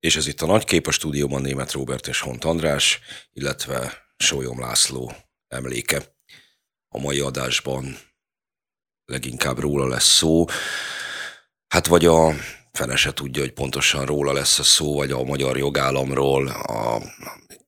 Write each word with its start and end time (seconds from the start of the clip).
És 0.00 0.16
ez 0.16 0.26
itt 0.26 0.40
a 0.40 0.46
nagy 0.46 0.64
kép 0.64 0.86
a 0.86 0.90
stúdióban 0.90 1.42
német 1.42 1.72
Robert 1.72 2.06
és 2.06 2.20
Hont 2.20 2.44
András, 2.44 3.00
illetve 3.32 4.06
Sólyom 4.16 4.60
László 4.60 5.12
emléke. 5.48 6.16
A 6.88 6.98
mai 6.98 7.20
adásban 7.20 7.98
leginkább 9.04 9.58
róla 9.58 9.86
lesz 9.86 10.16
szó. 10.16 10.44
Hát 11.68 11.86
vagy 11.86 12.06
a 12.06 12.32
fene 12.72 12.96
se 12.96 13.12
tudja, 13.12 13.42
hogy 13.42 13.52
pontosan 13.52 14.06
róla 14.06 14.32
lesz 14.32 14.58
a 14.58 14.62
szó, 14.62 14.94
vagy 14.94 15.10
a 15.10 15.22
magyar 15.22 15.56
jogállamról, 15.56 16.48
a 16.48 17.02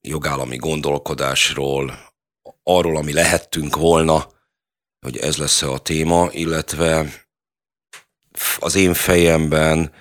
jogállami 0.01 0.57
gondolkodásról, 0.57 2.13
arról, 2.63 2.97
ami 2.97 3.13
lehettünk 3.13 3.77
volna, 3.77 4.33
hogy 5.01 5.17
ez 5.17 5.37
lesz 5.37 5.63
a 5.63 5.79
téma, 5.79 6.29
illetve 6.33 7.07
az 8.59 8.75
én 8.75 8.95
fejemben 8.95 9.93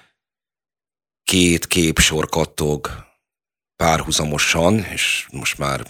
két 1.30 1.68
képsor 1.68 2.30
kattog 2.30 2.90
párhuzamosan, 3.76 4.86
és 4.94 5.28
most 5.32 5.58
már 5.58 5.86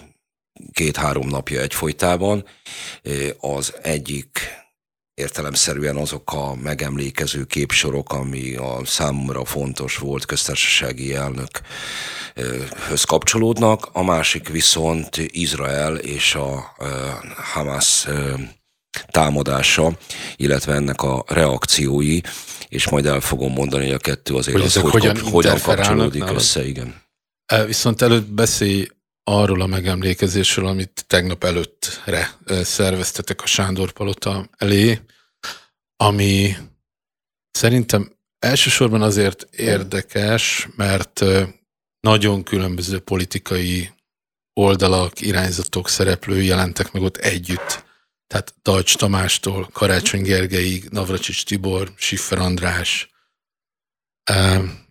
két-három 0.72 1.28
napja 1.28 1.62
egyfolytában. 1.62 2.46
Az 3.40 3.74
egyik 3.82 4.40
értelemszerűen 5.14 5.96
azok 5.96 6.34
a 6.34 6.56
megemlékező 6.56 7.44
képsorok, 7.44 8.14
ami 8.14 8.56
a 8.56 8.82
számomra 8.86 9.46
fontos 9.46 9.98
volt 9.98 10.26
köztársasági 10.26 11.14
elnökhöz 11.14 13.04
kapcsolódnak, 13.04 13.90
a 13.92 14.04
másik 14.04 14.50
viszont 14.50 15.18
Izrael 15.18 15.96
és 15.96 16.36
a 16.36 16.76
Hamas 17.54 18.08
támadása, 19.12 19.98
illetve 20.36 20.74
ennek 20.74 21.02
a 21.02 21.24
reakciói, 21.28 22.20
és 22.70 22.90
majd 22.90 23.06
el 23.06 23.20
fogom 23.20 23.54
mondani, 23.54 23.86
hogy 23.86 23.94
a 23.94 23.98
kettő 23.98 24.36
azért 24.36 24.58
hogy 24.58 24.66
az, 24.66 24.76
hogy, 24.76 24.92
hogyan, 24.92 25.20
hogyan 25.20 25.60
kapcsolódik 25.62 26.22
nálad? 26.22 26.36
össze, 26.36 26.68
igen. 26.68 27.02
E, 27.46 27.66
viszont 27.66 28.02
előtt 28.02 28.28
beszélj 28.28 28.88
arról 29.24 29.62
a 29.62 29.66
megemlékezésről, 29.66 30.68
amit 30.68 31.04
tegnap 31.08 31.44
előttre 31.44 32.38
szerveztetek 32.64 33.42
a 33.42 33.46
Sándor 33.46 33.92
Palota 33.92 34.50
elé, 34.58 35.02
ami 35.96 36.56
szerintem 37.52 38.12
elsősorban 38.40 39.02
azért 39.02 39.48
érdekes, 39.56 40.68
mert 40.76 41.24
nagyon 42.00 42.44
különböző 42.44 43.00
politikai 43.00 43.90
oldalak, 44.54 45.22
irányzatok, 45.22 45.90
szereplői 45.90 46.46
jelentek 46.46 46.92
meg 46.92 47.02
ott 47.02 47.18
együtt. 47.18 47.84
Tehát 48.30 48.54
Dajcs 48.64 48.96
Tamástól, 48.96 49.70
Karácsony 49.74 50.22
Gergelyig, 50.22 50.88
Navracsics 50.90 51.46
Tibor, 51.46 51.92
Siffer 51.96 52.40
András, 52.40 53.10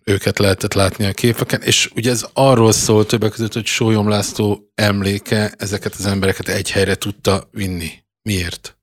őket 0.03 0.39
lehetett 0.39 0.73
látni 0.73 1.05
a 1.05 1.13
képeken, 1.13 1.61
és 1.61 1.89
ugye 1.95 2.11
ez 2.11 2.25
arról 2.33 2.71
szól 2.71 3.05
többek 3.05 3.31
között, 3.31 3.53
hogy 3.53 3.65
Sólyom 3.65 4.09
László 4.09 4.71
emléke 4.75 5.53
ezeket 5.57 5.95
az 5.95 6.05
embereket 6.05 6.47
egy 6.47 6.71
helyre 6.71 6.95
tudta 6.95 7.47
vinni. 7.51 7.91
Miért? 8.21 8.77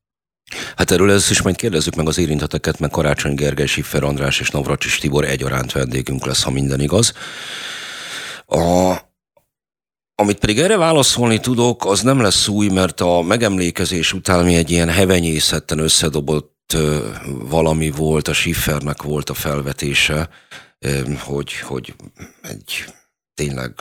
Hát 0.76 0.90
erről 0.90 1.10
ezt 1.10 1.30
is 1.30 1.42
majd 1.42 1.56
kérdezzük 1.56 1.94
meg 1.94 2.08
az 2.08 2.18
érinteteket, 2.18 2.78
meg 2.78 2.90
Karácsony 2.90 3.34
Gergely, 3.34 3.66
Siffer 3.66 4.02
András 4.02 4.40
és 4.40 4.50
Navracsis 4.50 4.98
Tibor 4.98 5.24
egyaránt 5.24 5.72
vendégünk 5.72 6.26
lesz, 6.26 6.42
ha 6.42 6.50
minden 6.50 6.80
igaz. 6.80 7.12
A, 8.46 8.96
amit 10.18 10.38
pedig 10.38 10.58
erre 10.58 10.76
válaszolni 10.76 11.40
tudok, 11.40 11.84
az 11.84 12.00
nem 12.02 12.20
lesz 12.20 12.48
új, 12.48 12.68
mert 12.68 13.00
a 13.00 13.22
megemlékezés 13.22 14.12
után 14.12 14.44
mi 14.44 14.54
egy 14.54 14.70
ilyen 14.70 14.88
hevenyészetten 14.88 15.78
összedobott 15.78 16.76
valami 17.26 17.90
volt, 17.90 18.28
a 18.28 18.32
Schiffernek 18.32 19.02
volt 19.02 19.30
a 19.30 19.34
felvetése, 19.34 20.28
hogy, 21.18 21.52
hogy 21.52 21.94
egy 22.42 22.84
tényleg 23.34 23.72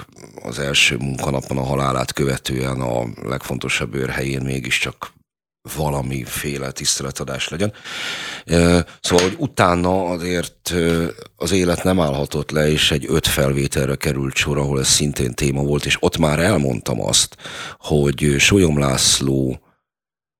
az 0.44 0.60
első 0.60 0.98
munkanapon 0.98 1.58
a 1.58 1.64
halálát 1.64 2.14
követően 2.14 2.82
a 2.82 3.06
legfontosabb 3.24 3.94
őrhelyén 3.94 4.42
mégiscsak 4.42 5.15
valamiféle 5.76 6.72
tiszteletadás 6.72 7.48
legyen. 7.48 7.74
Szóval, 9.02 9.24
hogy 9.24 9.36
utána 9.38 10.06
azért 10.06 10.74
az 11.36 11.52
élet 11.52 11.84
nem 11.84 12.00
állhatott 12.00 12.52
le, 12.52 12.72
és 12.72 12.92
egy 12.92 13.06
öt 13.08 13.28
felvételre 13.28 13.96
került 13.96 14.36
sor, 14.36 14.58
ahol 14.58 14.80
ez 14.80 14.88
szintén 14.88 15.34
téma 15.34 15.62
volt, 15.62 15.86
és 15.86 15.98
ott 16.00 16.18
már 16.18 16.40
elmondtam 16.40 17.02
azt, 17.02 17.36
hogy 17.80 18.36
Solyom 18.38 18.80
László 18.80 19.60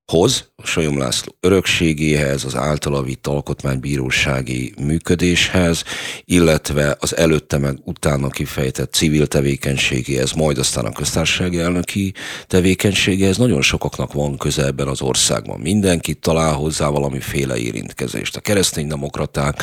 hoz, 0.06 0.50
Sajom 0.64 0.98
László 0.98 1.36
örökségéhez, 1.40 2.44
az 2.44 2.56
általa 2.56 3.02
vitt 3.02 3.26
alkotmánybírósági 3.26 4.72
működéshez, 4.80 5.84
illetve 6.24 6.96
az 7.00 7.16
előtte 7.16 7.58
meg 7.58 7.78
utána 7.84 8.28
kifejtett 8.28 8.92
civil 8.92 9.26
tevékenységéhez, 9.26 10.32
majd 10.32 10.58
aztán 10.58 10.84
a 10.84 10.92
köztársasági 10.92 11.58
elnöki 11.58 12.14
tevékenységéhez 12.46 13.36
nagyon 13.36 13.62
sokaknak 13.62 14.12
van 14.12 14.36
köze 14.36 14.64
ebben 14.64 14.88
az 14.88 15.02
országban. 15.02 15.60
Mindenki 15.60 16.14
talál 16.14 16.54
hozzá 16.54 16.88
valamiféle 16.88 17.56
érintkezést. 17.56 18.36
A 18.36 18.40
kereszténydemokraták 18.40 19.62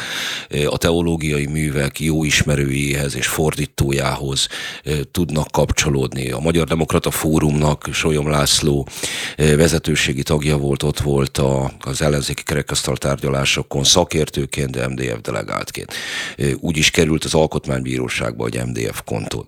a 0.66 0.78
teológiai 0.78 1.46
művek 1.46 2.00
jó 2.00 2.24
ismerőjéhez 2.24 3.16
és 3.16 3.28
fordítójához 3.28 4.48
tudnak 5.12 5.52
kapcsolódni. 5.52 6.32
A 6.32 6.40
Magyar 6.40 6.68
Demokrata 6.68 7.12
Fórumnak 7.12 7.90
Solyom 7.94 8.30
László 8.30 8.88
vezetőségi 9.38 10.24
tagja 10.34 10.58
volt, 10.58 10.84
ott 10.84 11.00
volt 11.00 11.38
a, 11.38 11.72
az 11.80 12.02
ellenzéki 12.02 12.44
kerekasztal 12.44 12.98
tárgyalásokon 12.98 13.84
szakértőként, 13.84 14.72
de 14.72 14.88
MDF 14.88 15.22
delegáltként. 15.22 15.94
Úgy 16.60 16.78
is 16.78 16.92
került 16.92 17.24
az 17.24 17.34
alkotmánybíróságba, 17.34 18.44
hogy 18.44 18.62
MDF 18.66 19.02
kontón. 19.06 19.48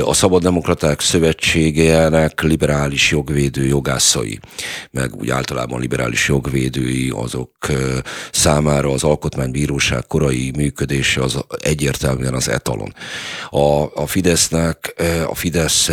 A 0.00 0.14
Szabaddemokraták 0.14 1.00
Szövetségének 1.00 2.42
liberális 2.42 3.10
jogvédő 3.10 3.64
jogászai, 3.66 4.38
meg 4.90 5.14
úgy 5.14 5.30
általában 5.30 5.80
liberális 5.80 6.28
jogvédői, 6.28 7.10
azok 7.10 7.50
számára 8.32 8.90
az 8.90 9.04
alkotmánybíróság 9.04 10.06
korai 10.06 10.52
működése 10.56 11.22
az 11.22 11.44
egyértelműen 11.60 12.34
az 12.34 12.48
etalon. 12.48 12.94
A, 13.50 13.94
a 13.94 14.06
Fidesznek, 14.06 14.94
a 15.26 15.34
Fidesz 15.34 15.90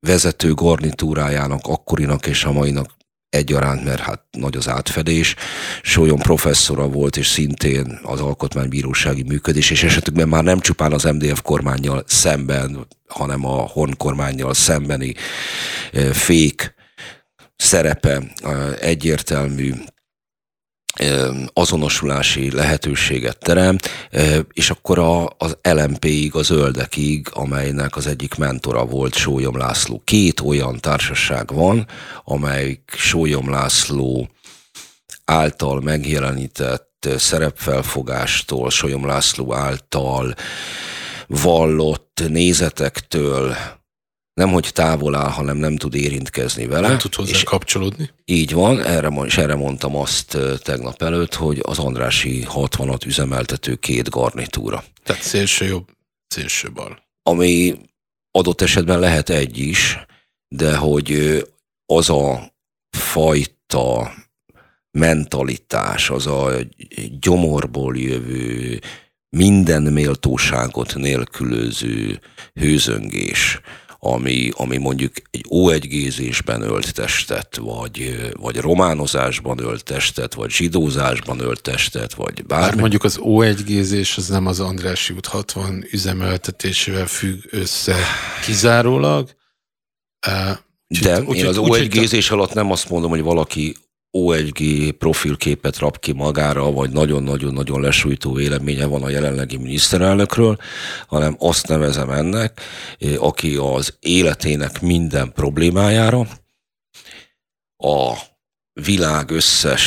vezető 0.00 0.54
garnitúrájának, 0.54 1.60
akkorinak 1.66 2.26
és 2.26 2.44
a 2.44 2.52
mainak 2.52 2.98
egyaránt, 3.28 3.84
mert 3.84 4.00
hát 4.00 4.24
nagy 4.30 4.56
az 4.56 4.68
átfedés. 4.68 5.34
Sólyom 5.82 6.18
professzora 6.18 6.88
volt, 6.88 7.16
és 7.16 7.26
szintén 7.26 7.98
az 8.02 8.20
alkotmánybírósági 8.20 9.22
működés, 9.22 9.70
és 9.70 9.82
esetükben 9.82 10.28
már 10.28 10.44
nem 10.44 10.60
csupán 10.60 10.92
az 10.92 11.02
MDF 11.02 11.42
kormányjal 11.42 12.04
szemben, 12.06 12.86
hanem 13.08 13.44
a 13.44 13.56
Horn 13.56 13.96
kormányjal 13.96 14.54
szembeni 14.54 15.14
fék 16.12 16.74
szerepe 17.56 18.22
egyértelmű 18.80 19.72
azonosulási 21.52 22.50
lehetőséget 22.50 23.38
terem, 23.38 23.76
és 24.52 24.70
akkor 24.70 24.98
a, 24.98 25.24
az 25.38 25.56
LMP-ig, 25.62 26.34
a 26.34 26.42
zöldekig, 26.42 27.28
amelynek 27.32 27.96
az 27.96 28.06
egyik 28.06 28.34
mentora 28.34 28.84
volt 28.84 29.14
Sólyom 29.14 29.56
László. 29.56 30.02
Két 30.04 30.40
olyan 30.40 30.80
társaság 30.80 31.52
van, 31.52 31.86
amely 32.24 32.82
Sólyom 32.86 33.50
László 33.50 34.28
által 35.24 35.80
megjelenített 35.80 37.08
szerepfelfogástól, 37.16 38.70
Sólyom 38.70 39.06
László 39.06 39.54
által 39.54 40.34
vallott 41.26 42.22
nézetektől 42.28 43.56
nem 44.40 44.52
hogy 44.52 44.70
távol 44.72 45.14
áll, 45.14 45.30
hanem 45.30 45.56
nem 45.56 45.76
tud 45.76 45.94
érintkezni 45.94 46.66
vele. 46.66 46.88
Nem 46.88 46.98
tud 46.98 47.14
hozzá 47.14 47.30
és 47.30 47.42
kapcsolódni. 47.42 48.10
Így 48.24 48.52
van, 48.52 48.82
erre, 48.82 49.08
és 49.24 49.38
erre 49.38 49.54
mondtam 49.54 49.96
azt 49.96 50.38
tegnap 50.62 51.02
előtt, 51.02 51.34
hogy 51.34 51.58
az 51.62 51.78
Andrási 51.78 52.46
60-at 52.54 53.06
üzemeltető 53.06 53.74
két 53.74 54.08
garnitúra. 54.08 54.84
Tehát 55.04 55.22
szélső 55.22 55.66
jobb, 55.66 55.88
szélső 56.26 56.72
bal. 56.72 57.02
Ami 57.22 57.76
adott 58.30 58.60
esetben 58.60 58.98
lehet 58.98 59.28
egy 59.28 59.58
is, 59.58 59.98
de 60.48 60.76
hogy 60.76 61.42
az 61.86 62.10
a 62.10 62.52
fajta 62.90 64.14
mentalitás, 64.90 66.10
az 66.10 66.26
a 66.26 66.50
gyomorból 67.20 67.96
jövő, 67.96 68.80
minden 69.36 69.82
méltóságot 69.82 70.94
nélkülöző 70.94 72.20
hőzöngés, 72.54 73.60
ami, 74.02 74.50
ami 74.54 74.76
mondjuk 74.76 75.12
egy 75.30 75.44
O1-gézésben 75.48 76.62
ölt 76.62 76.94
testet, 76.94 77.56
vagy, 77.56 78.30
vagy 78.40 78.56
románozásban 78.56 79.58
ölt 79.58 79.84
testet, 79.84 80.34
vagy 80.34 80.50
zsidózásban 80.50 81.40
ölt 81.40 81.62
testet, 81.62 82.14
vagy 82.14 82.46
bármi. 82.46 82.66
Hát 82.66 82.76
mondjuk 82.76 83.04
az 83.04 83.18
O1-gézés 83.22 84.16
az 84.16 84.28
nem 84.28 84.46
az 84.46 84.60
Andrássy 84.60 85.12
út 85.12 85.26
60 85.26 85.86
üzemeltetésével 85.90 87.06
függ 87.06 87.42
össze 87.50 87.96
kizárólag. 88.44 89.30
De 91.00 91.22
úgy, 91.22 91.36
én 91.36 91.46
az 91.46 91.56
O1-gézés 91.58 92.30
alatt 92.30 92.54
nem 92.54 92.70
azt 92.70 92.88
mondom, 92.88 93.10
hogy 93.10 93.22
valaki 93.22 93.76
O1G 94.18 94.92
profilképet 94.98 95.78
rap 95.78 96.00
ki 96.00 96.12
magára, 96.12 96.72
vagy 96.72 96.90
nagyon-nagyon-nagyon 96.90 97.80
lesújtó 97.80 98.32
véleménye 98.32 98.86
van 98.86 99.02
a 99.02 99.08
jelenlegi 99.08 99.56
miniszterelnökről, 99.56 100.58
hanem 101.06 101.36
azt 101.38 101.68
nevezem 101.68 102.10
ennek, 102.10 102.60
aki 103.18 103.56
az 103.56 103.96
életének 104.00 104.80
minden 104.80 105.32
problémájára, 105.32 106.26
a 107.76 108.14
világ 108.72 109.30
összes 109.30 109.84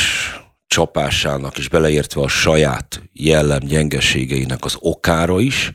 csapásának 0.67 1.57
is 1.57 1.69
beleértve 1.69 2.21
a 2.21 2.27
saját 2.27 3.01
jellem 3.11 3.59
gyengeségeinek 3.59 4.65
az 4.65 4.75
okára 4.79 5.39
is 5.39 5.71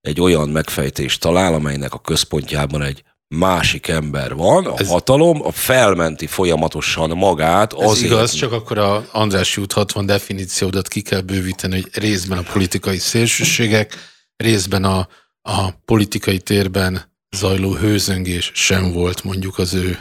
egy 0.00 0.20
olyan 0.20 0.48
megfejtést 0.48 1.20
talál, 1.20 1.54
amelynek 1.54 1.94
a 1.94 1.98
központjában 1.98 2.82
egy 2.82 3.04
másik 3.34 3.88
ember 3.88 4.34
van, 4.34 4.66
a 4.66 4.74
Ez... 4.78 4.88
hatalom, 4.88 5.42
a 5.44 5.50
felmenti 5.50 6.26
folyamatosan 6.26 7.10
magát. 7.10 7.72
Ez 7.72 7.88
azért... 7.88 8.12
igaz, 8.12 8.32
csak 8.32 8.52
akkor 8.52 8.78
a 8.78 9.06
András 9.12 9.56
út 9.56 9.72
60 9.72 10.06
definíciódat 10.06 10.88
ki 10.88 11.00
kell 11.00 11.20
bővíteni, 11.20 11.74
hogy 11.74 11.90
részben 11.92 12.38
a 12.38 12.52
politikai 12.52 12.98
szélsőségek, 12.98 13.96
részben 14.36 14.84
a, 14.84 15.08
a 15.42 15.70
politikai 15.84 16.38
térben 16.38 17.08
zajló 17.36 17.74
hőzöngés 17.74 18.50
sem 18.54 18.92
volt 18.92 19.24
mondjuk 19.24 19.58
az 19.58 19.74
ő 19.74 19.98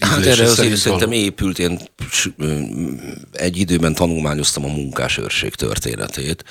Hát 0.00 0.26
erre 0.26 0.44
azért 0.44 0.76
szerintem 0.76 1.12
épült, 1.12 1.58
én 1.58 1.78
egy 3.32 3.56
időben 3.56 3.94
tanulmányoztam 3.94 4.64
a 4.64 4.68
munkásőrség 4.68 5.54
történetét. 5.54 6.44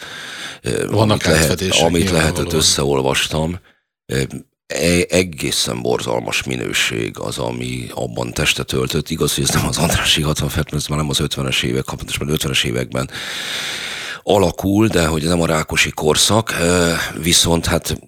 Vannak 0.87 1.25
amit, 1.25 1.25
lehet, 1.25 1.61
amit 1.61 2.09
lehetett, 2.09 2.53
összeolvastam. 2.53 3.59
E, 4.73 5.05
egészen 5.09 5.81
borzalmas 5.81 6.43
minőség 6.43 7.19
az, 7.19 7.37
ami 7.37 7.87
abban 7.93 8.33
testet 8.33 8.73
öltött. 8.73 9.09
Igaz, 9.09 9.35
hogy 9.35 9.43
ez 9.43 9.49
nem 9.49 9.67
az 9.67 9.77
Andrási 9.77 10.21
60 10.21 10.49
mert 10.55 10.73
ez 10.73 10.87
már 10.87 10.99
nem 10.99 11.09
az 11.09 11.19
50-es 11.23 11.63
évek, 11.63 11.83
pontosan 11.83 12.27
50-es 12.31 12.65
években 12.65 13.09
alakul, 14.23 14.87
de 14.87 15.05
hogy 15.05 15.23
nem 15.23 15.41
a 15.41 15.45
rákosi 15.45 15.89
korszak, 15.89 16.53
viszont 17.21 17.65
hát 17.65 17.99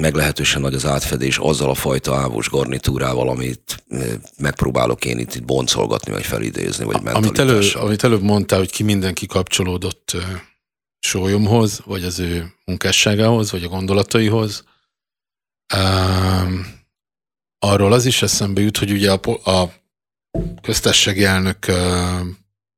meglehetősen 0.00 0.60
nagy 0.60 0.74
az 0.74 0.86
átfedés 0.86 1.38
azzal 1.38 1.70
a 1.70 1.74
fajta 1.74 2.16
ávos 2.16 2.48
garnitúrával, 2.48 3.28
amit 3.28 3.84
megpróbálok 4.38 5.04
én 5.04 5.18
itt, 5.18 5.34
itt 5.34 5.44
boncolgatni, 5.44 6.12
vagy 6.12 6.24
felidézni, 6.24 6.84
vagy 6.84 7.00
amit, 7.04 7.38
elő, 7.38 7.60
amit 7.74 8.04
előbb 8.04 8.22
mondtál, 8.22 8.58
hogy 8.58 8.70
ki 8.70 8.82
mindenki 8.82 9.26
kapcsolódott 9.26 10.16
sólyomhoz, 10.98 11.80
vagy 11.84 12.04
az 12.04 12.18
ő 12.18 12.52
munkásságához, 12.64 13.50
vagy 13.50 13.64
a 13.64 13.68
gondolataihoz, 13.68 14.64
um, 15.74 16.66
arról 17.58 17.92
az 17.92 18.04
is 18.04 18.22
eszembe 18.22 18.60
jut, 18.60 18.76
hogy 18.76 18.90
ugye 18.90 19.12
a, 19.12 19.50
a 19.50 19.72
köztársasági 20.62 21.24
elnök 21.24 21.64
uh, 21.68 22.26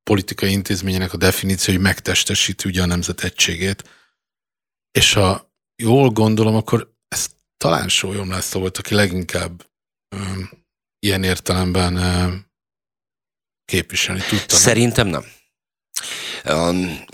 politikai 0.02 0.50
intézményének 0.50 1.12
a 1.12 1.16
definíció, 1.16 1.74
hogy 1.74 1.82
megtestesíti 1.82 2.68
ugye 2.68 2.82
a 2.82 2.86
nemzet 2.86 3.24
egységét. 3.24 3.84
És 4.90 5.12
ha 5.12 5.52
jól 5.82 6.10
gondolom, 6.10 6.54
akkor 6.54 6.94
ez 7.08 7.28
talán 7.56 7.88
Sólyom 7.88 8.30
László 8.30 8.60
volt, 8.60 8.78
aki 8.78 8.94
leginkább 8.94 9.70
ö, 10.08 10.40
ilyen 10.98 11.22
értelemben 11.22 11.96
ö, 11.96 12.34
képviselni 13.64 14.20
tudta. 14.28 14.56
Szerintem 14.56 15.06
nem. 15.06 15.24
Um... 16.44 17.04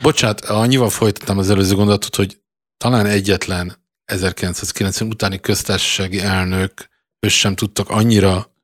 Bocsánat, 0.00 0.40
annyival 0.40 0.90
folytattam 0.90 1.38
az 1.38 1.50
előző 1.50 1.74
gondolatot, 1.74 2.16
hogy 2.16 2.41
talán 2.82 3.06
egyetlen 3.06 3.76
1990 4.04 5.08
utáni 5.08 5.40
köztársasági 5.40 6.20
elnök 6.20 6.88
ő 7.20 7.28
sem 7.28 7.54
tudtak 7.54 7.90
annyira 7.90 8.54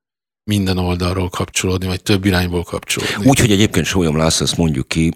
minden 0.45 0.79
oldalról 0.79 1.29
kapcsolódni, 1.29 1.87
vagy 1.87 2.03
több 2.03 2.25
irányból 2.25 2.63
kapcsolódni. 2.63 3.29
Úgy, 3.29 3.39
hogy 3.39 3.51
egyébként 3.51 3.87
Sólyom 3.87 4.17
László, 4.17 4.45
ezt 4.47 4.57
mondjuk 4.57 4.89
ki, 4.89 5.13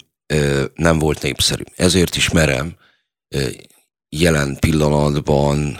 nem 0.74 0.98
volt 0.98 1.22
népszerű. 1.22 1.62
Ezért 1.76 2.16
is 2.16 2.30
merem 2.30 2.76
jelen 4.08 4.56
pillanatban 4.58 5.78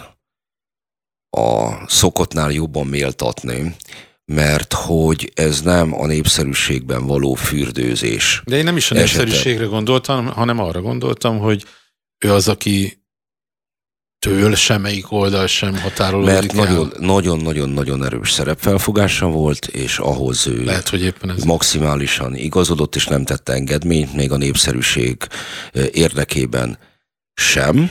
a 1.30 1.72
szokottnál 1.88 2.50
jobban 2.50 2.86
méltatni, 2.86 3.76
mert 4.24 4.72
hogy 4.72 5.32
ez 5.34 5.60
nem 5.60 6.00
a 6.00 6.06
népszerűségben 6.06 7.06
való 7.06 7.34
fürdőzés. 7.34 8.42
De 8.44 8.56
én 8.56 8.64
nem 8.64 8.76
is 8.76 8.90
a 8.90 8.94
népszerűségre 8.94 9.64
gondoltam, 9.64 10.26
hanem 10.26 10.58
arra 10.58 10.80
gondoltam, 10.80 11.38
hogy 11.38 11.64
ő 12.24 12.32
az, 12.32 12.48
aki 12.48 13.00
től 14.22 14.54
semmelyik 14.54 15.12
oldal 15.12 15.46
sem 15.46 15.78
határolódik 15.78 16.52
Mert 16.52 16.98
nagyon-nagyon-nagyon 16.98 18.04
erős 18.04 18.30
szerepfelfogása 18.30 19.26
volt, 19.26 19.66
és 19.66 19.98
ahhoz 19.98 20.46
ő 20.46 20.64
Lehet, 20.64 20.88
hogy 20.88 21.02
éppen 21.02 21.30
ez 21.30 21.42
maximálisan 21.42 22.34
igazodott, 22.34 22.94
és 22.94 23.06
nem 23.06 23.24
tette 23.24 23.52
engedményt, 23.52 24.14
még 24.14 24.32
a 24.32 24.36
népszerűség 24.36 25.16
érdekében 25.92 26.78
sem. 27.34 27.90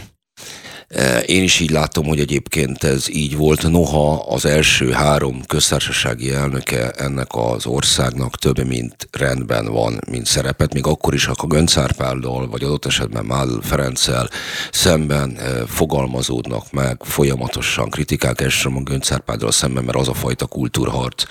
Eh, 0.92 1.22
én 1.26 1.44
is 1.44 1.60
így 1.60 1.72
látom, 1.72 2.06
hogy 2.06 2.20
egyébként 2.20 2.84
ez 2.84 3.10
így 3.10 3.36
volt, 3.36 3.70
noha 3.70 4.26
az 4.30 4.46
első 4.46 4.92
három 4.92 5.42
köztársasági 5.48 6.32
elnöke 6.32 6.90
ennek 6.90 7.28
az 7.30 7.66
országnak 7.66 8.38
több 8.38 8.68
mint 8.68 9.08
rendben 9.12 9.66
van, 9.66 10.00
mint 10.10 10.26
szerepet, 10.26 10.74
még 10.74 10.86
akkor 10.86 11.14
is, 11.14 11.26
ha 11.26 11.34
a 11.38 11.48
Gönc 11.48 11.78
Árpáddal, 11.78 12.48
vagy 12.48 12.64
adott 12.64 12.86
esetben 12.86 13.26
Mál 13.26 13.48
Ferenccel 13.62 14.30
szemben 14.72 15.38
eh, 15.38 15.62
fogalmazódnak 15.68 16.72
meg 16.72 16.98
folyamatosan 17.04 17.90
kritikák, 17.90 18.42
elsősorban 18.42 18.84
Gönc 18.84 19.12
Árpáddal 19.12 19.52
szemben, 19.52 19.84
mert 19.84 19.98
az 19.98 20.08
a 20.08 20.14
fajta 20.14 20.46
kultúrharc, 20.46 21.24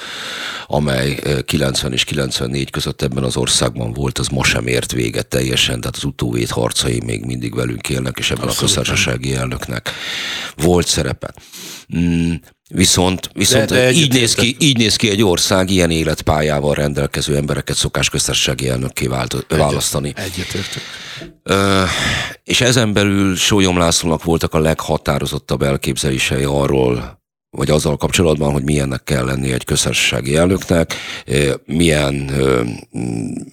amely 0.66 1.18
90 1.44 1.90
eh, 1.90 1.96
és 1.96 2.04
94 2.04 2.70
között 2.70 3.02
ebben 3.02 3.24
az 3.24 3.36
országban 3.36 3.92
volt, 3.92 4.18
az 4.18 4.28
ma 4.28 4.44
sem 4.44 4.66
ért 4.66 4.92
véget 4.92 5.26
teljesen, 5.26 5.80
tehát 5.80 5.96
az 5.96 6.04
utóvét 6.04 6.50
harcai 6.50 7.02
még 7.04 7.24
mindig 7.24 7.54
velünk 7.54 7.88
élnek, 7.88 8.18
és 8.18 8.30
ebben 8.30 8.48
Abszolút. 8.48 8.62
a 8.62 8.74
köztársasági 8.74 9.34
elnök 9.34 9.49
elnöknek 9.50 9.90
volt 10.56 10.86
szerepe. 10.86 11.34
Mm, 11.96 12.34
viszont, 12.68 13.30
viszont 13.32 13.68
de, 13.68 13.74
de 13.74 13.90
így, 13.90 14.12
néz 14.12 14.34
ki, 14.34 14.56
így 14.58 14.76
néz 14.76 14.96
ki 14.96 15.10
egy 15.10 15.22
ország 15.22 15.70
ilyen 15.70 15.90
életpályával 15.90 16.74
rendelkező 16.74 17.36
embereket 17.36 17.76
szokás 17.76 18.10
köztársasági 18.10 18.68
elnökké 18.68 19.08
választani. 19.48 20.12
Egyetértünk. 20.16 20.84
és 22.44 22.60
ezen 22.60 22.92
belül 22.92 23.36
Sólyom 23.36 23.78
Lászlónak 23.78 24.24
voltak 24.24 24.54
a 24.54 24.58
leghatározottabb 24.58 25.62
elképzelései 25.62 26.44
arról, 26.44 27.19
vagy 27.50 27.70
azzal 27.70 27.96
kapcsolatban, 27.96 28.52
hogy 28.52 28.62
milyennek 28.62 29.04
kell 29.04 29.24
lenni 29.24 29.52
egy 29.52 29.64
köztársasági 29.64 30.36
elnöknek, 30.36 30.94
milyen 31.64 32.30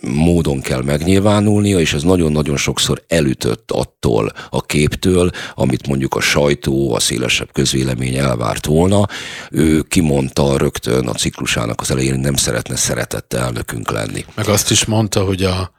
módon 0.01 0.61
kell 0.61 0.81
megnyilvánulnia, 0.81 1.79
és 1.79 1.93
ez 1.93 2.03
nagyon-nagyon 2.03 2.57
sokszor 2.57 3.03
elütött 3.07 3.71
attól 3.71 4.31
a 4.49 4.61
képtől, 4.61 5.29
amit 5.55 5.87
mondjuk 5.87 6.15
a 6.15 6.21
sajtó, 6.21 6.93
a 6.93 6.99
szélesebb 6.99 7.51
közvélemény 7.51 8.15
elvárt 8.15 8.65
volna. 8.65 9.07
Ő 9.51 9.81
kimondta 9.81 10.57
rögtön 10.57 11.07
a 11.07 11.13
ciklusának 11.13 11.81
az 11.81 11.91
elején, 11.91 12.11
hogy 12.11 12.23
nem 12.23 12.35
szeretne 12.35 12.75
szeretett 12.75 13.33
elnökünk 13.33 13.91
lenni. 13.91 14.25
Meg 14.35 14.47
azt 14.47 14.71
is 14.71 14.85
mondta, 14.85 15.23
hogy 15.23 15.43
a 15.43 15.75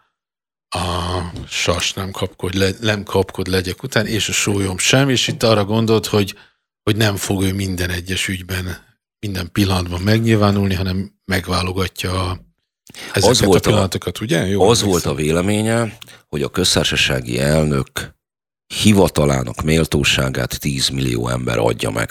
a 0.71 1.21
sas 1.49 1.93
nem 1.93 2.11
kapkod, 2.11 2.55
le, 2.55 2.71
nem 2.81 3.03
kapkod 3.03 3.47
legyek 3.47 3.83
után, 3.83 4.07
és 4.07 4.29
a 4.29 4.33
sólyom 4.33 4.79
sem, 4.79 5.09
és 5.09 5.29
itt 5.29 5.43
arra 5.43 5.65
gondolt, 5.65 6.07
hogy 6.07 6.35
hogy 6.89 6.97
nem 6.97 7.17
fog 7.17 7.43
ő 7.43 7.53
minden 7.53 7.91
egyes 7.91 8.29
ügyben, 8.29 8.85
minden 9.21 9.53
pillanatban 9.53 10.01
megnyilvánulni, 10.01 10.75
hanem 10.75 11.13
megválogatja 11.25 12.41
ezeket 13.13 13.31
az 13.31 13.41
volt 13.41 13.67
a 13.67 13.69
pillanatokat, 13.69 14.21
ugye? 14.21 14.47
Jó, 14.47 14.69
az 14.69 14.83
volt 14.83 15.05
a 15.05 15.15
véleménye, 15.15 15.99
hogy 16.29 16.43
a 16.43 16.49
köztársasági 16.49 17.39
elnök 17.41 18.15
hivatalának 18.83 19.63
méltóságát 19.63 20.61
10 20.61 20.89
millió 20.89 21.29
ember 21.29 21.59
adja 21.59 21.91
meg. 21.91 22.11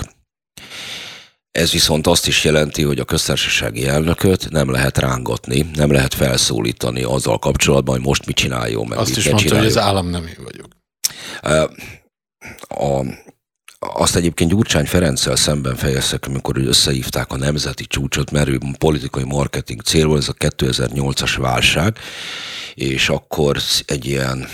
Ez 1.52 1.72
viszont 1.72 2.08
azt 2.08 2.28
is 2.28 2.44
jelenti, 2.44 2.84
hogy 2.84 3.00
a 3.00 3.06
köztársasági 3.06 3.88
elnököt 3.88 4.50
nem 4.50 4.72
lehet 4.72 4.98
rángatni, 4.98 5.70
nem 5.74 5.92
lehet 5.92 6.14
felszólítani 6.14 7.04
azzal 7.04 7.40
kapcsolatban, 7.40 7.96
hogy 7.96 8.06
most 8.06 8.26
mit 8.26 8.36
csináljon 8.36 8.88
meg. 8.88 8.98
Azt 8.98 9.18
is 9.18 9.26
mondta, 9.26 9.44
csináljon. 9.44 9.68
hogy 9.68 9.78
az 9.78 9.84
állam 9.84 10.10
nem 10.10 10.28
én 10.28 10.44
vagyok. 10.44 10.68
A, 12.70 13.06
azt 13.80 14.16
egyébként 14.16 14.50
Gyurcsány 14.50 14.86
Ferenccel 14.86 15.36
szemben 15.36 15.76
fejeztek, 15.76 16.26
amikor 16.26 16.58
összehívták 16.58 17.32
a 17.32 17.38
nemzeti 17.38 17.86
csúcsot, 17.86 18.32
mert 18.32 18.48
ő 18.48 18.60
politikai 18.78 19.24
marketing 19.24 19.82
célból, 19.82 20.18
ez 20.18 20.30
a 20.30 20.34
2008-as 20.34 21.36
válság, 21.38 21.98
és 22.74 23.10
akkor 23.10 23.58
egy 23.86 24.06
ilyen 24.06 24.48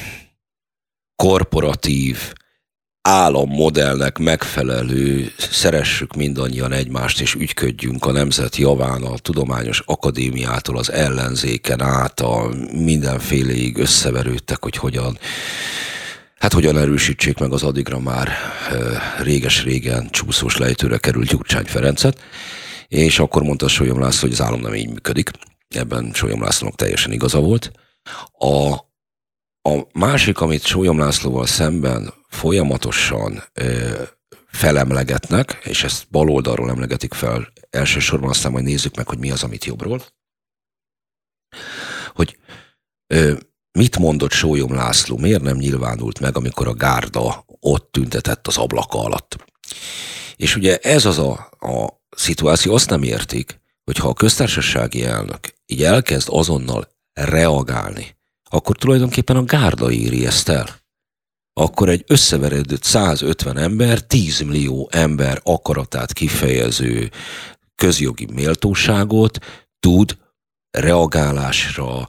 korporatív 1.16 2.34
állammodellnek 3.02 4.18
megfelelő, 4.18 5.32
szeressük 5.38 6.16
mindannyian 6.16 6.72
egymást, 6.72 7.22
és 7.22 7.34
ügyködjünk 7.34 8.06
a 8.06 8.12
nemzet 8.12 8.56
javán, 8.56 9.04
a 9.04 9.18
tudományos 9.18 9.84
akadémiától 9.86 10.78
az 10.78 10.92
ellenzéken 10.92 11.82
át, 11.82 12.20
a 12.20 12.50
mindenféleig 12.72 13.78
összeverődtek, 13.78 14.64
hogy 14.64 14.76
hogyan 14.76 15.18
hát 16.44 16.54
hogyan 16.54 16.78
erősítsék 16.78 17.38
meg 17.38 17.52
az 17.52 17.64
addigra 17.64 18.00
már 18.00 18.30
réges-régen 19.20 20.10
csúszós 20.10 20.58
lejtőre 20.58 20.98
került 20.98 21.28
Gyurcsány 21.28 21.66
Ferencet, 21.66 22.22
és 22.88 23.20
akkor 23.20 23.44
mondta 23.44 23.68
Solyom 23.68 24.00
László, 24.00 24.22
hogy 24.22 24.32
az 24.32 24.42
állam 24.42 24.60
nem 24.60 24.76
így 24.76 24.90
működik. 24.90 25.32
Ebben 25.68 26.12
Solyom 26.14 26.42
Lászlónak 26.42 26.76
teljesen 26.76 27.12
igaza 27.12 27.40
volt. 27.40 27.72
A, 28.32 28.74
a 29.70 29.88
másik, 29.94 30.40
amit 30.40 30.66
Sólyom 30.66 30.98
Lászlóval 30.98 31.46
szemben 31.46 32.14
folyamatosan 32.30 33.44
ö, 33.54 34.02
felemlegetnek, 34.48 35.60
és 35.64 35.84
ezt 35.84 36.10
baloldalról 36.10 36.70
emlegetik 36.70 37.14
fel 37.14 37.54
elsősorban, 37.70 38.30
aztán 38.30 38.52
majd 38.52 38.64
nézzük 38.64 38.96
meg, 38.96 39.08
hogy 39.08 39.20
mi 39.20 39.32
az, 39.32 39.44
amit 39.44 39.66
jobbról, 39.66 40.02
hogy 42.14 42.38
ö, 43.08 43.34
mit 43.78 43.98
mondott 43.98 44.32
Sólyom 44.32 44.74
László, 44.74 45.18
miért 45.18 45.42
nem 45.42 45.58
nyilvánult 45.58 46.20
meg, 46.20 46.38
amikor 46.38 46.68
a 46.68 46.74
gárda 46.74 47.46
ott 47.60 47.92
tüntetett 47.92 48.48
az 48.48 48.58
ablaka 48.58 49.00
alatt. 49.00 49.38
És 50.36 50.56
ugye 50.56 50.78
ez 50.78 51.06
az 51.06 51.18
a, 51.18 51.32
a 51.60 52.02
szituáció, 52.16 52.74
azt 52.74 52.90
nem 52.90 53.04
értik, 53.04 53.62
hogy 53.84 53.98
ha 53.98 54.08
a 54.08 54.14
köztársasági 54.14 55.04
elnök 55.04 55.54
így 55.66 55.84
elkezd 55.84 56.28
azonnal 56.32 56.88
reagálni, 57.14 58.18
akkor 58.50 58.76
tulajdonképpen 58.76 59.36
a 59.36 59.44
gárda 59.44 59.92
éri 59.92 60.26
ezt 60.26 60.50
el. 60.50 60.82
Akkor 61.54 61.90
egy 61.90 62.04
összeveredett 62.08 62.84
150 62.84 63.58
ember, 63.58 64.02
10 64.02 64.40
millió 64.40 64.90
ember 64.92 65.40
akaratát 65.44 66.14
kifejező 66.14 67.12
közjogi 67.76 68.28
méltóságot 68.34 69.38
tud 69.80 70.18
reagálásra, 70.72 72.08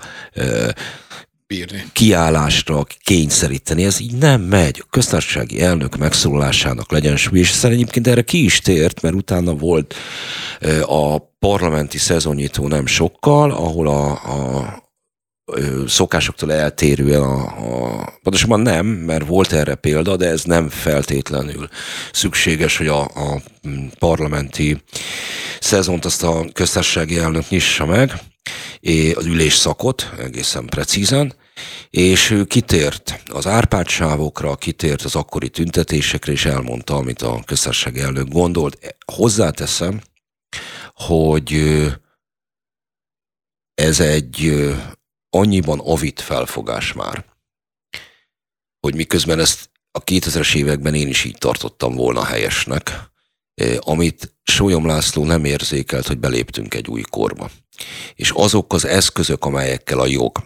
Bírni. 1.47 1.85
kiállásra 1.93 2.87
kényszeríteni. 3.03 3.85
Ez 3.85 4.01
így 4.01 4.15
nem 4.15 4.41
megy. 4.41 4.83
A 4.85 4.87
köztársasági 4.91 5.61
elnök 5.61 5.97
megszólalásának 5.97 6.93
legyen 6.93 7.17
súly, 7.17 7.39
és 7.39 7.51
aztán 7.51 7.73
egyébként 7.73 8.07
erre 8.07 8.23
ki 8.23 8.45
is 8.45 8.61
tért, 8.61 9.01
mert 9.03 9.15
utána 9.15 9.55
volt 9.55 9.95
a 10.83 11.19
parlamenti 11.19 11.99
szezonnyitó 11.99 12.69
nem 12.69 12.87
sokkal, 12.87 13.51
ahol 13.51 13.89
a, 13.89 14.11
a 14.11 14.84
szokásoktól 15.87 16.53
eltérően 16.53 17.23
a, 17.23 17.43
a, 17.43 18.19
pontosabban 18.23 18.61
nem, 18.61 18.87
mert 18.87 19.27
volt 19.27 19.53
erre 19.53 19.75
példa, 19.75 20.17
de 20.17 20.27
ez 20.27 20.45
nem 20.45 20.69
feltétlenül 20.69 21.69
szükséges, 22.13 22.77
hogy 22.77 22.87
a, 22.87 23.01
a 23.03 23.43
parlamenti 23.99 24.83
szezont 25.61 26.05
azt 26.05 26.23
a 26.23 26.45
köztársasági 26.53 27.19
elnök 27.19 27.49
nyissa 27.49 27.87
meg, 27.87 28.13
az 29.15 29.27
ülésszakot 29.27 30.13
egészen 30.19 30.67
precízen, 30.67 31.35
és 31.91 32.31
ő 32.31 32.45
kitért 32.45 33.23
az 33.33 33.47
árpádsávokra, 33.47 34.57
kitért 34.57 35.03
az 35.03 35.15
akkori 35.15 35.49
tüntetésekre, 35.49 36.33
és 36.33 36.45
elmondta, 36.45 36.97
amit 36.97 37.23
a 37.23 37.43
köztársasági 37.47 38.01
elnök 38.01 38.29
gondolt. 38.29 38.97
Hozzáteszem, 39.13 40.01
hogy 40.95 41.63
ez 43.75 44.01
egy 44.01 44.65
annyiban 45.35 45.81
avit 45.81 46.21
felfogás 46.21 46.93
már, 46.93 47.25
hogy 48.81 48.95
miközben 48.95 49.39
ezt 49.39 49.71
a 49.91 50.05
2000-es 50.05 50.55
években 50.55 50.95
én 50.95 51.09
is 51.09 51.25
így 51.25 51.39
tartottam 51.39 51.95
volna 51.95 52.25
helyesnek, 52.25 53.11
amit 53.79 54.35
Sólyom 54.43 54.87
László 54.87 55.25
nem 55.25 55.45
érzékelt, 55.45 56.07
hogy 56.07 56.19
beléptünk 56.19 56.75
egy 56.75 56.89
új 56.89 57.03
korba. 57.11 57.51
És 58.15 58.31
azok 58.31 58.73
az 58.73 58.85
eszközök, 58.85 59.45
amelyekkel 59.45 60.01
a 60.01 60.07
jog, 60.07 60.39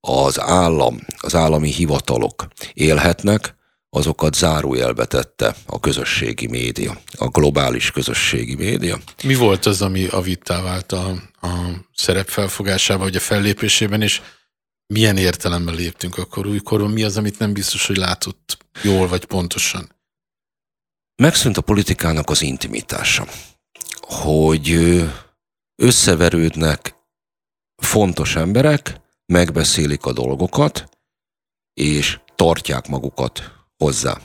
az 0.00 0.40
állam, 0.40 1.00
az 1.16 1.34
állami 1.34 1.70
hivatalok 1.70 2.46
élhetnek, 2.74 3.54
azokat 3.94 4.34
zárójelbe 4.34 5.04
tette 5.04 5.56
a 5.66 5.80
közösségi 5.80 6.46
média, 6.46 7.00
a 7.18 7.28
globális 7.28 7.90
közösségi 7.90 8.54
média. 8.54 8.98
Mi 9.24 9.34
volt 9.34 9.66
az, 9.66 9.82
ami 9.82 10.06
avittá 10.06 10.62
vált 10.62 10.92
a, 10.92 11.10
a 11.40 11.48
szerep 11.94 12.28
felfogásában, 12.28 13.02
vagy 13.02 13.16
a 13.16 13.20
fellépésében, 13.20 14.02
és 14.02 14.20
milyen 14.86 15.16
értelemben 15.16 15.74
léptünk 15.74 16.18
akkor 16.18 16.46
újkoron? 16.46 16.90
Mi 16.90 17.02
az, 17.02 17.16
amit 17.16 17.38
nem 17.38 17.52
biztos, 17.52 17.86
hogy 17.86 17.96
látott 17.96 18.58
jól 18.82 19.08
vagy 19.08 19.24
pontosan? 19.24 19.94
Megszűnt 21.22 21.56
a 21.56 21.60
politikának 21.62 22.30
az 22.30 22.42
intimitása, 22.42 23.26
hogy 24.00 24.76
összeverődnek 25.82 26.94
fontos 27.76 28.36
emberek, 28.36 29.00
megbeszélik 29.26 30.04
a 30.04 30.12
dolgokat, 30.12 30.88
és 31.74 32.18
tartják 32.36 32.88
magukat 32.88 33.61
hozzá. 33.82 34.20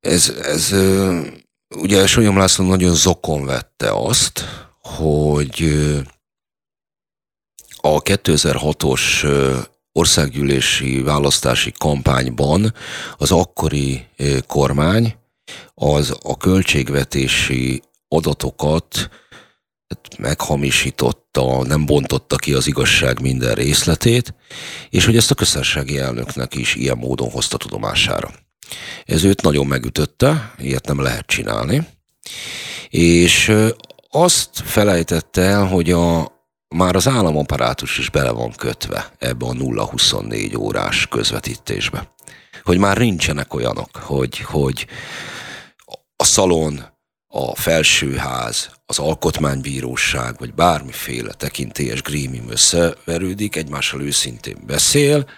Ez, 0.00 0.28
ez 0.28 0.74
ugye 1.76 2.06
Solyom 2.06 2.36
László 2.36 2.64
nagyon 2.64 2.94
zokon 2.94 3.44
vette 3.44 3.90
azt, 3.90 4.40
hogy 4.80 5.62
a 7.76 8.02
2006-os 8.02 9.02
országgyűlési 9.92 11.02
választási 11.02 11.72
kampányban 11.78 12.74
az 13.16 13.30
akkori 13.30 14.06
kormány 14.46 15.16
az 15.74 16.16
a 16.22 16.36
költségvetési 16.36 17.82
adatokat 18.08 19.08
meghamisította, 20.18 21.64
nem 21.64 21.86
bontotta 21.86 22.36
ki 22.36 22.52
az 22.52 22.66
igazság 22.66 23.20
minden 23.20 23.54
részletét, 23.54 24.34
és 24.90 25.04
hogy 25.04 25.16
ezt 25.16 25.30
a 25.30 25.34
köztársasági 25.34 25.98
elnöknek 25.98 26.54
is 26.54 26.74
ilyen 26.74 26.98
módon 26.98 27.30
hozta 27.30 27.56
tudomására. 27.56 28.30
Ez 29.04 29.24
őt 29.24 29.42
nagyon 29.42 29.66
megütötte, 29.66 30.54
ilyet 30.58 30.86
nem 30.86 31.00
lehet 31.00 31.26
csinálni, 31.26 31.86
és 32.88 33.52
azt 34.10 34.50
felejtette 34.64 35.42
el, 35.42 35.66
hogy 35.66 35.90
a, 35.90 36.32
már 36.68 36.96
az 36.96 37.08
államaparátus 37.08 37.98
is 37.98 38.10
bele 38.10 38.30
van 38.30 38.52
kötve 38.52 39.12
ebbe 39.18 39.46
a 39.46 39.52
0-24 39.52 40.58
órás 40.58 41.06
közvetítésbe. 41.06 42.14
Hogy 42.62 42.78
már 42.78 42.98
nincsenek 42.98 43.54
olyanok, 43.54 43.96
hogy, 43.96 44.38
hogy 44.38 44.86
a 46.16 46.24
szalon, 46.24 46.84
a 47.28 47.56
felsőház, 47.56 48.70
az 48.86 48.98
alkotmánybíróság, 48.98 50.38
vagy 50.38 50.54
bármiféle 50.54 51.32
tekintélyes 51.32 52.02
grémium 52.02 52.50
összeverődik, 52.50 53.56
egymással 53.56 54.02
őszintén 54.02 54.58
beszél, 54.66 55.30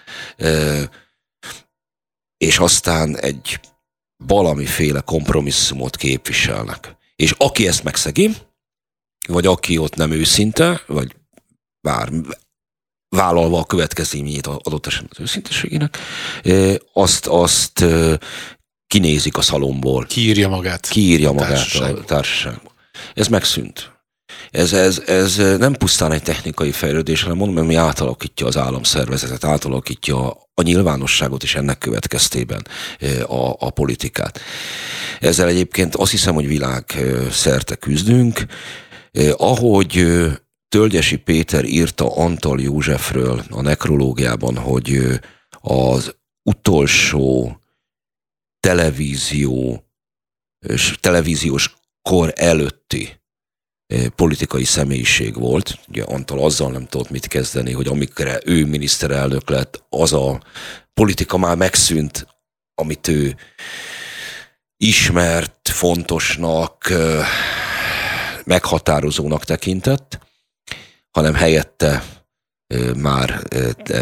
és 2.37 2.57
aztán 2.57 3.17
egy 3.17 3.59
valamiféle 4.23 4.99
kompromisszumot 4.99 5.95
képviselnek. 5.95 6.95
És 7.15 7.33
aki 7.37 7.67
ezt 7.67 7.83
megszegi, 7.83 8.35
vagy 9.27 9.45
aki 9.45 9.77
ott 9.77 9.95
nem 9.95 10.11
őszinte, 10.11 10.81
vagy 10.87 11.15
bár 11.81 12.11
vállalva 13.09 13.59
a 13.59 13.65
következményét 13.65 14.47
adott 14.47 14.85
esetben 14.85 15.11
az 15.13 15.19
őszinteségének, 15.19 15.97
azt, 16.93 17.27
azt 17.27 17.85
kinézik 18.87 19.37
a 19.37 19.41
szalomból. 19.41 20.05
Kiírja 20.05 20.49
magát. 20.49 20.87
Kiírja 20.87 21.31
magát 21.31 21.51
a 21.51 22.03
társaságból. 22.03 22.75
Ez 23.13 23.27
megszűnt. 23.27 23.95
Ez, 24.51 24.73
ez, 24.73 25.03
ez 25.05 25.35
nem 25.35 25.73
pusztán 25.73 26.11
egy 26.11 26.23
technikai 26.23 26.71
fejlődés, 26.71 27.21
hanem 27.21 27.37
mondom, 27.37 27.65
mi 27.65 27.75
átalakítja 27.75 28.47
az 28.47 28.57
államszervezetet, 28.57 29.43
átalakítja 29.43 30.27
a 30.53 30.61
nyilvánosságot 30.61 31.43
és 31.43 31.55
ennek 31.55 31.77
következtében 31.77 32.67
a, 33.27 33.55
a 33.59 33.69
politikát. 33.69 34.39
Ezzel 35.19 35.47
egyébként 35.47 35.95
azt 35.95 36.11
hiszem, 36.11 36.33
hogy 36.33 36.47
világ 36.47 37.03
szerte 37.31 37.75
küzdünk. 37.75 38.45
Ahogy 39.31 40.05
Tölgyesi 40.69 41.15
Péter 41.15 41.65
írta 41.65 42.15
Antal 42.15 42.61
Józsefről 42.61 43.43
a 43.49 43.61
nekrológiában, 43.61 44.57
hogy 44.57 45.19
az 45.61 46.15
utolsó 46.43 47.59
televízió, 48.59 49.85
és 50.67 50.95
televíziós 50.99 51.75
kor 52.07 52.33
előtti 52.35 53.19
politikai 54.15 54.63
személyiség 54.63 55.35
volt. 55.35 55.79
Ugye 55.87 56.03
Antal 56.03 56.43
azzal 56.43 56.71
nem 56.71 56.85
tudott 56.85 57.09
mit 57.09 57.27
kezdeni, 57.27 57.71
hogy 57.71 57.87
amikor 57.87 58.41
ő 58.45 58.65
miniszterelnök 58.65 59.49
lett, 59.49 59.83
az 59.89 60.13
a 60.13 60.41
politika 60.93 61.37
már 61.37 61.55
megszűnt, 61.55 62.27
amit 62.75 63.07
ő 63.07 63.35
ismert, 64.77 65.69
fontosnak, 65.69 66.93
meghatározónak 68.43 69.43
tekintett, 69.43 70.19
hanem 71.11 71.33
helyette 71.33 72.03
már 72.97 73.41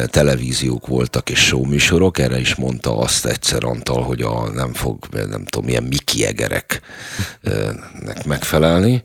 televíziók 0.05 0.87
voltak 0.87 1.29
és 1.29 1.45
showműsorok, 1.45 2.17
erre 2.17 2.39
is 2.39 2.55
mondta 2.55 2.97
azt 2.97 3.25
egyszer 3.25 3.63
Antal, 3.63 4.03
hogy 4.03 4.21
a, 4.21 4.49
nem 4.49 4.73
fog, 4.73 5.07
nem 5.11 5.45
tudom, 5.45 5.65
milyen 5.65 5.83
Miki 5.83 6.25
egereknek 6.25 6.81
megfelelni. 8.25 9.03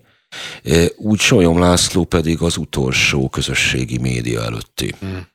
Úgy 0.97 1.19
Solyom 1.19 1.59
László 1.59 2.05
pedig 2.05 2.41
az 2.43 2.57
utolsó 2.57 3.29
közösségi 3.29 3.99
média 3.99 4.43
előtti 4.43 4.95
hmm. 5.01 5.27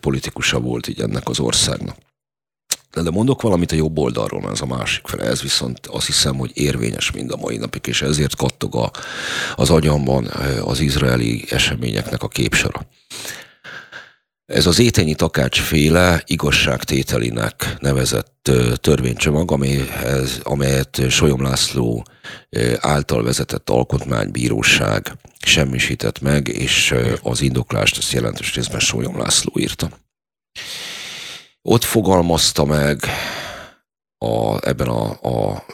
politikusa 0.00 0.60
volt 0.60 0.88
így 0.88 1.00
ennek 1.00 1.28
az 1.28 1.40
országnak. 1.40 1.96
De 3.02 3.10
mondok 3.10 3.42
valamit 3.42 3.72
a 3.72 3.76
jobb 3.76 3.98
oldalról, 3.98 4.50
ez 4.50 4.60
a 4.60 4.66
másik 4.66 5.06
fele. 5.06 5.24
Ez 5.24 5.42
viszont 5.42 5.86
azt 5.86 6.06
hiszem, 6.06 6.36
hogy 6.36 6.50
érvényes 6.54 7.10
mind 7.10 7.30
a 7.30 7.36
mai 7.36 7.56
napig, 7.56 7.86
és 7.86 8.02
ezért 8.02 8.36
kattog 8.36 8.76
a, 8.76 8.90
az 9.56 9.70
agyamban 9.70 10.24
az 10.64 10.80
izraeli 10.80 11.44
eseményeknek 11.50 12.22
a 12.22 12.28
képsora. 12.28 12.86
Ez 14.52 14.66
az 14.66 14.78
étenyi 14.78 15.14
takács 15.14 15.60
féle 15.60 16.22
igazságtételinek 16.26 17.76
nevezett 17.80 18.50
törvénycsomag, 18.74 19.52
amelyhez, 19.52 20.40
amelyet 20.42 21.10
Solyom 21.10 21.42
László 21.42 22.04
által 22.78 23.22
vezetett 23.22 23.70
alkotmánybíróság 23.70 25.12
semmisített 25.38 26.20
meg, 26.20 26.48
és 26.48 26.94
az 27.22 27.40
indoklást 27.40 27.98
ezt 27.98 28.12
jelentős 28.12 28.54
részben 28.54 28.80
Solyom 28.80 29.18
László 29.18 29.52
írta. 29.56 29.90
Ott 31.62 31.84
fogalmazta 31.84 32.64
meg 32.64 33.04
a, 34.18 34.66
ebben 34.68 34.88
a, 34.88 35.18
a, 35.22 35.50
a 35.50 35.64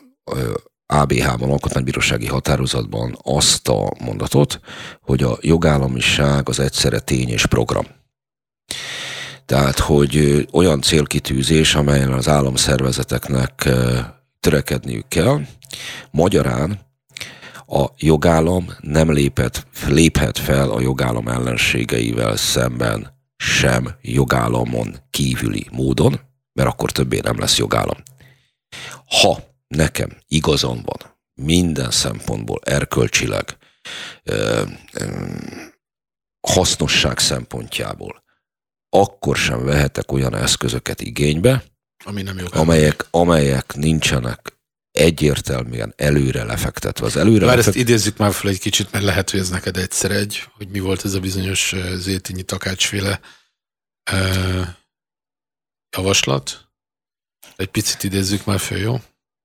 ABH-ban, 0.87 1.51
alkotmánybírósági 1.51 2.27
határozatban 2.27 3.19
azt 3.23 3.69
a 3.69 3.93
mondatot, 4.05 4.61
hogy 5.01 5.23
a 5.23 5.39
jogállamiság 5.41 6.49
az 6.49 6.59
egyszerre 6.59 7.01
tény 7.01 7.29
és 7.29 7.47
program. 7.47 8.03
Tehát, 9.47 9.79
hogy 9.79 10.47
olyan 10.53 10.81
célkitűzés, 10.81 11.75
amelyen 11.75 12.13
az 12.13 12.29
államszervezeteknek 12.29 13.69
törekedniük 14.41 15.09
kell, 15.09 15.41
magyarán 16.11 16.81
a 17.67 17.87
jogállam 17.97 18.67
nem 18.81 19.13
léphet, 19.13 19.67
léphet 19.87 20.39
fel 20.39 20.71
a 20.71 20.81
jogállam 20.81 21.29
ellenségeivel 21.29 22.37
szemben 22.37 23.13
sem 23.37 23.95
jogállamon 24.03 24.97
kívüli 25.11 25.67
módon, 25.73 26.21
mert 26.53 26.69
akkor 26.69 26.93
többé 26.93 27.21
nem 27.23 27.39
lesz 27.39 27.59
jogállam. 27.59 27.97
Ha 29.21 29.39
nekem 29.67 30.17
igazam 30.29 30.83
van 30.85 31.19
minden 31.35 31.91
szempontból, 31.91 32.61
erkölcsileg, 32.65 33.57
ö, 34.23 34.63
ö, 34.93 35.07
hasznosság 36.41 37.19
szempontjából, 37.19 38.24
akkor 38.95 39.37
sem 39.37 39.65
vehetek 39.65 40.13
olyan 40.13 40.35
eszközöket 40.35 41.01
igénybe, 41.01 41.65
Ami 42.05 42.23
nem 42.23 42.39
amelyek, 42.51 43.07
amelyek 43.11 43.75
nincsenek 43.75 44.57
egyértelműen 44.91 45.93
előre 45.97 46.45
lefektetve. 46.45 47.07
Az 47.07 47.17
előre 47.17 47.47
Már 47.47 47.57
lefekt... 47.57 47.77
ezt 47.77 47.87
idézzük 47.89 48.17
már 48.17 48.33
fel 48.33 48.51
egy 48.51 48.59
kicsit, 48.59 48.93
mert 48.93 49.05
lehet, 49.05 49.31
hogy 49.31 49.41
ez 49.41 49.49
neked 49.49 49.77
egyszer 49.77 50.11
egy, 50.11 50.45
hogy 50.57 50.69
mi 50.69 50.79
volt 50.79 51.05
ez 51.05 51.15
a 51.15 51.21
bizonyos 51.21 51.75
Zétinyi 51.95 52.43
takácsféle 52.43 53.21
uh, 54.13 54.67
javaslat. 55.97 56.69
Egy 57.57 57.69
picit 57.69 58.03
idézzük 58.03 58.45
már 58.45 58.59
föl, 58.59 58.79
jó? 58.79 59.01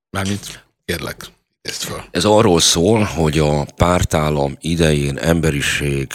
Mármint 0.10 0.65
kérlek, 0.86 1.25
ezt 1.62 1.84
fel. 1.84 2.08
Ez 2.12 2.25
arról 2.25 2.60
szól, 2.60 3.03
hogy 3.03 3.39
a 3.39 3.65
pártállam 3.75 4.58
idején 4.60 5.18
emberiség 5.18 6.13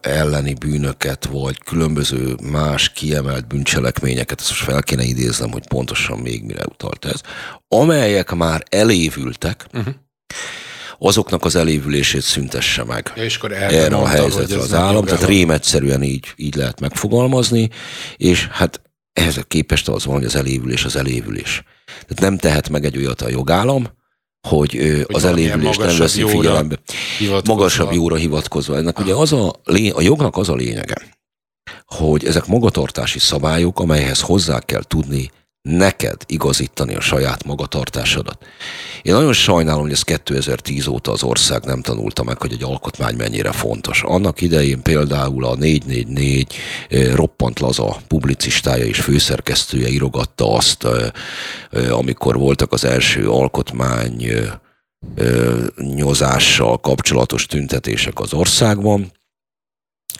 elleni 0.00 0.54
bűnöket, 0.54 1.24
vagy 1.24 1.58
különböző 1.58 2.34
más 2.42 2.90
kiemelt 2.90 3.46
bűncselekményeket, 3.46 4.40
ezt 4.40 4.48
most 4.48 4.62
fel 4.62 4.82
kéne 4.82 5.02
idéznem, 5.02 5.50
hogy 5.50 5.66
pontosan 5.68 6.18
még 6.18 6.44
mire 6.44 6.64
utalt 6.64 7.04
ez, 7.04 7.20
amelyek 7.68 8.34
már 8.34 8.62
elévültek, 8.68 9.66
uh-huh. 9.72 9.94
azoknak 10.98 11.44
az 11.44 11.56
elévülését 11.56 12.22
szüntesse 12.22 12.84
meg 12.84 13.12
ja, 13.16 13.22
és 13.22 13.36
akkor 13.36 13.52
erre 13.52 13.96
a 13.96 14.06
helyzetre 14.06 14.58
az 14.58 14.74
állam. 14.74 15.04
Tehát 15.04 15.24
rém 15.24 15.50
egyszerűen 15.50 16.02
így, 16.02 16.32
így 16.36 16.54
lehet 16.54 16.80
megfogalmazni, 16.80 17.68
és 18.16 18.46
hát 18.46 18.80
ehhez 19.12 19.44
képest 19.48 19.88
az 19.88 20.04
van, 20.04 20.14
hogy 20.14 20.24
az 20.24 20.36
elévülés 20.36 20.84
az 20.84 20.96
elévülés. 20.96 21.62
Tehát 21.86 22.20
nem 22.20 22.36
tehet 22.38 22.68
meg 22.68 22.84
egy 22.84 22.96
olyat 22.96 23.20
a 23.20 23.28
jogállam, 23.28 23.95
hogy, 24.46 24.70
hogy 24.70 25.14
az 25.14 25.24
elévülést 25.24 25.78
nem 25.78 25.98
veszi 25.98 26.24
figyelembe. 26.26 26.78
Magasabb 27.44 27.92
jóra 27.92 28.14
hivatkozva. 28.14 28.76
Ennek 28.76 28.98
ugye 28.98 29.14
az 29.14 29.32
a, 29.32 29.48
a 29.92 30.00
jognak 30.00 30.36
az 30.36 30.48
a 30.48 30.54
lényege, 30.54 30.94
hogy 31.86 32.24
ezek 32.24 32.46
magatartási 32.46 33.18
szabályok, 33.18 33.80
amelyhez 33.80 34.20
hozzá 34.20 34.60
kell 34.60 34.82
tudni 34.82 35.30
neked 35.66 36.16
igazítani 36.26 36.94
a 36.94 37.00
saját 37.00 37.44
magatartásodat. 37.44 38.44
Én 39.02 39.14
nagyon 39.14 39.32
sajnálom, 39.32 39.82
hogy 39.82 39.92
ez 39.92 40.02
2010 40.02 40.86
óta 40.86 41.12
az 41.12 41.22
ország 41.22 41.64
nem 41.64 41.82
tanulta 41.82 42.22
meg, 42.22 42.40
hogy 42.40 42.52
egy 42.52 42.62
alkotmány 42.62 43.16
mennyire 43.16 43.52
fontos. 43.52 44.02
Annak 44.02 44.40
idején 44.40 44.82
például 44.82 45.44
a 45.44 45.54
444 45.54 46.54
eh, 46.88 47.14
roppant 47.14 47.60
laza 47.60 47.96
publicistája 48.06 48.84
és 48.84 49.00
főszerkesztője 49.00 49.88
írogatta 49.88 50.54
azt, 50.54 50.84
eh, 50.84 51.08
eh, 51.70 51.98
amikor 51.98 52.38
voltak 52.38 52.72
az 52.72 52.84
első 52.84 53.30
alkotmány 53.30 54.30
nyozással 55.76 56.78
kapcsolatos 56.78 57.46
tüntetések 57.46 58.20
az 58.20 58.32
országban, 58.32 59.12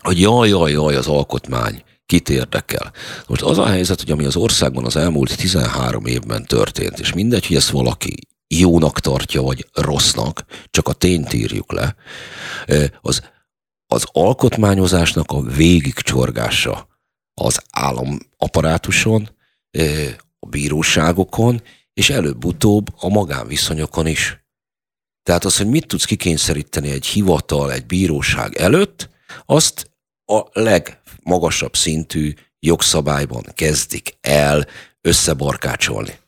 hogy 0.02 0.20
jaj, 0.20 0.48
jaj, 0.48 0.72
jaj, 0.72 0.96
az 0.96 1.06
alkotmány 1.06 1.82
kit 2.06 2.28
érdekel. 2.28 2.92
Most 3.26 3.42
az 3.42 3.58
a 3.58 3.66
helyzet, 3.66 4.00
hogy 4.00 4.10
ami 4.10 4.24
az 4.24 4.36
országban 4.36 4.84
az 4.84 4.96
elmúlt 4.96 5.36
13 5.36 6.06
évben 6.06 6.44
történt, 6.44 6.98
és 6.98 7.12
mindegy, 7.12 7.46
hogy 7.46 7.56
ezt 7.56 7.70
valaki 7.70 8.14
jónak 8.48 9.00
tartja, 9.00 9.42
vagy 9.42 9.66
rossznak, 9.72 10.44
csak 10.70 10.88
a 10.88 10.92
tényt 10.92 11.32
írjuk 11.32 11.72
le, 11.72 11.94
az, 13.00 13.22
az 13.86 14.04
alkotmányozásnak 14.12 15.30
a 15.30 15.42
végigcsorgása 15.42 16.88
az 17.34 17.62
államaparátuson, 17.70 19.30
a 20.38 20.46
bíróságokon, 20.46 21.62
és 21.94 22.10
előbb-utóbb 22.10 22.86
a 22.96 23.08
magánviszonyokon 23.08 24.06
is. 24.06 24.44
Tehát 25.22 25.44
az, 25.44 25.56
hogy 25.56 25.66
mit 25.66 25.86
tudsz 25.86 26.04
kikényszeríteni 26.04 26.90
egy 26.90 27.06
hivatal, 27.06 27.72
egy 27.72 27.86
bíróság 27.86 28.56
előtt, 28.56 29.10
azt 29.46 29.90
a 30.26 30.60
leg 30.60 31.00
magasabb 31.22 31.76
szintű 31.76 32.32
jogszabályban 32.60 33.44
kezdik 33.54 34.16
el 34.20 34.66
összebarkácsolni. 35.00 36.18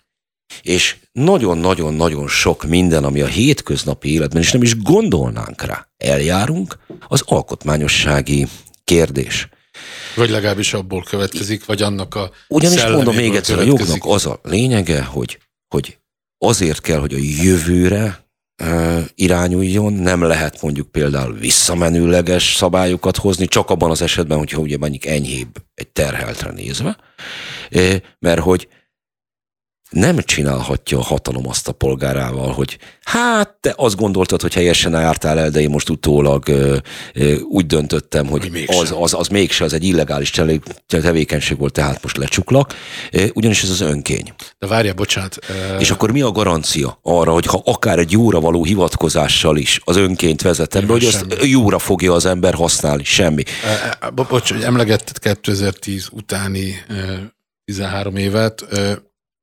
És 0.63 0.97
nagyon-nagyon-nagyon 1.13 2.29
sok 2.29 2.65
minden, 2.65 3.05
ami 3.05 3.21
a 3.21 3.27
hétköznapi 3.27 4.13
életben, 4.13 4.43
és 4.43 4.53
nem 4.53 4.63
is 4.63 4.77
gondolnánk 4.77 5.63
rá, 5.63 5.89
eljárunk, 5.97 6.79
az 7.09 7.23
alkotmányossági 7.27 8.47
kérdés. 8.85 9.49
Vagy 10.17 10.31
legalábbis 10.31 10.75
abból 10.75 11.03
következik, 11.03 11.65
vagy 11.65 11.83
annak 11.83 12.15
a 12.15 12.31
Ugyanis 12.49 12.85
mondom 12.85 13.15
még 13.15 13.35
egyszer, 13.35 13.59
a 13.59 13.63
jognak 13.63 14.05
az 14.05 14.27
a 14.27 14.41
lényege, 14.43 15.03
hogy, 15.03 15.39
hogy 15.69 15.99
azért 16.39 16.81
kell, 16.81 16.99
hogy 16.99 17.15
a 17.15 17.43
jövőre 17.43 18.28
irányuljon, 19.15 19.93
nem 19.93 20.23
lehet 20.23 20.63
mondjuk 20.63 20.91
például 20.91 21.33
visszamenőleges 21.33 22.55
szabályokat 22.55 23.17
hozni, 23.17 23.47
csak 23.47 23.71
abban 23.71 23.91
az 23.91 24.03
esetben, 24.03 24.39
hogyha 24.39 24.61
ugye 24.61 24.79
mondjuk 24.79 25.07
enyhébb 25.07 25.57
egy 25.75 25.89
terheltre 25.89 26.51
nézve, 26.51 26.97
mert 28.19 28.41
hogy 28.41 28.69
nem 29.91 30.19
csinálhatja 30.19 30.99
a 30.99 31.03
hatalom 31.03 31.49
azt 31.49 31.69
a 31.69 31.73
polgárával, 31.73 32.53
hogy 32.53 32.79
hát 33.03 33.57
te 33.61 33.75
azt 33.77 33.97
gondoltad, 33.97 34.41
hogy 34.41 34.55
helyesen 34.55 34.93
jártál 34.93 35.39
el, 35.39 35.51
de 35.51 35.61
én 35.61 35.71
most 35.71 35.89
utólag 35.89 36.49
ö, 36.49 36.77
ö, 37.15 37.35
úgy 37.39 37.67
döntöttem, 37.67 38.27
hogy 38.27 38.65
az, 38.67 38.95
az, 39.01 39.15
az 39.15 39.29
mégse, 39.29 39.65
az 39.65 39.73
egy 39.73 39.85
illegális 39.85 40.31
tevékenység 40.87 41.59
volt, 41.59 41.73
tehát 41.73 42.03
most 42.03 42.17
lecsuklak, 42.17 42.75
ugyanis 43.33 43.63
ez 43.63 43.71
az 43.71 43.81
önkény. 43.81 44.33
De 44.59 44.67
várja, 44.67 44.95
bocsánat. 44.95 45.39
És 45.79 45.91
akkor 45.91 46.13
mi 46.13 46.21
a 46.21 46.31
garancia 46.31 46.99
arra, 47.03 47.33
hogy 47.33 47.47
ha 47.47 47.63
akár 47.65 47.99
egy 47.99 48.13
jóra 48.13 48.41
való 48.41 48.65
hivatkozással 48.65 49.57
is 49.57 49.81
az 49.85 49.97
önkényt 49.97 50.43
vezetem 50.43 50.87
be, 50.87 50.93
hogy 50.93 51.05
azt 51.05 51.27
jóra 51.43 51.79
fogja 51.79 52.13
az 52.13 52.27
ember 52.27 52.55
használni? 52.55 53.05
Semmi. 53.05 53.43
Bocs, 54.15 54.53
hogy 54.53 54.63
emlegetted 54.63 55.19
2010 55.19 56.09
utáni 56.13 56.75
13 57.65 58.17
évet, 58.17 58.65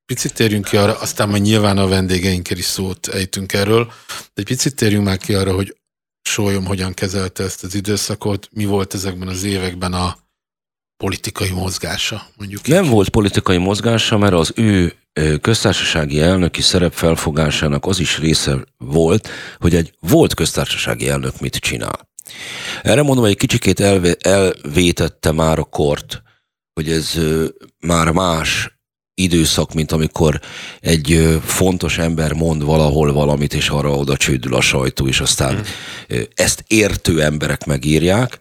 Picit 0.05 0.33
térjünk 0.33 0.65
ki 0.65 0.77
arra, 0.77 0.99
aztán 0.99 1.29
majd 1.29 1.41
nyilván 1.41 1.77
a 1.77 1.87
vendégeinkkel 1.87 2.57
is 2.57 2.65
szót 2.65 3.07
ejtünk 3.07 3.53
erről, 3.53 3.85
de 4.07 4.31
egy 4.33 4.45
picit 4.45 4.75
térjünk 4.75 5.05
már 5.05 5.17
ki 5.17 5.33
arra, 5.33 5.53
hogy 5.53 5.75
Sólyom 6.21 6.65
hogyan 6.65 6.93
kezelte 6.93 7.43
ezt 7.43 7.63
az 7.63 7.75
időszakot, 7.75 8.49
mi 8.51 8.65
volt 8.65 8.93
ezekben 8.93 9.27
az 9.27 9.43
években 9.43 9.93
a 9.93 10.17
politikai 10.97 11.49
mozgása, 11.49 12.27
mondjuk 12.37 12.67
Nem 12.67 12.83
így. 12.83 12.89
volt 12.89 13.09
politikai 13.09 13.57
mozgása, 13.57 14.17
mert 14.17 14.33
az 14.33 14.51
ő 14.55 14.93
köztársasági 15.41 16.21
elnöki 16.21 16.61
szerep 16.61 16.93
felfogásának 16.93 17.85
az 17.85 17.99
is 17.99 18.17
része 18.17 18.65
volt, 18.77 19.29
hogy 19.59 19.75
egy 19.75 19.93
volt 19.99 20.33
köztársasági 20.33 21.09
elnök 21.09 21.39
mit 21.39 21.55
csinál. 21.55 22.09
Erre 22.81 23.01
mondom, 23.01 23.25
egy 23.25 23.37
kicsikét 23.37 23.79
elvétette 24.19 25.31
már 25.31 25.59
a 25.59 25.63
kort, 25.63 26.21
hogy 26.73 26.89
ez 26.89 27.19
már 27.79 28.11
más 28.11 28.74
időszak, 29.15 29.73
mint 29.73 29.91
amikor 29.91 30.39
egy 30.79 31.39
fontos 31.45 31.97
ember 31.97 32.33
mond 32.33 32.63
valahol 32.63 33.13
valamit, 33.13 33.53
és 33.53 33.69
arra 33.69 33.95
oda 33.95 34.17
csődül 34.17 34.55
a 34.55 34.61
sajtó, 34.61 35.07
és 35.07 35.19
aztán 35.19 35.55
mm. 35.55 36.19
ezt 36.35 36.63
értő 36.67 37.21
emberek 37.21 37.65
megírják, 37.65 38.39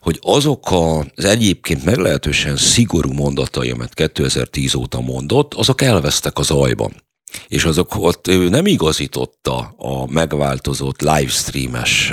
hogy 0.00 0.18
azok 0.22 0.72
az 1.14 1.24
egyébként 1.24 1.84
meglehetősen 1.84 2.56
szigorú 2.56 3.12
mondatai, 3.12 3.70
amit 3.70 3.94
2010 3.94 4.74
óta 4.74 5.00
mondott, 5.00 5.54
azok 5.54 5.82
elvesztek 5.82 6.38
az 6.38 6.50
ajban. 6.50 7.02
És 7.48 7.64
azok 7.64 7.94
ott 7.94 8.28
ő 8.28 8.48
nem 8.48 8.66
igazította 8.66 9.74
a 9.76 10.06
megváltozott 10.12 11.00
livestreames 11.00 12.12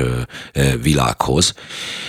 világhoz. 0.82 1.54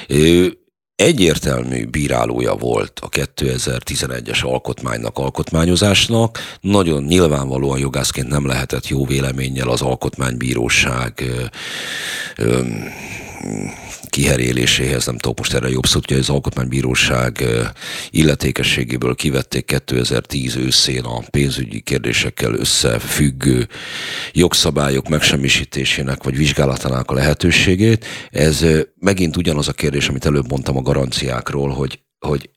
Ő 0.08 0.61
egyértelmű 0.96 1.86
bírálója 1.86 2.54
volt 2.54 3.00
a 3.02 3.08
2011-es 3.08 4.44
alkotmánynak, 4.44 5.18
alkotmányozásnak. 5.18 6.38
Nagyon 6.60 7.02
nyilvánvalóan 7.02 7.78
jogászként 7.78 8.28
nem 8.28 8.46
lehetett 8.46 8.88
jó 8.88 9.06
véleménnyel 9.06 9.68
az 9.68 9.82
alkotmánybíróság 9.82 11.24
kiheréléséhez, 14.12 15.06
nem 15.06 15.18
tudok 15.18 15.38
most 15.38 15.54
erre 15.54 15.68
jobb 15.68 15.86
szót, 15.86 16.08
hogy 16.08 16.18
az 16.18 16.28
Alkotmánybíróság 16.28 17.44
illetékességéből 18.10 19.14
kivették 19.14 19.64
2010 19.64 20.56
őszén 20.56 21.04
a 21.04 21.22
pénzügyi 21.30 21.80
kérdésekkel 21.80 22.54
összefüggő 22.54 23.68
jogszabályok 24.32 25.08
megsemmisítésének 25.08 26.22
vagy 26.22 26.36
vizsgálatának 26.36 27.10
a 27.10 27.14
lehetőségét. 27.14 28.04
Ez 28.30 28.64
megint 28.98 29.36
ugyanaz 29.36 29.68
a 29.68 29.72
kérdés, 29.72 30.08
amit 30.08 30.26
előbb 30.26 30.50
mondtam 30.50 30.76
a 30.76 30.82
garanciákról, 30.82 31.70
hogy, 31.70 32.00
hogy 32.18 32.50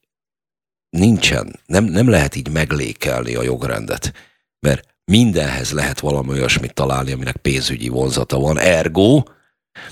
nincsen, 0.89 1.59
nem, 1.65 1.83
nem 1.83 2.09
lehet 2.09 2.35
így 2.35 2.51
meglékelni 2.51 3.35
a 3.35 3.43
jogrendet, 3.43 4.13
mert 4.59 4.87
mindenhez 5.05 5.71
lehet 5.71 5.99
valami 5.99 6.29
olyasmit 6.29 6.73
találni, 6.73 7.11
aminek 7.11 7.37
pénzügyi 7.37 7.87
vonzata 7.87 8.39
van. 8.39 8.59
Ergo, 8.59 9.23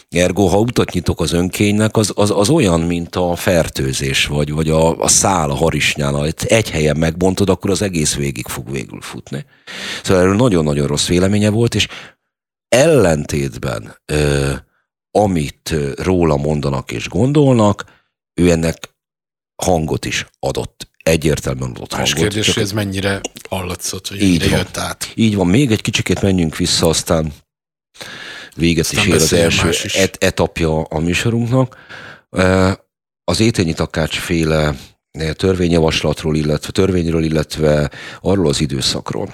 Ergo, 0.09 0.45
ha 0.45 0.59
utat 0.59 0.91
nyitok 0.91 1.21
az 1.21 1.31
önkénynek, 1.31 1.97
az, 1.97 2.11
az, 2.15 2.31
az 2.31 2.49
olyan, 2.49 2.81
mint 2.81 3.15
a 3.15 3.35
fertőzés, 3.35 4.25
vagy, 4.25 4.51
vagy 4.51 4.69
a, 4.69 4.99
a 4.99 5.07
szál 5.07 5.49
a 5.49 5.55
harisnyán, 5.55 6.33
egy 6.43 6.69
helyen 6.69 6.97
megbontod, 6.97 7.49
akkor 7.49 7.69
az 7.69 7.81
egész 7.81 8.15
végig 8.15 8.47
fog 8.47 8.71
végül 8.71 9.01
futni. 9.01 9.45
Szóval 10.03 10.21
erről 10.21 10.35
nagyon-nagyon 10.35 10.87
rossz 10.87 11.07
véleménye 11.07 11.49
volt, 11.49 11.75
és 11.75 11.87
ellentétben, 12.67 13.97
ö, 14.05 14.53
amit 15.11 15.75
róla 15.95 16.35
mondanak 16.35 16.91
és 16.91 17.07
gondolnak, 17.07 17.85
ő 18.33 18.51
ennek 18.51 18.95
hangot 19.63 20.05
is 20.05 20.27
adott. 20.39 20.91
Egyértelműen 21.03 21.69
adott 21.69 21.91
Más 21.91 22.13
hangot. 22.13 22.29
kérdés, 22.29 22.53
hogy 22.53 22.63
ez 22.63 22.71
mennyire 22.71 23.21
hallatszott, 23.49 24.07
hogy 24.07 24.21
így 24.21 24.49
van. 24.49 24.57
jött 24.57 24.77
át. 24.77 25.11
Így 25.15 25.35
van, 25.35 25.47
még 25.47 25.71
egy 25.71 25.81
kicsikét 25.81 26.21
menjünk 26.21 26.55
vissza, 26.57 26.87
aztán 26.87 27.33
véget 28.55 28.91
is 28.91 29.05
ér 29.05 29.13
az 29.13 29.33
első 29.33 29.69
et, 29.93 30.23
etapja 30.23 30.81
a 30.81 30.99
műsorunknak. 30.99 31.77
Az 33.23 33.39
Étényi 33.39 33.73
Takács 33.73 34.19
féle 34.19 34.75
törvényjavaslatról, 35.33 36.35
illetve 36.35 36.71
törvényről, 36.71 37.23
illetve 37.23 37.91
arról 38.21 38.47
az 38.47 38.61
időszakról. 38.61 39.33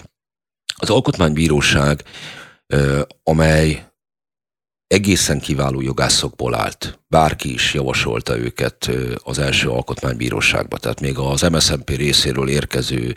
Az 0.75 0.89
Alkotmánybíróság, 0.89 2.03
amely 3.23 3.88
egészen 4.89 5.39
kiváló 5.39 5.81
jogászokból 5.81 6.55
állt. 6.55 6.99
Bárki 7.07 7.53
is 7.53 7.73
javasolta 7.73 8.37
őket 8.37 8.89
az 9.23 9.39
első 9.39 9.69
alkotmánybíróságba. 9.69 10.77
Tehát 10.77 11.01
még 11.01 11.17
az 11.17 11.41
MSZMP 11.41 11.89
részéről 11.89 12.49
érkező 12.49 13.13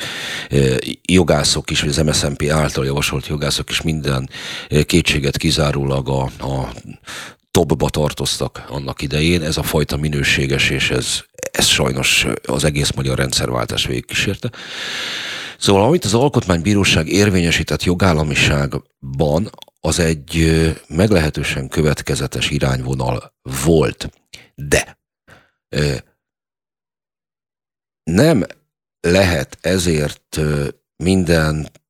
jogászok 1.03 1.71
is, 1.71 1.81
vagy 1.81 1.89
az 1.89 1.97
MSZMP 1.97 2.51
által 2.51 2.85
javasolt 2.85 3.27
jogászok 3.27 3.71
is 3.71 3.83
minden 3.83 4.31
kétséget 4.87 5.37
kizárólag 5.37 6.09
a, 6.09 6.23
a 6.23 6.73
topba 7.51 7.89
tartoztak 7.89 8.65
annak 8.69 9.03
idején. 9.03 9.43
Ez 9.43 9.57
a 9.57 9.63
fajta 9.63 9.97
minőséges, 9.97 10.71
és 10.71 10.91
ez, 10.91 11.21
ez 11.53 11.67
sajnos 11.67 12.27
az 12.47 12.65
egész 12.65 12.91
magyar 12.91 13.19
rendszerváltás 13.19 13.87
végigkísérte. 13.87 14.51
Szóval 15.59 15.85
amit 15.85 16.05
az 16.05 16.15
Alkotmánybíróság 16.15 17.09
érvényesített 17.09 17.83
jogállamiságban, 17.83 19.51
az 19.85 19.99
egy 19.99 20.37
meglehetősen 20.88 21.68
következetes 21.68 22.51
irányvonal 22.51 23.35
volt. 23.64 24.11
De 24.55 24.99
nem 28.03 28.45
lehet 29.01 29.59
ezért 29.61 30.40
mindent, 30.97 31.81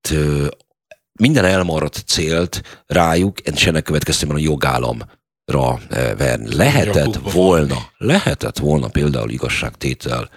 minden 1.12 1.44
elmaradt 1.44 2.02
célt 2.06 2.82
rájuk, 2.86 3.40
és 3.40 3.66
ennek 3.66 3.82
következtében 3.82 4.36
a 4.36 4.38
jogállamra 4.38 5.80
verni. 6.16 6.54
Lehetett 6.54 7.14
volna, 7.14 7.90
lehetett 7.96 8.58
volna 8.58 8.88
például 8.88 9.30
igazságtétel 9.30 10.30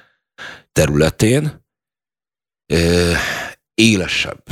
területén 0.71 1.65
élesebb 3.73 4.43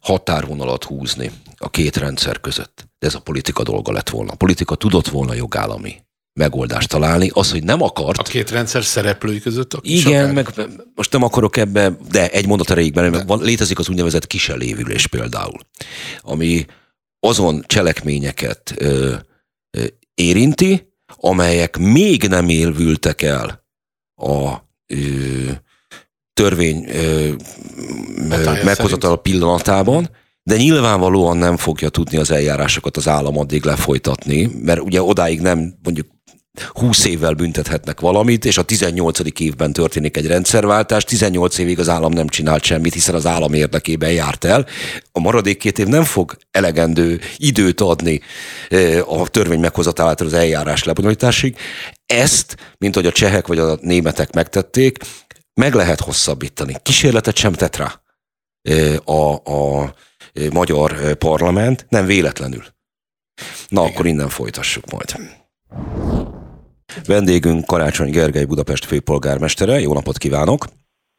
határvonalat 0.00 0.84
húzni 0.84 1.30
a 1.56 1.70
két 1.70 1.96
rendszer 1.96 2.40
között. 2.40 2.88
De 2.98 3.06
ez 3.06 3.14
a 3.14 3.20
politika 3.20 3.62
dolga 3.62 3.92
lett 3.92 4.08
volna. 4.08 4.32
A 4.32 4.36
politika 4.36 4.74
tudott 4.74 5.08
volna 5.08 5.34
jogállami 5.34 6.02
megoldást 6.40 6.88
találni. 6.88 7.30
Az, 7.32 7.50
hogy 7.50 7.64
nem 7.64 7.82
akart... 7.82 8.18
A 8.18 8.22
két 8.22 8.50
rendszer 8.50 8.84
szereplői 8.84 9.40
között? 9.40 9.76
Igen, 9.80 10.34
meg 10.34 10.48
most 10.94 11.12
nem 11.12 11.22
akarok 11.22 11.56
ebbe, 11.56 11.96
de 12.10 12.30
egy 12.30 12.46
mondat 12.46 12.70
erejéig 12.70 12.92
benne, 12.92 13.24
van, 13.24 13.42
létezik 13.42 13.78
az 13.78 13.88
úgynevezett 13.88 14.26
kiselévülés 14.26 15.06
például, 15.06 15.60
ami 16.20 16.66
azon 17.20 17.64
cselekményeket 17.66 18.74
ö, 18.76 19.14
ö, 19.70 19.84
érinti, 20.14 20.92
amelyek 21.16 21.78
még 21.78 22.22
nem 22.28 22.48
élvültek 22.48 23.22
el 23.22 23.64
a 24.14 24.54
ö, 24.86 25.50
törvény 26.34 26.88
meghozatal 28.64 29.20
pillanatában, 29.22 30.10
de 30.42 30.56
nyilvánvalóan 30.56 31.36
nem 31.36 31.56
fogja 31.56 31.88
tudni 31.88 32.18
az 32.18 32.30
eljárásokat 32.30 32.96
az 32.96 33.08
állam 33.08 33.38
addig 33.38 33.64
lefolytatni, 33.64 34.50
mert 34.62 34.80
ugye 34.80 35.02
odáig 35.02 35.40
nem 35.40 35.74
mondjuk 35.82 36.06
20 36.72 37.04
évvel 37.04 37.32
büntethetnek 37.32 38.00
valamit, 38.00 38.44
és 38.44 38.58
a 38.58 38.62
18. 38.62 39.40
évben 39.40 39.72
történik 39.72 40.16
egy 40.16 40.26
rendszerváltás, 40.26 41.04
18 41.04 41.58
évig 41.58 41.78
az 41.78 41.88
állam 41.88 42.12
nem 42.12 42.28
csinált 42.28 42.62
semmit, 42.62 42.92
hiszen 42.92 43.14
az 43.14 43.26
állam 43.26 43.52
érdekében 43.52 44.12
járt 44.12 44.44
el. 44.44 44.66
A 45.12 45.20
maradék 45.20 45.58
két 45.58 45.78
év 45.78 45.86
nem 45.86 46.04
fog 46.04 46.36
elegendő 46.50 47.20
időt 47.36 47.80
adni 47.80 48.20
a 49.06 49.28
törvény 49.28 49.60
meghozatálától 49.60 50.26
az 50.26 50.32
eljárás 50.32 50.84
lebonyolításig. 50.84 51.56
Ezt, 52.06 52.56
mint 52.78 52.94
hogy 52.94 53.06
a 53.06 53.12
csehek 53.12 53.46
vagy 53.46 53.58
a 53.58 53.78
németek 53.80 54.34
megtették, 54.34 54.98
meg 55.54 55.74
lehet 55.74 56.00
hosszabbítani. 56.00 56.74
Kísérletet 56.82 57.36
sem 57.36 57.52
tett 57.52 57.76
rá 57.76 58.02
a, 59.04 59.34
a 59.34 59.94
magyar 60.52 61.14
parlament, 61.14 61.86
nem 61.88 62.06
véletlenül. 62.06 62.64
Na, 63.68 63.80
Igen. 63.80 63.92
akkor 63.92 64.06
innen 64.06 64.28
folytassuk 64.28 64.84
majd. 64.90 65.14
Vendégünk 67.06 67.66
Karácsony 67.66 68.10
Gergely 68.10 68.44
Budapest 68.44 68.84
főpolgármestere. 68.84 69.80
Jó 69.80 69.92
napot 69.92 70.18
kívánok! 70.18 70.66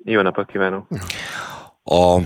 Jó 0.03 0.21
napot 0.21 0.51
kívánok! 0.51 0.87
A 1.83 2.19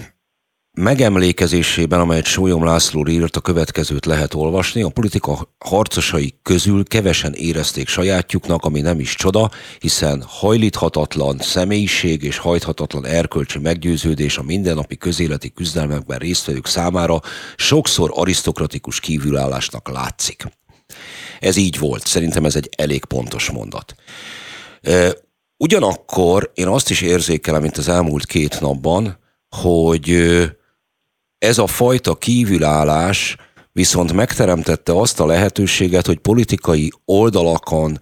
megemlékezésében, 0.80 2.00
amelyet 2.00 2.26
Sólyom 2.26 2.63
László 2.63 3.08
írt, 3.08 3.36
a 3.36 3.42
következőt 3.42 4.06
lehet 4.06 4.34
olvasni. 4.34 4.82
A 4.82 4.89
politika 4.89 5.56
harcosai 5.58 6.39
közül 6.44 6.84
kevesen 6.84 7.34
érezték 7.34 7.88
sajátjuknak, 7.88 8.65
ami 8.65 8.82
nem 8.82 9.00
is 9.00 9.15
csoda, 9.15 9.52
hiszen 9.80 10.24
hajlíthatatlan 10.28 11.38
személyiség 11.39 12.24
és 12.24 12.38
hajthatatlan 12.38 13.06
erkölcsi 13.06 13.60
meggyőződés 13.60 14.38
a 14.38 14.44
mindennapi 14.44 14.98
közéleti 14.98 15.52
küzdelmekben 15.52 16.18
résztvevők 16.18 16.68
számára 16.68 17.22
sokszor 17.56 18.12
arisztokratikus 18.13 19.00
kívülállásnak 19.00 19.89
látszik. 19.89 20.44
Ez 21.39 21.56
így 21.56 21.80
volt. 21.80 22.08
Szerintem 22.08 22.46
ez 22.46 22.56
egy 22.56 22.70
elég 22.78 23.06
pontos 23.06 23.50
mondat. 23.50 23.96
Ugyanakkor 25.58 26.52
én 26.54 26.68
azt 26.68 26.89
is 26.89 27.02
érzékelem, 27.02 27.62
mint 27.62 27.78
az 27.78 27.88
elmúlt 27.88 28.26
két 28.26 28.60
napban, 28.62 29.18
hogy 29.50 30.10
ez 31.39 31.58
a 31.58 31.67
fajta 31.67 32.15
kívülállás 32.15 33.36
viszont 33.71 34.13
megteremtette 34.13 34.91
azt 34.91 35.19
a 35.19 35.25
lehetőséget, 35.25 36.06
hogy 36.06 36.19
politikai 36.19 36.89
oldalakon 37.06 37.97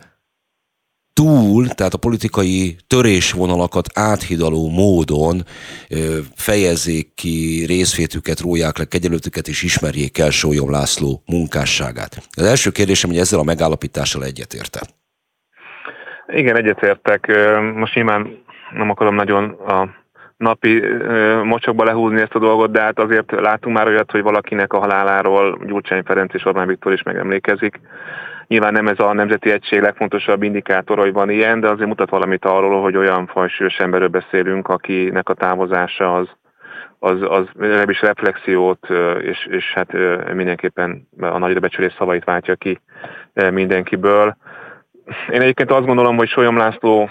túl, 1.13 1.67
tehát 1.67 1.93
a 1.93 1.97
politikai 1.97 2.76
törésvonalakat 2.88 3.88
áthidaló 3.93 4.69
módon 4.69 5.43
fejezzék 6.36 7.13
ki 7.13 7.65
részvétüket, 7.65 8.39
róják 8.39 8.78
le 8.78 8.86
kegyelőtüket 8.86 9.47
és 9.47 9.63
ismerjék 9.63 10.17
el 10.17 10.30
Sólyom 10.30 10.71
László 10.71 11.23
munkásságát. 11.26 12.28
Az 12.32 12.43
első 12.43 12.69
kérdésem, 12.69 13.10
hogy 13.10 13.19
ezzel 13.19 13.39
a 13.39 13.43
megállapítással 13.43 14.23
egyetérte. 14.23 14.82
Igen, 16.28 16.58
egyetértek. 16.58 17.32
Most 17.76 17.95
nyilván 17.95 18.43
nem 18.73 18.89
akarom 18.89 19.15
nagyon 19.15 19.50
a 19.50 19.89
napi 20.38 20.84
mocsokba 21.43 21.84
lehúzni 21.84 22.21
ezt 22.21 22.36
a 22.36 22.39
dolgot, 22.39 22.71
de 22.71 22.82
hát 22.82 23.00
azért 23.00 23.32
látunk 23.32 23.76
már 23.76 23.88
olyat, 23.88 24.12
hogy 24.12 24.21
valakinek 24.21 24.73
a 24.73 24.80
haláláról 24.80 25.60
Gyurcsány 25.65 26.04
Ferenc 26.04 26.34
és 26.34 26.45
Orbán 26.45 26.67
Viktor 26.67 26.93
is 26.93 27.04
megemlékezik. 27.04 27.80
Nyilván 28.47 28.73
nem 28.73 28.88
ez 28.88 29.00
a 29.00 29.13
Nemzeti 29.13 29.52
Egység 29.52 29.82
legfontosabb 29.82 30.43
indikátor, 30.43 30.97
hogy 30.97 31.13
van 31.13 31.30
ilyen, 31.30 31.60
de 31.60 31.69
azért 31.69 31.88
mutat 31.88 32.10
valamit 32.10 32.45
arról, 32.45 32.82
hogy 32.82 32.97
olyan 32.97 33.28
fajsúlyos 33.28 33.78
emberről 33.78 34.08
beszélünk, 34.08 34.67
akinek 34.67 35.30
a 35.30 35.34
távozása 35.34 36.15
az, 36.15 36.28
az, 37.00 37.21
az 37.21 37.45
legalábbis 37.54 38.02
reflexiót, 38.02 38.88
és, 39.21 39.47
és 39.52 39.73
hát 39.73 39.93
mindenképpen 40.34 41.08
a 41.19 41.38
nagy 41.38 41.60
becsülés 41.60 41.93
szavait 41.97 42.23
váltja 42.23 42.56
ki 42.56 42.80
mindenkiből. 43.52 44.38
Én 45.32 45.41
egyébként 45.41 45.71
azt 45.71 45.86
gondolom, 45.86 46.17
hogy 46.17 46.28
Solyom 46.28 46.58
László 46.58 47.10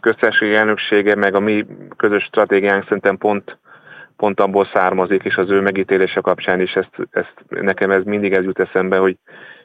köztársasági 0.00 0.54
elnöksége, 0.54 1.14
meg 1.14 1.34
a 1.34 1.40
mi 1.40 1.66
közös 1.96 2.22
stratégiánk 2.22 2.82
szerintem 2.82 3.16
pont, 3.16 3.58
pont 4.16 4.40
abból 4.40 4.64
származik, 4.72 5.22
és 5.24 5.36
az 5.36 5.50
ő 5.50 5.60
megítélése 5.60 6.20
kapcsán 6.20 6.60
is 6.60 6.74
ezt, 6.74 7.08
ezt, 7.10 7.34
nekem 7.48 7.90
ez 7.90 8.02
mindig 8.04 8.32
ez 8.32 8.44
jut 8.44 8.60
eszembe, 8.60 8.96
hogy 8.96 9.16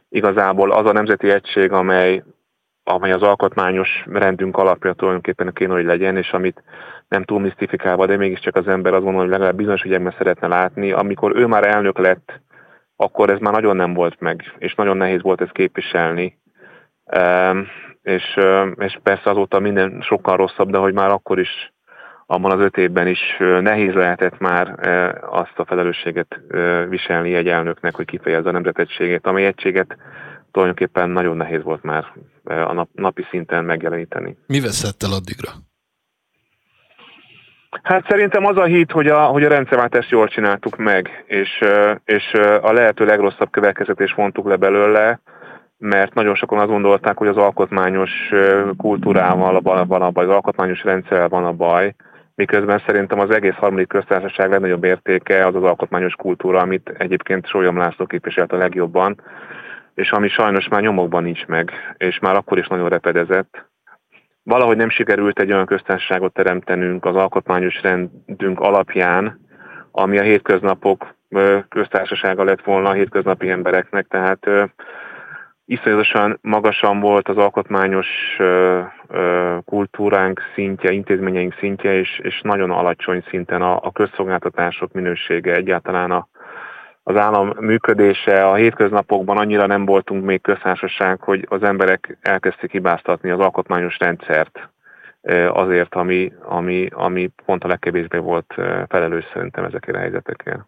igazából 0.09 0.71
az 0.71 0.85
a 0.85 0.91
nemzeti 0.91 1.29
egység, 1.29 1.71
amely, 1.71 2.23
amely 2.83 3.11
az 3.11 3.21
alkotmányos 3.21 4.03
rendünk 4.11 4.57
alapja 4.57 4.93
tulajdonképpen 4.93 5.53
kéne, 5.53 5.73
hogy 5.73 5.85
legyen, 5.85 6.17
és 6.17 6.31
amit 6.31 6.63
nem 7.07 7.23
túl 7.23 7.39
misztifikálva, 7.39 8.05
de 8.05 8.17
mégiscsak 8.17 8.55
az 8.55 8.67
ember 8.67 8.93
azt 8.93 9.03
gondolja, 9.03 9.21
hogy 9.21 9.31
legalább 9.31 9.55
bizonyos 9.55 9.83
ügyekben 9.83 10.15
szeretne 10.17 10.47
látni. 10.47 10.91
Amikor 10.91 11.35
ő 11.35 11.45
már 11.45 11.67
elnök 11.67 11.97
lett, 11.97 12.41
akkor 12.95 13.29
ez 13.29 13.39
már 13.39 13.53
nagyon 13.53 13.75
nem 13.75 13.93
volt 13.93 14.19
meg, 14.19 14.53
és 14.57 14.75
nagyon 14.75 14.97
nehéz 14.97 15.21
volt 15.21 15.41
ezt 15.41 15.51
képviselni 15.51 16.39
és, 18.01 18.39
és 18.77 18.99
persze 19.03 19.29
azóta 19.29 19.59
minden 19.59 20.01
sokkal 20.01 20.37
rosszabb, 20.37 20.69
de 20.69 20.77
hogy 20.77 20.93
már 20.93 21.09
akkor 21.09 21.39
is, 21.39 21.73
abban 22.25 22.51
az 22.51 22.59
öt 22.59 22.77
évben 22.77 23.07
is 23.07 23.19
nehéz 23.39 23.93
lehetett 23.93 24.39
már 24.39 24.87
azt 25.21 25.59
a 25.59 25.65
felelősséget 25.65 26.39
viselni 26.89 27.33
egy 27.33 27.47
elnöknek, 27.47 27.95
hogy 27.95 28.05
kifejezze 28.05 28.49
a 28.49 28.51
nemzetegységét, 28.51 29.27
amely 29.27 29.45
egységet 29.45 29.97
tulajdonképpen 30.51 31.09
nagyon 31.09 31.37
nehéz 31.37 31.63
volt 31.63 31.83
már 31.83 32.05
a 32.43 32.73
nap, 32.73 32.89
napi 32.93 33.25
szinten 33.29 33.65
megjeleníteni. 33.65 34.37
Mi 34.47 34.59
veszett 34.59 35.03
el 35.03 35.11
addigra? 35.11 35.49
Hát 37.83 38.05
szerintem 38.09 38.45
az 38.45 38.57
a 38.57 38.63
hit, 38.63 38.91
hogy 38.91 39.07
a, 39.07 39.25
hogy 39.25 39.43
a 39.43 39.49
rendszerváltást 39.49 40.09
jól 40.09 40.27
csináltuk 40.27 40.77
meg, 40.77 41.23
és, 41.27 41.63
és 42.05 42.33
a 42.61 42.71
lehető 42.71 43.05
legrosszabb 43.05 43.51
következetés 43.51 44.13
vontuk 44.13 44.47
le 44.47 44.55
belőle, 44.55 45.19
mert 45.81 46.13
nagyon 46.13 46.35
sokan 46.35 46.59
azt 46.59 46.69
gondolták, 46.69 47.17
hogy 47.17 47.27
az 47.27 47.37
alkotmányos 47.37 48.11
kultúrával 48.77 49.61
van 49.61 50.01
a 50.01 50.11
baj, 50.11 50.25
az 50.25 50.31
alkotmányos 50.31 50.83
rendszerrel 50.83 51.29
van 51.29 51.45
a 51.45 51.51
baj, 51.51 51.95
miközben 52.35 52.83
szerintem 52.85 53.19
az 53.19 53.29
egész 53.29 53.53
harmadik 53.53 53.87
köztársaság 53.87 54.49
legnagyobb 54.49 54.83
értéke 54.83 55.45
az 55.45 55.55
az 55.55 55.63
alkotmányos 55.63 56.13
kultúra, 56.13 56.59
amit 56.59 56.93
egyébként 56.97 57.47
Sólyom 57.47 57.77
László 57.77 58.05
képviselt 58.05 58.51
a 58.51 58.57
legjobban, 58.57 59.21
és 59.95 60.11
ami 60.11 60.29
sajnos 60.29 60.67
már 60.67 60.81
nyomokban 60.81 61.23
nincs 61.23 61.45
meg, 61.45 61.71
és 61.97 62.19
már 62.19 62.35
akkor 62.35 62.57
is 62.57 62.67
nagyon 62.67 62.89
repedezett. 62.89 63.69
Valahogy 64.43 64.77
nem 64.77 64.89
sikerült 64.89 65.39
egy 65.39 65.51
olyan 65.51 65.65
köztársaságot 65.65 66.33
teremtenünk 66.33 67.05
az 67.05 67.15
alkotmányos 67.15 67.81
rendünk 67.81 68.59
alapján, 68.59 69.39
ami 69.91 70.17
a 70.17 70.23
hétköznapok 70.23 71.15
köztársasága 71.69 72.43
lett 72.43 72.63
volna 72.63 72.89
a 72.89 72.93
hétköznapi 72.93 73.49
embereknek, 73.49 74.07
tehát 74.07 74.47
iszonyatosan 75.71 76.39
magasan 76.41 76.99
volt 76.99 77.29
az 77.29 77.37
alkotmányos 77.37 78.07
kultúránk 79.65 80.41
szintje, 80.55 80.91
intézményeink 80.91 81.55
szintje, 81.59 81.93
és, 81.99 82.19
és 82.23 82.41
nagyon 82.43 82.71
alacsony 82.71 83.23
szinten 83.29 83.61
a, 83.61 83.79
a 83.81 83.91
közszolgáltatások 83.91 84.91
minősége, 84.91 85.55
egyáltalán 85.55 86.11
a, 86.11 86.27
az 87.03 87.15
állam 87.15 87.53
működése. 87.59 88.47
A 88.47 88.55
hétköznapokban 88.55 89.37
annyira 89.37 89.65
nem 89.65 89.85
voltunk 89.85 90.25
még 90.25 90.41
köztársaság, 90.41 91.21
hogy 91.21 91.45
az 91.49 91.63
emberek 91.63 92.17
elkezdték 92.21 92.71
hibáztatni 92.71 93.29
az 93.29 93.39
alkotmányos 93.39 93.97
rendszert 93.99 94.69
azért, 95.49 95.95
ami, 95.95 96.33
ami, 96.43 96.87
ami 96.93 97.29
pont 97.45 97.63
a 97.63 97.67
legkevésbé 97.67 98.17
volt 98.17 98.53
felelős 98.87 99.25
szerintem 99.33 99.63
ezekért 99.63 99.97
a 99.97 99.99
helyzetekért. 99.99 100.59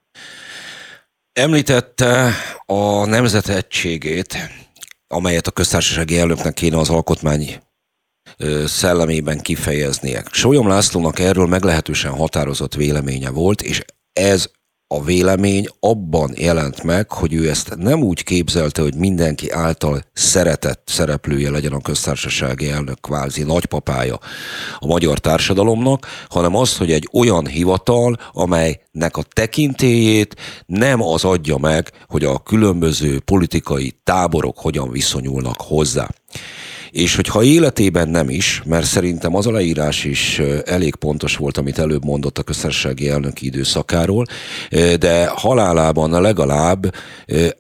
Említette 1.34 2.30
a 2.66 3.06
nemzet 3.06 3.48
egységét, 3.48 4.36
amelyet 5.14 5.48
a 5.48 5.52
köztársasági 5.52 6.18
elnöknek 6.18 6.54
kéne 6.54 6.78
az 6.78 6.90
alkotmány 6.90 7.62
szellemében 8.66 9.40
kifejeznie. 9.40 10.24
Sólyom 10.32 10.68
Lászlónak 10.68 11.20
erről 11.20 11.48
meglehetősen 11.48 12.12
határozott 12.12 12.76
véleménye 12.76 13.30
volt, 13.30 13.62
és 13.62 13.84
ez 14.14 14.52
a 14.94 15.04
vélemény 15.04 15.68
abban 15.80 16.32
jelent 16.36 16.84
meg, 16.84 17.12
hogy 17.12 17.34
ő 17.34 17.50
ezt 17.50 17.76
nem 17.76 18.04
úgy 18.04 18.24
képzelte, 18.24 18.82
hogy 18.82 18.96
mindenki 18.96 19.52
által 19.52 20.02
szeretett 20.14 20.84
szereplője 20.86 21.50
legyen 21.50 21.74
a 21.74 21.82
köztársasági 21.82 22.70
elnök 22.70 23.02
kvázi 23.02 23.44
nagypapája 23.44 24.20
a 24.80 24.86
magyar 24.86 25.20
társadalomnak, 25.20 26.08
hanem 26.30 26.56
az, 26.56 26.78
hogy 26.78 26.92
egy 26.92 27.10
olyan 27.14 27.48
hivatal, 27.48 28.18
amelynek 28.32 29.18
a 29.18 29.24
tekintélyét 29.34 30.36
nem 30.66 31.02
az 31.02 31.24
adja 31.24 31.58
meg, 31.58 31.92
hogy 32.08 32.24
a 32.24 32.40
különböző 32.40 33.20
politikai 33.20 33.94
táborok 34.04 34.58
hogyan 34.60 34.92
viszonyulnak 34.92 35.62
hozzá 35.62 36.08
és 36.94 37.16
hogyha 37.16 37.44
életében 37.44 38.10
nem 38.10 38.30
is, 38.30 38.62
mert 38.66 38.86
szerintem 38.86 39.36
az 39.36 39.48
a 39.48 39.52
leírás 39.52 40.04
is 40.04 40.40
elég 40.66 40.96
pontos 40.96 41.36
volt, 41.36 41.58
amit 41.58 41.80
előbb 41.80 42.06
mondott 42.06 42.38
a 42.38 42.44
köztársasági 42.44 43.10
elnöki 43.10 43.46
időszakáról, 43.46 44.26
de 45.00 45.28
halálában 45.28 46.22
legalább 46.22 46.94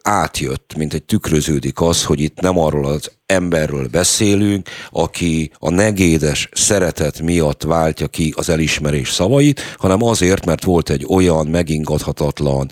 átjött, 0.01 0.73
mint 0.77 0.93
egy 0.93 1.03
tükröződik 1.03 1.81
az, 1.81 2.03
hogy 2.03 2.19
itt 2.19 2.39
nem 2.39 2.59
arról 2.59 2.85
az 2.85 3.11
emberről 3.25 3.87
beszélünk, 3.87 4.69
aki 4.89 5.51
a 5.59 5.69
negédes 5.69 6.49
szeretet 6.51 7.21
miatt 7.21 7.63
váltja 7.63 8.07
ki 8.07 8.33
az 8.35 8.49
elismerés 8.49 9.09
szavait, 9.09 9.61
hanem 9.77 10.03
azért, 10.03 10.45
mert 10.45 10.63
volt 10.63 10.89
egy 10.89 11.05
olyan 11.09 11.47
megingathatatlan 11.47 12.71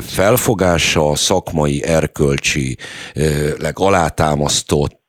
felfogása, 0.00 1.16
szakmai, 1.16 1.84
erkölcsi, 1.84 2.76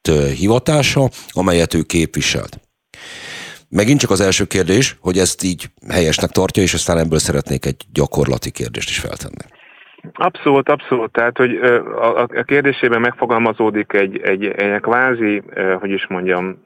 alátámasztott 0.07 0.37
hivatása, 0.37 1.09
amelyet 1.31 1.73
ő 1.73 1.81
képviselt. 1.81 2.59
Megint 3.69 3.99
csak 3.99 4.09
az 4.09 4.21
első 4.21 4.45
kérdés, 4.45 4.95
hogy 5.01 5.17
ezt 5.17 5.43
így 5.43 5.65
helyesnek 5.89 6.29
tartja, 6.29 6.63
és 6.63 6.73
aztán 6.73 6.97
ebből 6.97 7.19
szeretnék 7.19 7.65
egy 7.65 7.83
gyakorlati 7.93 8.51
kérdést 8.51 8.89
is 8.89 8.99
feltenni. 8.99 9.53
Abszolút, 10.13 10.69
abszolút. 10.69 11.11
Tehát, 11.11 11.37
hogy 11.37 11.55
a, 11.99 12.43
kérdésében 12.43 13.01
megfogalmazódik 13.01 13.93
egy, 13.93 14.17
egy, 14.17 14.45
egy 14.45 14.81
kvázi, 14.81 15.43
hogy 15.79 15.89
is 15.89 16.07
mondjam, 16.07 16.61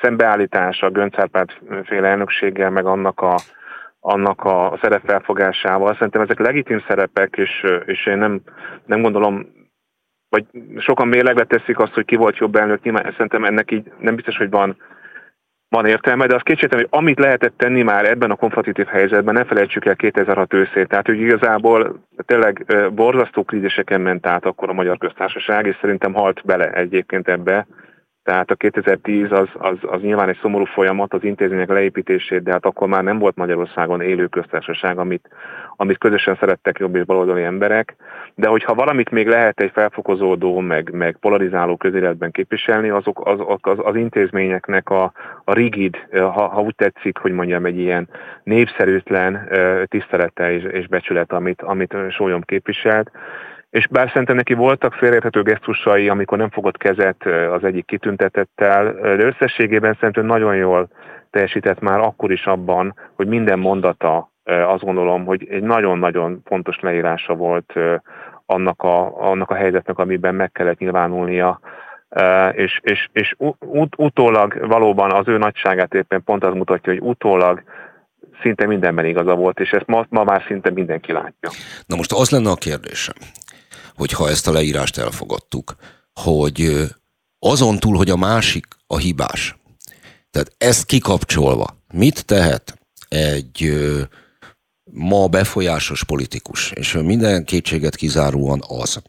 szembeállítás 0.00 0.80
a 0.80 0.90
Göncárpát 0.90 1.60
féle 1.84 2.08
elnökséggel, 2.08 2.70
meg 2.70 2.86
annak 2.86 3.20
a, 3.20 3.38
annak 4.00 4.44
a 4.44 4.78
szerepfelfogásával. 4.82 5.92
Szerintem 5.92 6.22
ezek 6.22 6.38
legitim 6.38 6.84
szerepek, 6.88 7.34
és, 7.36 7.64
és 7.86 8.06
én 8.06 8.18
nem, 8.18 8.40
nem 8.86 9.02
gondolom 9.02 9.46
vagy 10.28 10.44
sokan 10.78 11.08
mérlegre 11.08 11.44
teszik 11.44 11.78
azt, 11.78 11.94
hogy 11.94 12.04
ki 12.04 12.16
volt 12.16 12.36
jobb 12.36 12.56
elnök, 12.56 12.82
nyilván 12.82 13.10
szerintem 13.10 13.44
ennek 13.44 13.70
így 13.70 13.92
nem 13.98 14.14
biztos, 14.14 14.36
hogy 14.36 14.50
van, 14.50 14.76
van 15.68 15.86
értelme, 15.86 16.26
de 16.26 16.34
az 16.34 16.42
kétségtelen, 16.42 16.86
hogy 16.90 16.98
amit 17.00 17.18
lehetett 17.18 17.56
tenni 17.56 17.82
már 17.82 18.04
ebben 18.04 18.30
a 18.30 18.36
konfrontatív 18.36 18.86
helyzetben, 18.86 19.34
ne 19.34 19.44
felejtsük 19.44 19.84
el 19.84 19.96
2006 19.96 20.54
őszét. 20.54 20.88
Tehát, 20.88 21.06
hogy 21.06 21.20
igazából 21.20 22.02
tényleg 22.26 22.64
borzasztó 22.94 23.44
kríziseken 23.44 24.00
ment 24.00 24.26
át 24.26 24.44
akkor 24.44 24.68
a 24.68 24.72
Magyar 24.72 24.98
Köztársaság, 24.98 25.66
és 25.66 25.76
szerintem 25.80 26.12
halt 26.12 26.42
bele 26.44 26.70
egyébként 26.70 27.28
ebbe. 27.28 27.66
Tehát 28.28 28.50
a 28.50 28.54
2010 28.54 29.32
az, 29.32 29.48
az, 29.52 29.76
az 29.80 30.00
nyilván 30.00 30.28
egy 30.28 30.38
szomorú 30.42 30.64
folyamat, 30.64 31.14
az 31.14 31.24
intézmények 31.24 31.68
leépítését, 31.68 32.42
de 32.42 32.52
hát 32.52 32.64
akkor 32.64 32.88
már 32.88 33.02
nem 33.02 33.18
volt 33.18 33.36
Magyarországon 33.36 34.00
élő 34.00 34.26
köztársaság, 34.26 34.98
amit, 34.98 35.28
amit 35.76 35.98
közösen 35.98 36.36
szerettek 36.40 36.78
jobb 36.78 36.94
és 36.94 37.04
baloldali 37.04 37.42
emberek. 37.42 37.96
De 38.34 38.48
hogyha 38.48 38.74
valamit 38.74 39.10
még 39.10 39.28
lehet 39.28 39.60
egy 39.60 39.70
felfokozódó, 39.74 40.58
meg, 40.58 40.90
meg 40.92 41.16
polarizáló 41.20 41.76
közéletben 41.76 42.30
képviselni, 42.30 42.88
azok 42.88 43.26
az, 43.26 43.38
az, 43.60 43.78
az 43.82 43.96
intézményeknek 43.96 44.90
a, 44.90 45.12
a 45.44 45.52
rigid, 45.52 45.96
ha, 46.12 46.48
ha 46.48 46.60
úgy 46.60 46.74
tetszik, 46.74 47.18
hogy 47.18 47.32
mondjam, 47.32 47.64
egy 47.64 47.78
ilyen 47.78 48.08
népszerűtlen 48.42 49.48
tisztelete 49.86 50.52
és, 50.52 50.62
és 50.62 50.86
becsület, 50.86 51.32
amit, 51.32 51.62
amit 51.62 51.96
Sólyom 52.10 52.42
képviselt, 52.42 53.10
és 53.70 53.86
bár 53.86 54.08
szerintem 54.08 54.36
neki 54.36 54.54
voltak 54.54 54.92
félreérthető 54.92 55.42
gesztusai, 55.42 56.08
amikor 56.08 56.38
nem 56.38 56.50
fogott 56.50 56.76
kezet 56.76 57.26
az 57.26 57.64
egyik 57.64 57.86
kitüntetettel, 57.86 58.92
de 58.92 59.24
összességében 59.24 59.96
szerintem 60.00 60.26
nagyon 60.26 60.56
jól 60.56 60.88
teljesített 61.30 61.80
már 61.80 62.00
akkor 62.00 62.32
is 62.32 62.46
abban, 62.46 62.94
hogy 63.14 63.26
minden 63.26 63.58
mondata 63.58 64.30
azt 64.44 64.84
gondolom, 64.84 65.24
hogy 65.24 65.46
egy 65.50 65.62
nagyon-nagyon 65.62 66.42
fontos 66.44 66.80
leírása 66.80 67.34
volt 67.34 67.72
annak 68.46 68.82
a, 68.82 69.28
annak 69.30 69.50
a 69.50 69.54
helyzetnek, 69.54 69.98
amiben 69.98 70.34
meg 70.34 70.52
kellett 70.52 70.78
nyilvánulnia, 70.78 71.60
és, 72.52 72.80
és, 72.82 73.08
és 73.12 73.34
ut, 73.58 73.94
utólag 73.96 74.66
valóban 74.68 75.12
az 75.12 75.28
ő 75.28 75.38
nagyságát 75.38 75.94
éppen 75.94 76.24
pont 76.24 76.44
az 76.44 76.54
mutatja, 76.54 76.92
hogy 76.92 77.02
utólag 77.02 77.62
szinte 78.42 78.66
mindenben 78.66 79.04
igaza 79.04 79.34
volt, 79.34 79.60
és 79.60 79.70
ezt 79.70 79.86
ma, 79.86 80.06
ma 80.08 80.24
már 80.24 80.44
szinte 80.46 80.70
mindenki 80.70 81.12
látja. 81.12 81.50
Na 81.86 81.96
most 81.96 82.12
az 82.12 82.30
lenne 82.30 82.50
a 82.50 82.54
kérdésem, 82.54 83.14
hogy 83.98 84.12
ha 84.12 84.28
ezt 84.28 84.46
a 84.46 84.52
leírást 84.52 84.98
elfogadtuk, 84.98 85.76
hogy 86.12 86.86
azon 87.38 87.78
túl, 87.78 87.96
hogy 87.96 88.10
a 88.10 88.16
másik 88.16 88.66
a 88.86 88.96
hibás, 88.96 89.56
tehát 90.30 90.52
ezt 90.58 90.84
kikapcsolva, 90.86 91.76
mit 91.92 92.24
tehet 92.24 92.78
egy 93.08 93.72
ma 94.90 95.26
befolyásos 95.26 96.04
politikus, 96.04 96.70
és 96.70 96.92
minden 96.92 97.44
kétséget 97.44 97.96
kizáróan 97.96 98.62
az, 98.68 99.02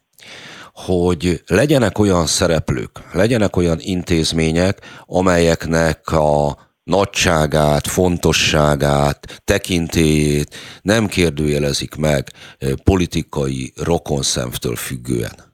hogy 0.74 1.44
legyenek 1.48 2.00
olyan 2.00 2.26
szereplők, 2.26 3.00
legyenek 3.14 3.56
olyan 3.56 3.78
intézmények, 3.80 4.80
amelyeknek 5.06 6.12
a 6.12 6.58
nagyságát, 6.90 7.88
fontosságát, 7.88 9.20
tekintélyét 9.46 10.56
nem 10.82 11.06
kérdőjelezik 11.06 11.96
meg 11.96 12.24
politikai 12.84 13.74
rokonszemtől 13.86 14.76
függően. 14.76 15.48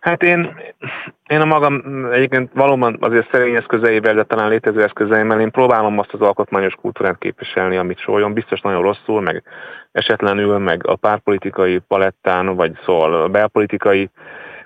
Hát 0.00 0.22
én, 0.22 0.56
én 1.28 1.40
a 1.40 1.44
magam 1.44 2.04
egyébként 2.12 2.50
valóban 2.54 2.96
azért 3.00 3.30
szerény 3.30 3.54
eszközeivel, 3.54 4.14
de 4.14 4.24
talán 4.24 4.48
létező 4.48 4.82
eszközeimmel 4.82 5.40
én 5.40 5.50
próbálom 5.50 5.98
azt 5.98 6.12
az 6.12 6.20
alkotmányos 6.20 6.74
kultúrát 6.74 7.18
képviselni, 7.18 7.76
amit 7.76 7.98
sóljon, 7.98 8.32
biztos 8.32 8.60
nagyon 8.60 8.82
rosszul, 8.82 9.20
meg 9.20 9.42
esetlenül, 9.92 10.58
meg 10.58 10.86
a 10.86 10.96
párpolitikai 10.96 11.78
palettán, 11.78 12.54
vagy 12.54 12.72
szól 12.84 13.14
a 13.14 13.28
belpolitikai 13.28 14.10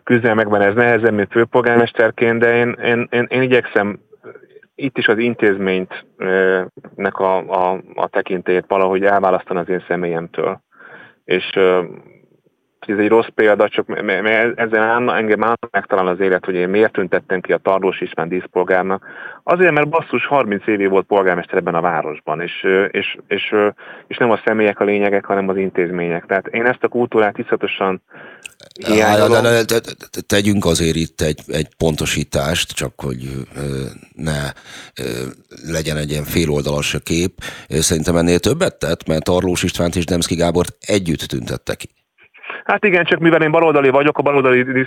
küzdelmekben 0.05 0.61
ez 0.61 0.75
nehezebb, 0.75 1.15
mint 1.15 1.31
főpolgármesterként, 1.31 2.39
de 2.39 2.57
én, 2.57 2.77
én, 2.85 3.09
én, 3.11 3.27
én 3.29 3.43
igyekszem 3.43 3.99
itt 4.83 4.99
is 4.99 5.09
az 5.09 5.19
intézményt 5.19 6.07
nek 6.95 7.19
a, 7.19 7.37
a, 7.37 7.83
a 7.95 8.09
tekintélyét 8.09 8.65
valahogy 8.69 9.05
elválasztani 9.05 9.61
az 9.61 9.69
én 9.69 9.85
személyemtől. 9.89 10.61
És 11.25 11.59
ez 12.87 12.99
egy 12.99 13.09
rossz 13.09 13.29
példa, 13.35 13.69
csak 13.69 13.87
ezzel 14.55 15.11
engem 15.11 15.45
áll 15.45 15.57
megtalál 15.71 16.07
az 16.07 16.21
élet, 16.21 16.45
hogy 16.45 16.55
én 16.55 16.69
miért 16.69 16.93
tüntettem 16.93 17.41
ki 17.41 17.53
a 17.53 17.57
Tarlós 17.57 18.01
István 18.01 18.29
díszpolgárnak. 18.29 19.07
Azért, 19.43 19.73
mert 19.73 19.89
basszus 19.89 20.27
30 20.27 20.67
évé 20.67 20.87
volt 20.87 21.07
polgármester 21.07 21.59
ebben 21.59 21.75
a 21.75 21.81
városban, 21.81 22.41
és, 22.41 22.67
és, 22.91 23.17
és, 23.29 23.55
és 24.07 24.17
nem 24.17 24.31
a 24.31 24.41
személyek 24.45 24.81
a 24.81 24.85
lényegek, 24.85 25.25
hanem 25.25 25.49
az 25.49 25.57
intézmények. 25.57 26.27
Tehát 26.27 26.47
én 26.47 26.67
ezt 26.67 26.85
a 26.85 26.89
kultúrát 26.89 27.39
iszatosan 27.39 28.03
hiányolom. 28.87 29.65
Tegyünk 30.27 30.65
azért 30.65 30.97
itt 30.97 31.21
egy, 31.21 31.41
egy 31.47 31.69
pontosítást, 31.77 32.73
csak 32.73 33.01
hogy 33.01 33.47
ne 34.15 34.53
legyen 35.67 35.97
egy 35.97 36.11
ilyen 36.11 36.25
féloldalas 36.25 36.97
kép. 37.03 37.33
Szerintem 37.69 38.17
ennél 38.17 38.39
többet 38.39 38.79
tett, 38.79 39.07
mert 39.07 39.25
Tarlós 39.25 39.63
Istvánt 39.63 39.97
és 39.97 40.05
Demszki 40.05 40.35
Gábort 40.35 40.77
együtt 40.81 41.21
tüntette 41.21 41.75
ki. 41.75 41.89
Hát 42.65 42.85
igen, 42.85 43.05
csak 43.05 43.19
mivel 43.19 43.43
én 43.43 43.51
baloldali 43.51 43.89
vagyok, 43.89 44.19
a 44.19 44.23
baloldali 44.23 44.87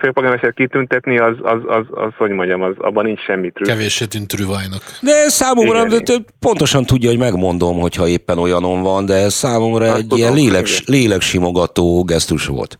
főpolgármester 0.00 0.52
kitüntetni, 0.52 1.18
az, 1.18 1.36
az, 1.42 1.60
az, 1.66 1.84
az, 1.90 2.12
hogy 2.16 2.30
mondjam, 2.30 2.62
az, 2.62 2.74
abban 2.78 3.04
nincs 3.04 3.20
semmi 3.20 3.50
trükk. 3.50 3.68
Kevéssé 3.68 4.04
tűnt 4.04 4.28
trüvajnak. 4.28 4.82
De 5.00 5.28
számomra 5.28 5.86
igen, 5.86 6.04
de 6.04 6.14
pontosan 6.38 6.84
tudja, 6.84 7.08
hogy 7.08 7.18
megmondom, 7.18 7.80
hogyha 7.80 8.06
éppen 8.08 8.38
olyanon 8.38 8.82
van, 8.82 9.06
de 9.06 9.28
számomra 9.28 9.86
hát, 9.86 9.96
egy 9.96 10.02
tudom, 10.02 10.18
ilyen 10.18 10.32
lélek, 10.32 10.66
léleksimogató 10.86 12.04
gesztus 12.04 12.46
volt. 12.46 12.78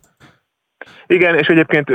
Igen, 1.13 1.37
és 1.37 1.47
egyébként 1.47 1.89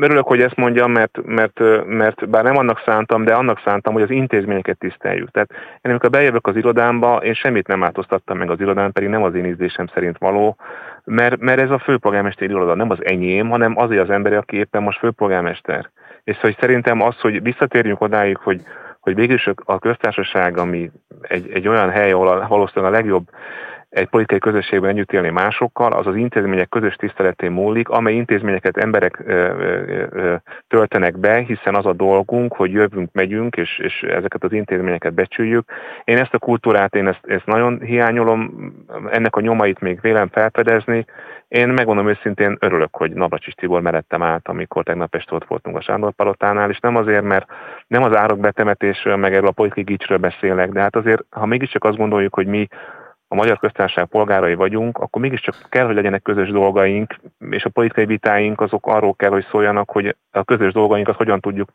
örülök, 0.00 0.26
hogy 0.26 0.40
ezt 0.40 0.56
mondjam, 0.56 0.92
mert, 0.92 1.18
mert, 1.24 1.60
mert 1.86 2.28
bár 2.28 2.44
nem 2.44 2.56
annak 2.56 2.82
szántam, 2.84 3.24
de 3.24 3.34
annak 3.34 3.60
szántam, 3.64 3.92
hogy 3.92 4.02
az 4.02 4.10
intézményeket 4.10 4.78
tiszteljük. 4.78 5.30
Tehát 5.30 5.50
én 5.52 5.90
amikor 5.90 6.10
bejövök 6.10 6.46
az 6.46 6.56
irodámba, 6.56 7.16
én 7.16 7.34
semmit 7.34 7.66
nem 7.66 7.80
változtattam 7.80 8.38
meg 8.38 8.50
az 8.50 8.60
irodán, 8.60 8.92
pedig 8.92 9.08
nem 9.08 9.22
az 9.22 9.34
én 9.34 9.44
ízlésem 9.44 9.86
szerint 9.86 10.18
való, 10.18 10.56
mert, 11.04 11.40
mert 11.40 11.60
ez 11.60 11.70
a 11.70 11.78
főpolgármester 11.78 12.50
iroda 12.50 12.74
nem 12.74 12.90
az 12.90 13.04
enyém, 13.04 13.48
hanem 13.48 13.78
azért 13.78 14.02
az 14.02 14.10
ember, 14.10 14.32
aki 14.32 14.56
éppen 14.56 14.82
most 14.82 14.98
főpolgármester. 14.98 15.90
És 16.24 16.36
hogy 16.36 16.56
szerintem 16.60 17.00
az, 17.02 17.20
hogy 17.20 17.42
visszatérjünk 17.42 18.00
odáig, 18.00 18.36
hogy, 18.36 18.62
hogy 19.00 19.14
végülis 19.14 19.50
a 19.64 19.78
köztársaság, 19.78 20.58
ami 20.58 20.90
egy, 21.20 21.50
egy 21.52 21.68
olyan 21.68 21.90
hely, 21.90 22.12
ahol 22.12 22.46
valószínűleg 22.48 22.92
a 22.92 22.96
legjobb 22.96 23.28
egy 23.92 24.08
politikai 24.08 24.38
közösségben 24.38 24.90
együtt 24.90 25.12
élni 25.12 25.30
másokkal, 25.30 25.92
az 25.92 26.06
az 26.06 26.16
intézmények 26.16 26.68
közös 26.68 26.94
tiszteletén 26.94 27.50
múlik, 27.50 27.88
amely 27.88 28.14
intézményeket 28.14 28.76
emberek 28.76 29.22
ö, 29.26 29.32
ö, 29.32 30.04
ö, 30.10 30.34
töltenek 30.68 31.18
be, 31.18 31.38
hiszen 31.38 31.74
az 31.74 31.86
a 31.86 31.92
dolgunk, 31.92 32.54
hogy 32.54 32.72
jövünk, 32.72 33.12
megyünk, 33.12 33.56
és, 33.56 33.78
és 33.78 34.02
ezeket 34.02 34.44
az 34.44 34.52
intézményeket 34.52 35.14
becsüljük. 35.14 35.70
Én 36.04 36.18
ezt 36.18 36.34
a 36.34 36.38
kultúrát, 36.38 36.94
én 36.94 37.06
ezt, 37.06 37.20
ezt 37.26 37.46
nagyon 37.46 37.80
hiányolom, 37.80 38.72
ennek 39.10 39.36
a 39.36 39.40
nyomait 39.40 39.80
még 39.80 40.00
vélem 40.00 40.28
felfedezni. 40.28 41.04
Én 41.48 41.68
megmondom 41.68 42.08
őszintén, 42.08 42.56
örülök, 42.60 42.96
hogy 42.96 43.12
Navracsis 43.12 43.54
Tibor 43.54 43.80
mellettem 43.80 44.22
állt, 44.22 44.48
amikor 44.48 44.84
tegnap 44.84 45.14
este 45.14 45.34
ott 45.34 45.46
voltunk 45.46 45.76
a 45.76 45.80
Sándor 45.80 46.12
Palotánál, 46.12 46.70
és 46.70 46.78
nem 46.78 46.96
azért, 46.96 47.24
mert 47.24 47.46
nem 47.86 48.02
az 48.02 48.16
árok 48.16 48.38
betemetésről, 48.38 49.16
meg 49.16 49.34
erről 49.34 49.48
a 49.48 49.52
politikai 49.52 49.82
gicsről 49.82 50.18
beszélek, 50.18 50.70
de 50.70 50.80
hát 50.80 50.96
azért, 50.96 51.24
ha 51.30 51.46
mégiscsak 51.46 51.84
azt 51.84 51.96
gondoljuk, 51.96 52.34
hogy 52.34 52.46
mi 52.46 52.68
a 53.32 53.34
magyar 53.34 53.58
köztársaság 53.58 54.06
polgárai 54.06 54.54
vagyunk, 54.54 54.98
akkor 54.98 55.22
mégiscsak 55.22 55.54
kell, 55.68 55.86
hogy 55.86 55.94
legyenek 55.94 56.22
közös 56.22 56.48
dolgaink, 56.48 57.16
és 57.50 57.64
a 57.64 57.70
politikai 57.70 58.04
vitáink 58.04 58.60
azok 58.60 58.86
arról 58.86 59.14
kell, 59.14 59.30
hogy 59.30 59.46
szóljanak, 59.50 59.90
hogy 59.90 60.16
a 60.30 60.44
közös 60.44 60.72
dolgainkat 60.72 61.16
hogyan 61.16 61.40
tudjuk 61.40 61.68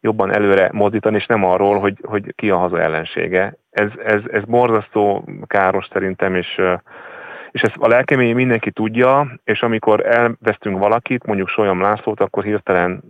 jobban 0.00 0.34
előre 0.34 0.68
mozdítani, 0.72 1.16
és 1.16 1.26
nem 1.26 1.44
arról, 1.44 1.78
hogy, 1.78 1.98
hogy 2.02 2.34
ki 2.34 2.50
a 2.50 2.56
haza 2.56 2.80
ellensége. 2.80 3.54
Ez, 3.70 3.88
ez, 4.04 4.20
ez 4.30 4.44
borzasztó 4.44 5.24
káros 5.46 5.88
szerintem, 5.92 6.34
és 6.34 6.60
és 7.52 7.60
ezt 7.60 7.76
a 7.78 7.88
lelkemény 7.88 8.34
mindenki 8.34 8.70
tudja, 8.70 9.40
és 9.44 9.60
amikor 9.60 10.06
elvesztünk 10.06 10.78
valakit, 10.78 11.26
mondjuk 11.26 11.48
Solyom 11.48 11.80
Lászlót, 11.80 12.20
akkor 12.20 12.44
hirtelen 12.44 13.02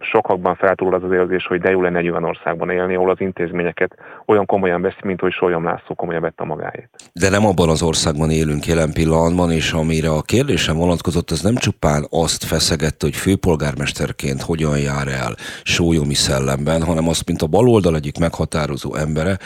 sokakban 0.00 0.54
feltúl 0.54 0.94
az 0.94 1.02
az 1.02 1.12
érzés, 1.12 1.46
hogy 1.46 1.60
de 1.60 1.70
jó 1.70 1.82
lenne 1.82 1.98
egy 1.98 2.08
olyan 2.08 2.24
országban 2.24 2.70
élni, 2.70 2.94
ahol 2.94 3.10
az 3.10 3.20
intézményeket 3.20 3.94
olyan 4.26 4.46
komolyan 4.46 4.82
veszi, 4.82 5.00
mint 5.02 5.20
hogy 5.20 5.32
Solyom 5.32 5.64
László 5.64 5.94
komolyan 5.94 6.22
vette 6.22 6.44
magáét. 6.44 6.88
De 7.12 7.30
nem 7.30 7.46
abban 7.46 7.68
az 7.68 7.82
országban 7.82 8.30
élünk 8.30 8.66
jelen 8.66 8.92
pillanatban, 8.92 9.50
és 9.50 9.72
amire 9.72 10.10
a 10.10 10.22
kérdésem 10.22 10.76
vonatkozott, 10.76 11.30
az 11.30 11.42
nem 11.42 11.54
csupán 11.54 12.06
azt 12.10 12.44
feszegette, 12.44 13.06
hogy 13.06 13.16
főpolgármesterként 13.16 14.42
hogyan 14.42 14.78
jár 14.78 15.08
el 15.08 15.34
sólyomi 15.62 16.14
szellemben, 16.14 16.82
hanem 16.82 17.08
azt, 17.08 17.26
mint 17.26 17.42
a 17.42 17.46
baloldal 17.46 17.94
egyik 17.94 18.18
meghatározó 18.18 18.94
embere, 18.94 19.36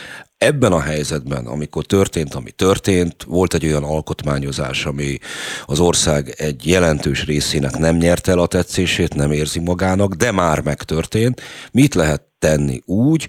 ebben 0.42 0.72
a 0.72 0.80
helyzetben, 0.80 1.46
amikor 1.46 1.84
történt, 1.84 2.34
ami 2.34 2.50
történt, 2.50 3.22
volt 3.22 3.54
egy 3.54 3.66
olyan 3.66 3.84
alkotmányozás, 3.84 4.84
ami 4.84 5.18
az 5.66 5.80
ország 5.80 6.34
egy 6.36 6.66
jelentős 6.66 7.26
részének 7.26 7.78
nem 7.78 7.96
nyerte 7.96 8.30
el 8.30 8.38
a 8.38 8.46
tetszését, 8.46 9.14
nem 9.14 9.32
érzi 9.32 9.60
magának, 9.60 10.14
de 10.14 10.32
már 10.32 10.60
megtörtént. 10.60 11.40
Mit 11.72 11.94
lehet 11.94 12.22
tenni 12.38 12.80
úgy, 12.84 13.28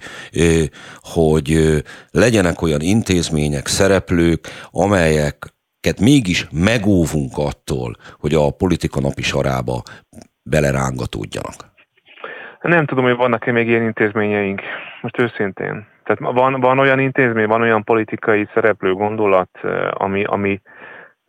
hogy 1.01 1.83
legyenek 2.11 2.61
olyan 2.61 2.81
intézmények, 2.81 3.67
szereplők, 3.67 4.47
amelyeket 4.71 5.99
mégis 5.99 6.47
megóvunk 6.51 7.37
attól, 7.37 7.95
hogy 8.19 8.33
a 8.33 8.49
politika 8.49 8.99
napi 9.01 9.21
sarába 9.21 9.81
belerángatódjanak? 10.43 11.71
Nem 12.61 12.85
tudom, 12.85 13.03
hogy 13.03 13.15
vannak-e 13.15 13.51
még 13.51 13.67
ilyen 13.67 13.83
intézményeink. 13.83 14.61
Most 15.01 15.19
őszintén. 15.19 15.92
Tehát 16.03 16.33
van, 16.33 16.59
van 16.59 16.79
olyan 16.79 16.99
intézmény, 16.99 17.47
van 17.47 17.61
olyan 17.61 17.83
politikai 17.83 18.47
szereplő 18.53 18.93
gondolat, 18.93 19.49
ami, 19.93 20.23
ami, 20.23 20.61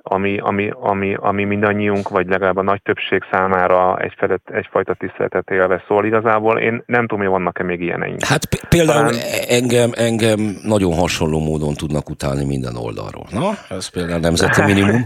ami, 0.07 0.39
ami, 0.39 0.71
ami, 0.81 1.15
ami 1.15 1.45
mindannyiunk, 1.45 2.09
vagy 2.09 2.29
legalább 2.29 2.57
a 2.57 2.63
nagy 2.63 2.83
többség 2.83 3.23
számára 3.31 3.99
egyfajta, 3.99 4.39
egyfajta 4.45 4.95
tiszteletet 4.95 5.51
élve 5.51 5.85
szól. 5.87 6.05
Igazából 6.05 6.59
én 6.59 6.83
nem 6.87 7.01
tudom, 7.01 7.19
hogy 7.19 7.29
vannak-e 7.29 7.63
még 7.63 7.81
ilyeneink. 7.81 8.25
Hát 8.25 8.69
például 8.69 9.05
Talán... 9.05 9.21
engem, 9.49 9.91
engem 9.95 10.41
nagyon 10.63 10.95
hasonló 10.95 11.39
módon 11.39 11.75
tudnak 11.75 12.09
utálni 12.09 12.45
minden 12.45 12.77
oldalról. 12.77 13.27
Na, 13.31 13.51
ez 13.69 13.89
például 13.89 14.21
nemzeti 14.21 14.63
minimum. 14.63 15.05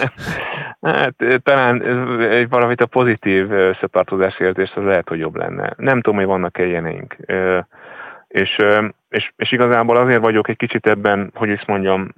hát 0.80 1.14
talán 1.42 1.82
egy 2.20 2.48
valamit 2.48 2.80
a 2.80 2.86
pozitív 2.86 3.50
összetartozás 3.50 4.38
érzés 4.38 4.72
az 4.74 4.84
lehet, 4.84 5.08
hogy 5.08 5.18
jobb 5.18 5.36
lenne. 5.36 5.74
Nem 5.76 6.00
tudom, 6.00 6.18
hogy 6.18 6.28
vannak-e 6.28 6.64
ilyeneink. 6.64 7.16
És, 8.34 8.56
és, 9.08 9.32
és 9.36 9.52
igazából 9.52 9.96
azért 9.96 10.20
vagyok 10.20 10.48
egy 10.48 10.56
kicsit 10.56 10.86
ebben, 10.86 11.30
hogy 11.34 11.48
is 11.48 11.64
mondjam, 11.64 12.08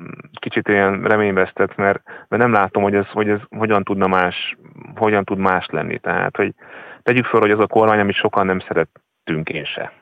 kicsit 0.41 0.69
ilyen 0.69 1.03
reményvesztett, 1.03 1.77
mert, 1.77 2.03
mert 2.29 2.43
nem 2.43 2.53
látom, 2.53 2.83
hogy 2.83 2.95
ez, 2.95 3.09
hogy 3.09 3.29
ez 3.29 3.41
hogyan 3.57 3.85
tudna 3.85 4.07
más, 4.07 4.57
hogyan 4.95 5.25
tud 5.25 5.39
más 5.39 5.67
lenni. 5.71 5.99
Tehát, 5.99 6.37
hogy 6.37 6.55
tegyük 7.03 7.25
fel, 7.25 7.41
hogy 7.41 7.51
az 7.51 7.61
a 7.61 7.67
kormány, 7.67 7.99
amit 7.99 8.15
sokan 8.15 8.47
nem 8.47 8.61
szerettünk 8.61 9.49
én 9.49 9.65
se 9.65 9.93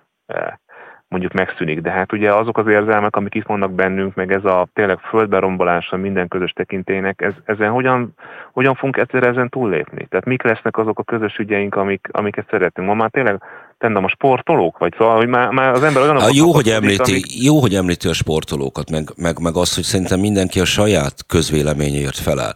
mondjuk 1.14 1.32
megszűnik. 1.32 1.80
De 1.80 1.90
hát 1.90 2.12
ugye 2.12 2.32
azok 2.32 2.58
az 2.58 2.66
érzelmek, 2.66 3.16
amik 3.16 3.34
itt 3.34 3.46
vannak 3.46 3.72
bennünk, 3.72 4.14
meg 4.14 4.32
ez 4.32 4.44
a 4.44 4.68
tényleg 4.72 4.98
földberombolása 4.98 5.96
minden 5.96 6.28
közös 6.28 6.52
tekintének, 6.52 7.22
ez, 7.22 7.32
ezen 7.44 7.70
hogyan, 7.70 8.14
hogyan 8.52 8.74
fogunk 8.74 8.96
egyszer 8.96 9.22
ezen 9.22 9.48
túllépni? 9.48 10.06
Tehát 10.06 10.24
mik 10.24 10.42
lesznek 10.42 10.76
azok 10.76 10.98
a 10.98 11.02
közös 11.02 11.36
ügyeink, 11.38 11.74
amik, 11.74 12.08
amiket 12.12 12.46
szeretünk? 12.50 12.88
Ma 12.88 12.94
már 12.94 13.10
tényleg 13.10 13.42
tendem 13.78 14.04
a 14.04 14.08
sportolók? 14.08 14.78
Vagy 14.78 14.94
szóval, 14.98 15.16
hogy 15.16 15.28
már, 15.28 15.50
már 15.50 15.72
az 15.72 15.82
ember 15.82 16.02
olyan... 16.02 16.16
A 16.16 16.28
jó, 16.32 16.52
hogy 16.52 16.68
említi, 16.68 17.10
amik... 17.10 17.42
jó, 17.42 17.60
hogy 17.60 17.74
említi 17.74 18.08
a 18.08 18.12
sportolókat, 18.12 18.90
meg, 18.90 19.10
meg, 19.16 19.38
meg 19.38 19.56
azt, 19.56 19.74
hogy 19.74 19.84
szerintem 19.84 20.20
mindenki 20.20 20.60
a 20.60 20.64
saját 20.64 21.14
közvéleményért 21.26 22.16
feláll 22.16 22.52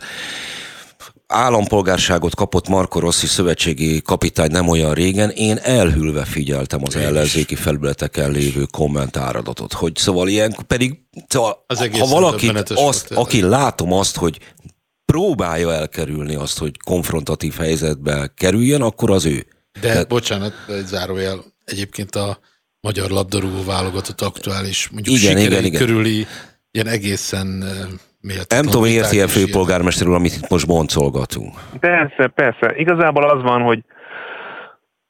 állampolgárságot 1.28 2.34
kapott 2.34 2.68
Marko 2.68 2.98
Rossi 2.98 3.26
szövetségi 3.26 4.02
kapitány 4.02 4.50
nem 4.50 4.68
olyan 4.68 4.94
régen, 4.94 5.30
én 5.30 5.58
elhülve 5.62 6.24
figyeltem 6.24 6.80
az 6.84 6.96
ellenzéki 6.96 7.54
felületeken 7.54 8.30
lévő 8.30 8.64
kommentáradatot, 8.70 9.72
hogy 9.72 9.96
szóval 9.96 10.28
ilyen, 10.28 10.54
pedig 10.66 11.00
szóval, 11.26 11.64
az 11.66 11.88
ha 11.98 12.06
valaki, 12.06 12.52
azt, 12.74 13.12
aki 13.12 13.42
látom 13.42 13.92
azt, 13.92 14.16
hogy 14.16 14.38
próbálja 15.04 15.72
elkerülni 15.72 16.34
azt, 16.34 16.58
hogy 16.58 16.78
konfrontatív 16.84 17.54
helyzetbe 17.54 18.32
kerüljön, 18.36 18.82
akkor 18.82 19.10
az 19.10 19.26
ő. 19.26 19.46
De 19.80 19.88
Tehát, 19.88 20.08
bocsánat, 20.08 20.52
egy 20.68 20.86
zárójel, 20.86 21.38
egyébként 21.64 22.14
a 22.14 22.38
magyar 22.80 23.10
labdarúgó 23.10 23.64
válogatott 23.64 24.20
aktuális, 24.20 24.88
mondjuk 24.88 25.16
igen, 25.16 25.38
igen, 25.38 25.64
igen. 25.64 25.80
körüli 25.80 26.26
ilyen 26.70 26.86
egészen 26.86 27.64
nem 28.48 28.64
tudom, 28.64 28.84
érti 28.84 29.20
a 29.20 29.28
főpolgármester 29.28 30.06
úr, 30.08 30.14
amit 30.14 30.32
itt 30.32 30.48
most 30.48 30.66
boncolgatunk. 30.66 31.54
Persze, 31.80 32.26
persze. 32.26 32.74
Igazából 32.76 33.30
az 33.30 33.42
van, 33.42 33.62
hogy 33.62 33.84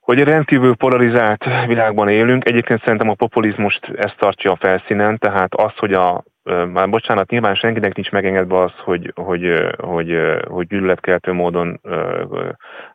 hogy 0.01 0.19
rendkívül 0.19 0.75
polarizált 0.75 1.45
világban 1.66 2.09
élünk. 2.09 2.49
Egyébként 2.49 2.81
szerintem 2.83 3.09
a 3.09 3.14
populizmust 3.14 3.81
ezt 3.97 4.16
tartja 4.19 4.53
a 4.53 4.57
felszínen, 4.57 5.19
tehát 5.19 5.55
az, 5.55 5.73
hogy 5.77 5.93
a 5.93 6.25
már 6.72 6.88
bocsánat, 6.88 7.30
nyilván 7.30 7.55
senkinek 7.55 7.94
nincs 7.94 8.11
megengedve 8.11 8.62
az, 8.62 8.72
hogy, 8.84 9.12
hogy, 9.14 9.66
hogy, 9.76 10.18
hogy 10.49 10.66
gyűlöletkeltő 10.66 11.32
módon 11.32 11.80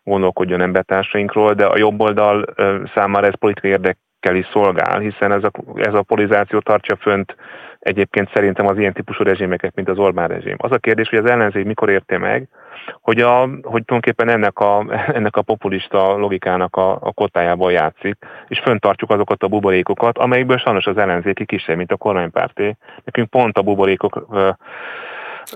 gondolkodjon 0.03 0.61
embertársainkról, 0.61 1.53
de 1.53 1.65
a 1.65 1.77
jobb 1.77 2.01
oldal 2.01 2.45
számára 2.93 3.27
ez 3.27 3.37
politikai 3.39 3.71
érdekkel 3.71 4.35
is 4.35 4.47
szolgál, 4.51 4.99
hiszen 4.99 5.31
ez 5.31 5.43
a, 5.43 5.51
ez 5.75 5.93
a 5.93 6.01
polarizáció 6.01 6.59
tartja 6.59 6.95
fönt 6.95 7.35
egyébként 7.83 8.31
szerintem 8.33 8.67
az 8.67 8.77
ilyen 8.77 8.93
típusú 8.93 9.23
rezsimeket, 9.23 9.75
mint 9.75 9.89
az 9.89 9.97
Orbán 9.97 10.27
rezsim. 10.27 10.55
Az 10.57 10.71
a 10.71 10.77
kérdés, 10.77 11.09
hogy 11.09 11.19
az 11.19 11.29
ellenzék 11.29 11.65
mikor 11.65 11.89
érte 11.89 12.17
meg, 12.17 12.47
hogy, 13.01 13.19
a, 13.19 13.39
hogy 13.41 13.59
tulajdonképpen 13.61 14.29
ennek 14.29 14.59
a, 14.59 14.85
ennek 15.17 15.35
a 15.35 15.41
populista 15.41 16.17
logikának 16.17 16.75
a, 16.75 16.91
a 16.91 17.11
kotájában 17.11 17.71
játszik, 17.71 18.17
és 18.47 18.59
föntartjuk 18.59 19.09
azokat 19.09 19.43
a 19.43 19.47
buborékokat, 19.47 20.17
amelyikből 20.17 20.57
sajnos 20.57 20.85
az 20.85 20.97
ellenzéki 20.97 21.45
kisebb, 21.45 21.77
mint 21.77 21.91
a 21.91 21.97
kormánypárté. 21.97 22.75
Nekünk 23.03 23.29
pont 23.29 23.57
a 23.57 23.61
buborékok 23.61 24.27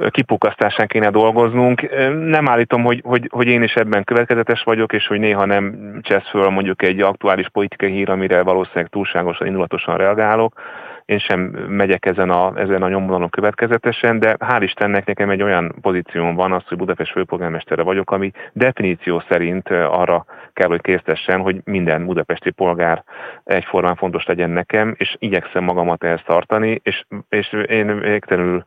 kipukasztásán 0.09 0.87
kéne 0.87 1.09
dolgoznunk. 1.09 1.89
Nem 2.29 2.49
állítom, 2.49 2.83
hogy, 2.83 3.01
hogy, 3.05 3.29
hogy 3.31 3.47
én 3.47 3.63
is 3.63 3.73
ebben 3.73 4.03
következetes 4.03 4.63
vagyok, 4.63 4.93
és 4.93 5.07
hogy 5.07 5.19
néha 5.19 5.45
nem 5.45 5.97
csesz 6.01 6.29
föl 6.29 6.49
mondjuk 6.49 6.81
egy 6.81 7.01
aktuális 7.01 7.49
politikai 7.49 7.91
hír, 7.91 8.09
amire 8.09 8.43
valószínűleg 8.43 8.87
túlságosan, 8.87 9.47
indulatosan 9.47 9.97
reagálok, 9.97 10.61
én 11.07 11.19
sem 11.19 11.39
megyek 11.67 12.05
ezen 12.05 12.29
a, 12.29 12.51
ezen 12.55 12.83
a 12.83 12.89
nyomvonalon 12.89 13.29
következetesen, 13.29 14.19
de 14.19 14.37
hál' 14.39 14.61
Istennek 14.61 15.05
nekem 15.05 15.29
egy 15.29 15.41
olyan 15.41 15.75
pozícióm 15.81 16.35
van, 16.35 16.51
az, 16.51 16.63
hogy 16.67 16.77
Budapest 16.77 17.11
főpolgármestere 17.11 17.81
vagyok, 17.81 18.11
ami 18.11 18.31
definíció 18.53 19.23
szerint 19.29 19.69
arra 19.69 20.25
kell, 20.53 20.67
hogy 20.67 20.81
késztessen, 20.81 21.41
hogy 21.41 21.61
minden 21.63 22.05
budapesti 22.05 22.51
polgár 22.51 23.03
egyformán 23.43 23.95
fontos 23.95 24.25
legyen 24.25 24.49
nekem, 24.49 24.95
és 24.97 25.15
igyekszem 25.19 25.63
magamat 25.63 26.03
ehhez 26.03 26.21
tartani, 26.25 26.81
és, 26.83 27.05
és 27.29 27.53
én 27.67 27.99
végtelenül 27.99 28.65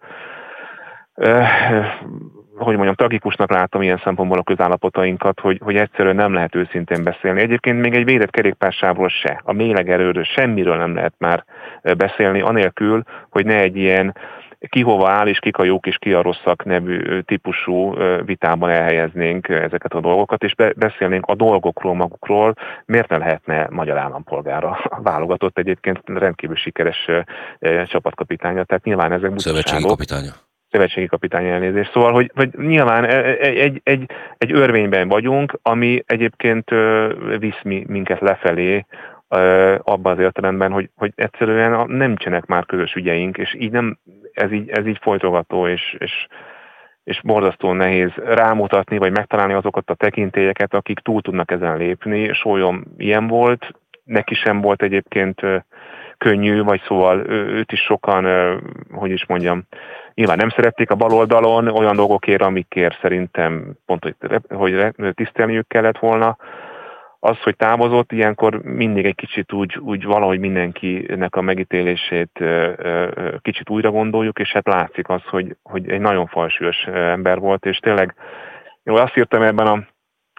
hogy 2.57 2.75
mondjam, 2.75 2.95
tragikusnak 2.95 3.51
látom 3.51 3.83
ilyen 3.83 4.01
szempontból 4.05 4.39
a 4.39 4.43
közállapotainkat, 4.43 5.41
hogy, 5.41 5.61
hogy 5.65 5.77
egyszerűen 5.77 6.15
nem 6.15 6.35
lehet 6.35 6.55
őszintén 6.55 7.05
beszélni. 7.05 7.41
Egyébként 7.41 7.81
még 7.81 7.95
egy 7.95 8.05
védett 8.05 8.31
kerékpársávról 8.31 9.09
se, 9.09 9.41
a 9.45 9.53
mélegerőről, 9.53 10.25
semmiről 10.25 10.77
nem 10.77 10.95
lehet 10.95 11.15
már 11.19 11.45
beszélni, 11.97 12.41
anélkül, 12.41 13.03
hogy 13.31 13.47
ne 13.47 13.59
egy 13.59 13.77
ilyen 13.77 14.15
ki 14.69 14.83
hova 14.83 15.11
áll, 15.11 15.27
és 15.27 15.39
kik 15.39 15.57
a 15.57 15.65
jók 15.65 15.87
és 15.87 15.97
ki 15.99 16.13
a 16.13 16.23
rosszak 16.23 16.65
nevű 16.65 17.21
típusú 17.21 17.95
vitában 18.25 18.71
elhelyeznénk 18.71 19.49
ezeket 19.49 19.93
a 19.93 20.01
dolgokat, 20.01 20.43
és 20.43 20.55
beszélnénk 20.77 21.27
a 21.27 21.35
dolgokról 21.35 21.95
magukról, 21.95 22.55
miért 22.85 23.09
ne 23.09 23.17
lehetne 23.17 23.67
magyar 23.71 23.99
állampolgára 23.99 24.79
válogatott 25.03 25.59
egyébként 25.59 26.01
rendkívül 26.05 26.57
sikeres 26.57 27.09
csapatkapitánya, 27.87 28.65
tehát 28.65 28.85
nyilván 28.85 29.13
ezek 29.13 29.33
Szövetségi 29.37 29.83
kapitánya 29.83 30.33
szövetségi 30.71 31.07
kapitány 31.07 31.47
elnézés. 31.47 31.91
Szóval, 31.93 32.13
hogy, 32.13 32.31
hogy 32.35 32.51
nyilván 32.57 33.05
e, 33.05 33.09
e, 33.09 33.37
egy, 33.41 33.81
egy, 33.85 34.11
egy, 34.39 34.53
örvényben 34.53 35.09
vagyunk, 35.09 35.59
ami 35.63 36.03
egyébként 36.07 36.71
visz 37.39 37.61
minket 37.87 38.21
lefelé, 38.21 38.85
abban 39.79 40.13
az 40.13 40.19
értelemben, 40.19 40.73
hogy, 40.73 40.91
hogy 40.97 41.13
egyszerűen 41.15 41.91
nem 41.91 42.17
csenek 42.17 42.47
már 42.47 42.67
közös 42.67 42.95
ügyeink, 42.95 43.39
és 43.39 43.55
így 43.59 43.71
nem, 43.71 43.99
ez 44.33 44.53
így, 44.53 44.69
ez 44.69 44.87
így 44.87 44.99
folytogató, 45.01 45.69
és, 45.69 45.97
és, 45.99 46.27
és 47.05 47.21
borzasztóan 47.23 47.77
nehéz 47.77 48.11
rámutatni, 48.25 48.99
vagy 48.99 49.13
megtalálni 49.13 49.53
azokat 49.53 49.91
a 49.91 49.95
tekintélyeket, 49.95 50.75
akik 50.75 50.99
túl 50.99 51.23
tudnak 51.23 51.51
ezen 51.51 51.77
lépni. 51.77 52.33
Sólyom 52.33 52.85
ilyen 52.97 53.27
volt, 53.27 53.75
neki 54.05 54.35
sem 54.35 54.61
volt 54.61 54.83
egyébként 54.83 55.41
könnyű, 56.19 56.63
vagy 56.63 56.83
szóval 56.87 57.19
őt 57.31 57.73
is 57.73 57.81
sokan, 57.81 58.25
hogy 58.91 59.11
is 59.11 59.27
mondjam, 59.27 59.67
nyilván 60.21 60.39
nem 60.39 60.49
szerették 60.49 60.91
a 60.91 60.95
baloldalon 60.95 61.69
olyan 61.69 61.97
dolgokért, 61.97 62.43
amikért 62.43 62.99
szerintem 63.01 63.73
pont, 63.87 64.15
hogy, 64.49 64.95
hogy 64.99 65.15
tisztelniük 65.15 65.69
kellett 65.69 65.99
volna. 65.99 66.37
Az, 67.19 67.37
hogy 67.43 67.57
távozott, 67.57 68.13
ilyenkor 68.13 68.63
mindig 68.63 69.05
egy 69.05 69.15
kicsit 69.15 69.53
úgy, 69.53 69.79
úgy 69.79 70.05
valahogy 70.05 70.39
mindenkinek 70.39 71.37
a 71.37 71.41
megítélését 71.41 72.45
kicsit 73.39 73.71
újra 73.71 73.91
gondoljuk, 73.91 74.39
és 74.39 74.53
hát 74.53 74.67
látszik 74.67 75.09
az, 75.09 75.23
hogy, 75.25 75.57
hogy 75.63 75.91
egy 75.91 76.01
nagyon 76.01 76.27
falsúlyos 76.27 76.85
ember 76.87 77.39
volt, 77.39 77.65
és 77.65 77.79
tényleg 77.79 78.15
jó, 78.83 78.95
azt 78.95 79.17
írtam 79.17 79.43
ebben 79.43 79.67
a 79.67 79.87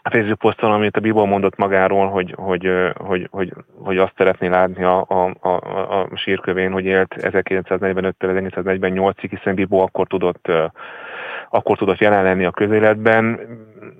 a 0.03 0.09
Facebook 0.09 0.39
poszton, 0.39 0.71
amit 0.71 0.97
a 0.97 0.99
Bibó 0.99 1.25
mondott 1.25 1.55
magáról, 1.55 2.09
hogy, 2.09 2.33
hogy, 2.37 2.69
hogy, 2.95 3.27
hogy, 3.31 3.53
hogy 3.77 3.97
azt 3.97 4.13
szeretné 4.17 4.47
látni 4.47 4.83
a, 4.83 5.05
a, 5.07 5.33
a, 5.39 5.55
a 6.01 6.09
sírkövén, 6.15 6.71
hogy 6.71 6.85
élt 6.85 7.15
1945-től 7.17 8.13
1948-ig, 8.19 9.27
hiszen 9.29 9.55
Bibó 9.55 9.81
akkor 9.81 10.07
tudott, 10.07 10.47
akkor 11.49 11.77
tudott 11.77 11.97
jelen 11.97 12.23
lenni 12.23 12.45
a 12.45 12.51
közéletben. 12.51 13.39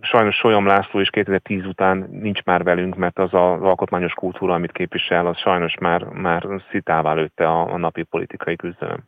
Sajnos 0.02 0.36
Solyom 0.36 0.66
László 0.66 1.00
is 1.00 1.10
2010 1.10 1.66
után 1.66 2.08
nincs 2.12 2.44
már 2.44 2.64
velünk, 2.64 2.96
mert 2.96 3.20
az 3.20 3.30
az 3.34 3.62
alkotmányos 3.62 4.14
kultúra, 4.14 4.54
amit 4.54 4.72
képvisel, 4.72 5.28
az 5.28 5.38
sajnos 5.38 5.76
már, 5.80 6.04
már 6.04 6.48
szitává 6.72 7.14
lőtte 7.14 7.48
a, 7.48 7.74
a 7.74 7.78
napi 7.78 8.04
politikai 8.04 8.56
küzdelem. 8.56 9.04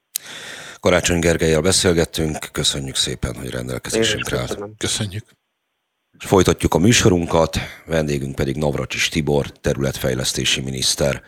Karácsony 0.79 1.19
Gergelyel 1.19 1.61
beszélgettünk, 1.61 2.37
köszönjük 2.51 2.95
szépen, 2.95 3.35
hogy 3.35 3.49
rendelkezésünkre 3.49 4.37
állt. 4.37 4.57
Köszönjük. 4.77 5.23
Folytatjuk 6.25 6.73
a 6.73 6.77
műsorunkat, 6.77 7.57
vendégünk 7.85 8.35
pedig 8.35 8.55
Navracsis 8.55 9.09
Tibor, 9.09 9.47
területfejlesztési 9.61 10.61
miniszter. 10.61 11.21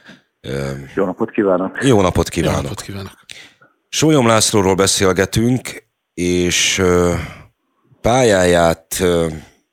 Jó 0.96 1.06
napot 1.06 1.32
kívánok! 1.32 1.78
Jó 1.84 2.02
napot 2.02 2.30
kívánok! 2.30 2.56
Jó 2.56 2.62
napot 2.62 2.82
kívánok. 2.82 3.12
Sólyom 3.90 4.28
Lászlóról 4.28 4.76
beszélgetünk, 4.76 5.84
és 6.14 6.82
pályáját 8.02 9.04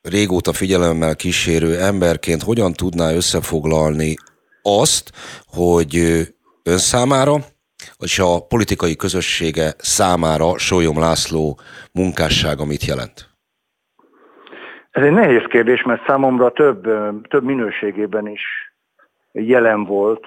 régóta 0.03 0.53
figyelemmel 0.53 1.17
kísérő 1.17 1.81
emberként 1.81 2.43
hogyan 2.43 2.73
tudná 2.73 3.13
összefoglalni 3.13 4.17
azt, 4.63 5.13
hogy 5.47 5.97
ön 6.63 6.79
számára, 6.79 7.45
és 7.99 8.19
a 8.19 8.41
politikai 8.41 8.97
közössége 8.97 9.75
számára 9.79 10.59
Sólyom 10.59 10.99
László 10.99 11.61
munkássága 11.93 12.65
mit 12.65 12.85
jelent? 12.85 13.32
Ez 14.93 15.03
egy 15.03 15.13
nehéz 15.13 15.45
kérdés, 15.49 15.83
mert 15.83 16.07
számomra 16.07 16.53
több, 16.53 16.83
több 17.29 17.45
minőségében 17.45 18.27
is 18.27 18.43
jelen 19.33 19.85
volt, 19.85 20.27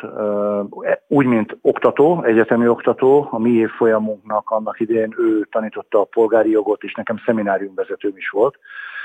úgy, 1.08 1.26
mint 1.26 1.58
oktató, 1.62 2.24
egyetemi 2.24 2.68
oktató, 2.68 3.28
a 3.32 3.40
mi 3.40 3.50
évfolyamunknak 3.50 4.50
annak 4.50 4.80
idején 4.80 5.14
ő 5.18 5.48
tanította 5.52 6.00
a 6.00 6.04
polgári 6.04 6.50
jogot, 6.50 6.84
és 6.84 6.94
nekem 6.94 7.22
szemináriumvezetőm 7.26 8.18
is 8.18 8.30
volt. 8.30 8.60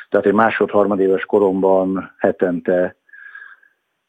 Tehát 0.08 0.26
egy 0.26 0.32
másod-harmadéves 0.32 1.24
koromban 1.24 2.14
hetente 2.18 2.96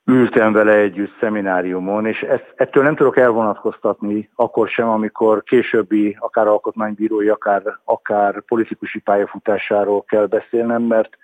ültem 0.05 0.53
vele 0.53 0.73
együtt 0.73 1.17
szemináriumon, 1.19 2.05
és 2.05 2.21
ezt, 2.21 2.53
ettől 2.55 2.83
nem 2.83 2.95
tudok 2.95 3.17
elvonatkoztatni 3.17 4.29
akkor 4.35 4.67
sem, 4.67 4.89
amikor 4.89 5.43
későbbi, 5.43 6.17
akár 6.19 6.47
alkotmánybírói, 6.47 7.29
akár, 7.29 7.61
akár 7.83 8.41
politikusi 8.41 8.99
pályafutásáról 8.99 10.03
kell 10.03 10.25
beszélnem, 10.25 10.81
mert 10.81 11.17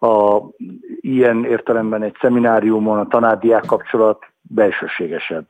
a, 0.00 0.40
ilyen 1.00 1.44
értelemben 1.44 2.02
egy 2.02 2.16
szemináriumon 2.20 2.98
a 2.98 3.06
tanárdiák 3.06 3.64
kapcsolat 3.64 4.26
belsőségesebb, 4.42 5.46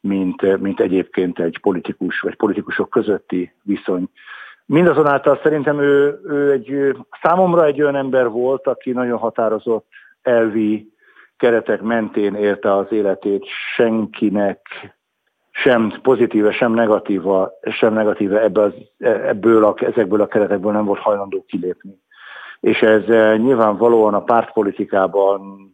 mint, 0.00 0.58
mint 0.58 0.80
egyébként 0.80 1.38
egy 1.38 1.58
politikus 1.60 2.20
vagy 2.20 2.36
politikusok 2.36 2.90
közötti 2.90 3.52
viszony. 3.62 4.08
Mindazonáltal 4.66 5.40
szerintem 5.42 5.80
ő, 5.80 6.20
ő 6.24 6.50
egy, 6.50 6.96
számomra 7.22 7.64
egy 7.64 7.82
olyan 7.82 7.96
ember 7.96 8.28
volt, 8.28 8.66
aki 8.66 8.90
nagyon 8.90 9.18
határozott 9.18 9.86
elvi 10.22 10.92
keretek 11.36 11.80
mentén 11.80 12.34
érte 12.34 12.76
az 12.76 12.86
életét, 12.90 13.44
senkinek 13.74 14.60
sem 15.50 15.92
pozitíve, 16.02 16.52
sem 16.52 16.72
negatíva, 16.72 17.52
sem 17.70 17.92
negatíve 17.92 18.42
ebből, 18.42 18.64
az, 18.64 19.06
ebből 19.06 19.64
a, 19.64 19.74
ezekből 19.76 20.20
a 20.20 20.26
keretekből 20.26 20.72
nem 20.72 20.84
volt 20.84 21.00
hajlandó 21.00 21.44
kilépni. 21.48 22.00
És 22.60 22.80
ez 22.80 23.04
nyilvánvalóan 23.38 24.14
a 24.14 24.22
pártpolitikában 24.22 25.70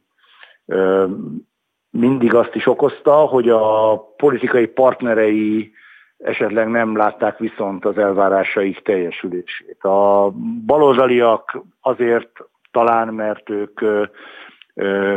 mindig 1.91 2.35
azt 2.35 2.55
is 2.55 2.67
okozta, 2.67 3.15
hogy 3.15 3.49
a 3.49 3.97
politikai 4.17 4.67
partnerei 4.67 5.73
esetleg 6.19 6.69
nem 6.69 6.97
látták 6.97 7.39
viszont 7.39 7.85
az 7.85 7.99
elvárásaik 7.99 8.83
teljesülését. 8.83 9.85
A 9.85 10.31
baloldaliak 10.67 11.59
azért 11.81 12.31
talán, 12.71 13.09
mert 13.09 13.51
ők 13.51 13.81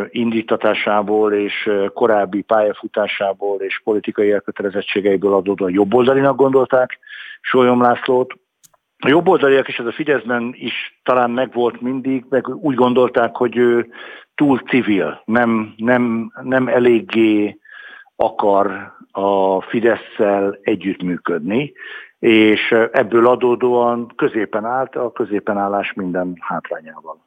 indítatásából 0.09 1.33
és 1.33 1.69
korábbi 1.93 2.41
pályafutásából 2.41 3.61
és 3.61 3.81
politikai 3.83 4.31
elkötelezettségeiből 4.31 5.33
adódóan 5.33 5.71
jobboldalinak 5.71 6.35
gondolták 6.35 6.99
Sólyom 7.41 7.81
Lászlót. 7.81 8.33
A 9.01 9.07
jobboldaliak 9.07 9.67
is, 9.67 9.77
ez 9.77 9.85
a 9.85 9.91
Fideszben 9.91 10.53
is 10.57 10.99
talán 11.03 11.31
megvolt 11.31 11.81
mindig, 11.81 12.25
meg 12.29 12.47
úgy 12.47 12.75
gondolták, 12.75 13.35
hogy 13.35 13.57
ő 13.57 13.89
túl 14.35 14.59
civil, 14.59 15.21
nem, 15.25 15.73
nem, 15.77 16.31
nem 16.43 16.67
eléggé 16.67 17.59
akar 18.15 18.93
a 19.11 19.61
Fidesz-szel 19.61 20.59
együttműködni, 20.61 21.73
és 22.19 22.71
ebből 22.91 23.27
adódóan 23.27 24.13
középen 24.15 24.65
állt 24.65 24.95
a 24.95 25.11
középen 25.11 25.57
állás 25.57 25.93
minden 25.93 26.37
hátrányával. 26.39 27.21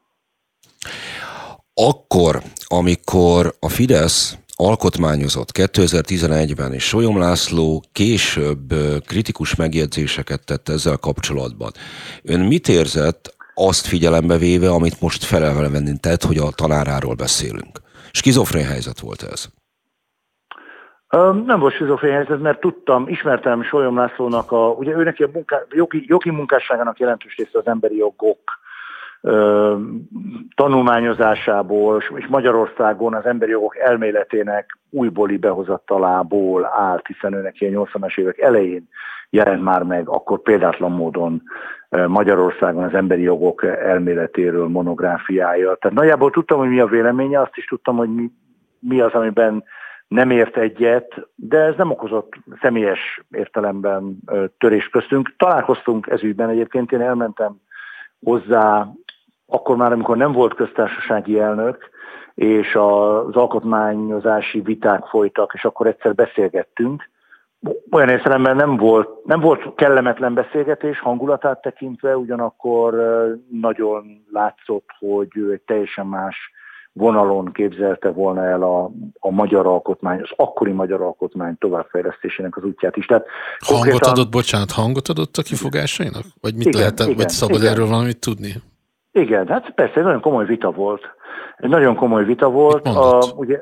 Akkor, 1.75 2.37
amikor 2.69 3.55
a 3.61 3.69
Fidesz 3.69 4.42
alkotmányozott 4.67 5.49
2011-ben, 5.59 6.73
és 6.73 6.85
Solyom 6.85 7.19
László 7.19 7.83
később 7.93 8.75
kritikus 9.07 9.55
megjegyzéseket 9.55 10.45
tett 10.45 10.69
ezzel 10.69 10.97
kapcsolatban. 10.97 11.71
Ön 12.23 12.41
mit 12.41 12.69
érzett 12.69 13.35
azt 13.55 13.87
figyelembe 13.87 14.37
véve, 14.37 14.71
amit 14.71 15.01
most 15.01 15.25
felelvenni 15.25 15.99
tett, 16.01 16.23
hogy 16.23 16.39
a 16.39 16.51
tanáráról 16.55 17.15
beszélünk? 17.15 17.79
Skizofrén 18.13 18.67
helyzet 18.67 19.01
volt 19.01 19.23
ez? 19.23 19.47
Nem 21.47 21.59
volt 21.61 21.75
skizofrén 21.75 22.13
helyzet, 22.13 22.41
mert 22.41 22.61
tudtam, 22.61 23.09
ismertem 23.09 23.63
Solyom 23.63 23.97
Lászlónak, 23.97 24.53
a, 24.53 24.69
ugye 24.69 24.93
ő 24.97 25.03
neki 25.03 25.23
a 25.23 25.29
munká, 25.33 25.63
jogi, 25.71 26.05
jogi 26.07 26.31
munkásságának 26.31 26.99
jelentős 26.99 27.37
része 27.37 27.59
az 27.59 27.67
emberi 27.67 27.97
jogok 27.97 28.61
tanulmányozásából, 30.55 32.03
és 32.17 32.27
Magyarországon 32.27 33.15
az 33.15 33.25
emberi 33.25 33.51
jogok 33.51 33.79
elméletének 33.79 34.79
újbóli 34.91 35.37
behozatalából 35.37 36.65
állt, 36.65 37.07
hiszen 37.07 37.33
őnek 37.33 37.61
ilyen 37.61 37.75
80-as 37.77 38.19
évek 38.19 38.39
elején 38.39 38.89
jelent 39.31 39.63
már 39.63 39.83
meg, 39.83 40.09
akkor 40.09 40.43
példátlan 40.43 40.93
módon 40.93 41.43
Magyarországon 42.07 42.83
az 42.83 42.95
emberi 42.95 43.23
jogok 43.23 43.65
elméletéről 43.65 44.69
monográfiája. 44.69 45.75
Tehát 45.75 45.97
nagyjából 45.97 46.31
tudtam, 46.31 46.59
hogy 46.59 46.69
mi 46.69 46.81
a 46.81 46.87
véleménye, 46.87 47.41
azt 47.41 47.57
is 47.57 47.65
tudtam, 47.65 47.97
hogy 47.97 48.15
mi, 48.15 48.31
mi 48.79 49.01
az, 49.01 49.13
amiben 49.13 49.65
nem 50.09 50.31
ért 50.31 50.57
egyet, 50.57 51.29
de 51.35 51.59
ez 51.59 51.75
nem 51.77 51.91
okozott 51.91 52.33
személyes 52.61 53.23
értelemben 53.31 54.19
törés 54.59 54.89
köztünk. 54.89 55.35
Találkoztunk 55.37 56.07
ez 56.07 56.23
ügyben 56.23 56.49
egyébként, 56.49 56.93
én 56.93 57.01
elmentem 57.01 57.57
hozzá 58.25 58.89
akkor 59.53 59.77
már, 59.77 59.93
amikor 59.93 60.17
nem 60.17 60.33
volt 60.33 60.55
köztársasági 60.55 61.39
elnök, 61.39 61.91
és 62.35 62.75
az 62.75 63.35
alkotmányozási 63.35 64.61
viták 64.61 65.05
folytak, 65.05 65.53
és 65.55 65.65
akkor 65.65 65.87
egyszer 65.87 66.15
beszélgettünk. 66.15 67.11
Olyan 67.91 68.09
értelemben 68.09 68.57
nem 68.57 68.77
volt, 68.77 69.25
nem 69.25 69.41
volt 69.41 69.75
kellemetlen 69.75 70.35
beszélgetés 70.35 71.01
hangulatát 71.01 71.63
tekintve, 71.63 72.17
ugyanakkor 72.17 72.95
nagyon 73.51 74.25
látszott, 74.31 74.89
hogy 74.99 75.29
ő 75.35 75.53
egy 75.53 75.61
teljesen 75.61 76.07
más 76.07 76.37
vonalon 76.93 77.53
képzelte 77.53 78.09
volna 78.09 78.45
el 78.45 78.63
a, 78.63 78.91
a 79.19 79.31
magyar 79.31 79.67
alkotmány, 79.67 80.21
az 80.21 80.31
akkori 80.37 80.73
magyar 80.73 81.01
alkotmány 81.01 81.57
továbbfejlesztésének 81.59 82.57
az 82.57 82.65
útját 82.65 82.97
is. 82.97 83.07
Tehát 83.07 83.27
hangot 83.59 83.83
konkrétan... 83.83 84.11
adott, 84.11 84.31
bocsánat, 84.31 84.71
hangot 84.71 85.09
adott 85.09 85.37
a 85.37 85.43
kifogásainak? 85.43 86.25
Vagy 86.41 86.55
mit 86.55 86.67
igen, 86.67 86.81
lehet, 86.81 87.01
igen, 87.01 87.17
vagy 87.17 87.29
szabad 87.29 87.61
igen. 87.61 87.73
erről 87.73 87.87
valamit 87.87 88.21
tudni? 88.21 88.53
Igen, 89.13 89.49
hát 89.49 89.71
persze, 89.71 89.97
egy 89.97 90.05
nagyon 90.05 90.21
komoly 90.21 90.45
vita 90.45 90.71
volt. 90.71 91.15
Egy 91.57 91.69
nagyon 91.69 91.95
komoly 91.97 92.25
vita 92.25 92.51
volt. 92.51 92.87
A, 92.87 93.23
ugye, 93.37 93.61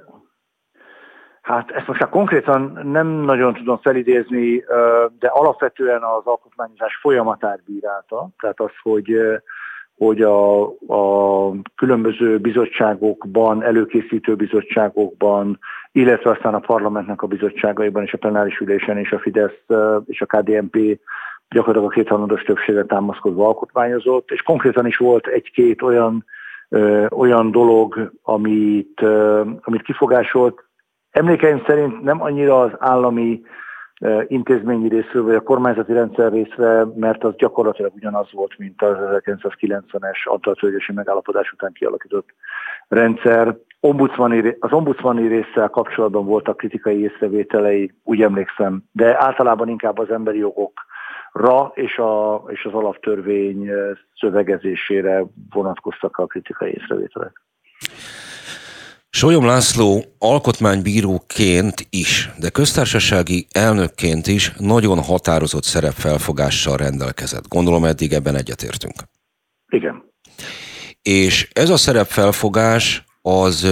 hát 1.42 1.70
ezt 1.70 1.86
most 1.86 2.00
már 2.00 2.08
konkrétan 2.08 2.80
nem 2.84 3.06
nagyon 3.06 3.54
tudom 3.54 3.78
felidézni, 3.78 4.64
de 5.18 5.28
alapvetően 5.28 6.02
az 6.02 6.24
alkotmányozás 6.24 6.98
folyamatát 7.00 7.62
bírálta. 7.64 8.28
Tehát 8.38 8.60
az, 8.60 8.70
hogy 8.82 9.20
hogy 10.00 10.22
a, 10.22 10.62
a 10.86 11.50
különböző 11.76 12.38
bizottságokban, 12.38 13.62
előkészítő 13.62 14.34
bizottságokban, 14.34 15.58
illetve 15.92 16.30
aztán 16.30 16.54
a 16.54 16.58
parlamentnek 16.58 17.22
a 17.22 17.26
bizottságaiban 17.26 18.02
és 18.02 18.12
a 18.12 18.18
plenáris 18.18 18.58
ülésen 18.58 18.98
és 18.98 19.12
a 19.12 19.18
Fidesz 19.18 19.64
és 20.06 20.20
a 20.20 20.26
KDNP 20.26 21.00
gyakorlatilag 21.50 21.90
a 21.90 21.94
kétharmados 21.94 22.42
többségre 22.42 22.84
támaszkodva 22.84 23.46
alkotmányozott, 23.46 24.30
és 24.30 24.42
konkrétan 24.42 24.86
is 24.86 24.96
volt 24.96 25.26
egy-két 25.26 25.82
olyan, 25.82 26.24
ö, 26.68 27.06
olyan 27.10 27.50
dolog, 27.50 28.12
amit, 28.22 29.00
ö, 29.02 29.40
amit 29.60 29.82
kifogásolt. 29.82 30.64
Emlékeim 31.10 31.62
szerint 31.66 32.02
nem 32.02 32.22
annyira 32.22 32.60
az 32.60 32.70
állami 32.78 33.42
intézményi 34.26 34.88
részről, 34.88 35.22
vagy 35.22 35.34
a 35.34 35.40
kormányzati 35.40 35.92
rendszer 35.92 36.32
részre, 36.32 36.84
mert 36.94 37.24
az 37.24 37.34
gyakorlatilag 37.36 37.94
ugyanaz 37.94 38.32
volt, 38.32 38.58
mint 38.58 38.82
az 38.82 38.96
1990-es 39.24 40.24
adatölgyési 40.24 40.92
megállapodás 40.92 41.52
után 41.52 41.72
kialakított 41.72 42.28
rendszer. 42.88 43.56
Ombudsmani, 43.80 44.56
az 44.58 44.72
ombudsmani 44.72 45.28
résszel 45.28 45.68
kapcsolatban 45.68 46.24
voltak 46.24 46.56
kritikai 46.56 47.00
észrevételei, 47.02 47.92
úgy 48.02 48.22
emlékszem, 48.22 48.82
de 48.92 49.24
általában 49.24 49.68
inkább 49.68 49.98
az 49.98 50.10
emberi 50.10 50.38
jogokra 50.38 51.72
és, 51.74 51.96
a, 51.98 52.44
és 52.46 52.64
az 52.64 52.72
alaptörvény 52.72 53.68
szövegezésére 54.20 55.24
vonatkoztak 55.50 56.16
a 56.16 56.26
kritikai 56.26 56.70
észrevételek. 56.70 57.42
Solyom 59.10 59.44
László 59.46 60.04
alkotmánybíróként 60.18 61.74
is, 61.90 62.30
de 62.38 62.50
köztársasági 62.50 63.46
elnökként 63.50 64.26
is 64.26 64.52
nagyon 64.58 64.98
határozott 64.98 65.62
szerepfelfogással 65.62 66.76
rendelkezett. 66.76 67.48
Gondolom 67.48 67.84
eddig 67.84 68.12
ebben 68.12 68.36
egyetértünk. 68.36 68.94
Igen. 69.68 70.02
És 71.02 71.50
ez 71.52 71.70
a 71.70 71.76
szerepfelfogás 71.76 73.04
az 73.22 73.66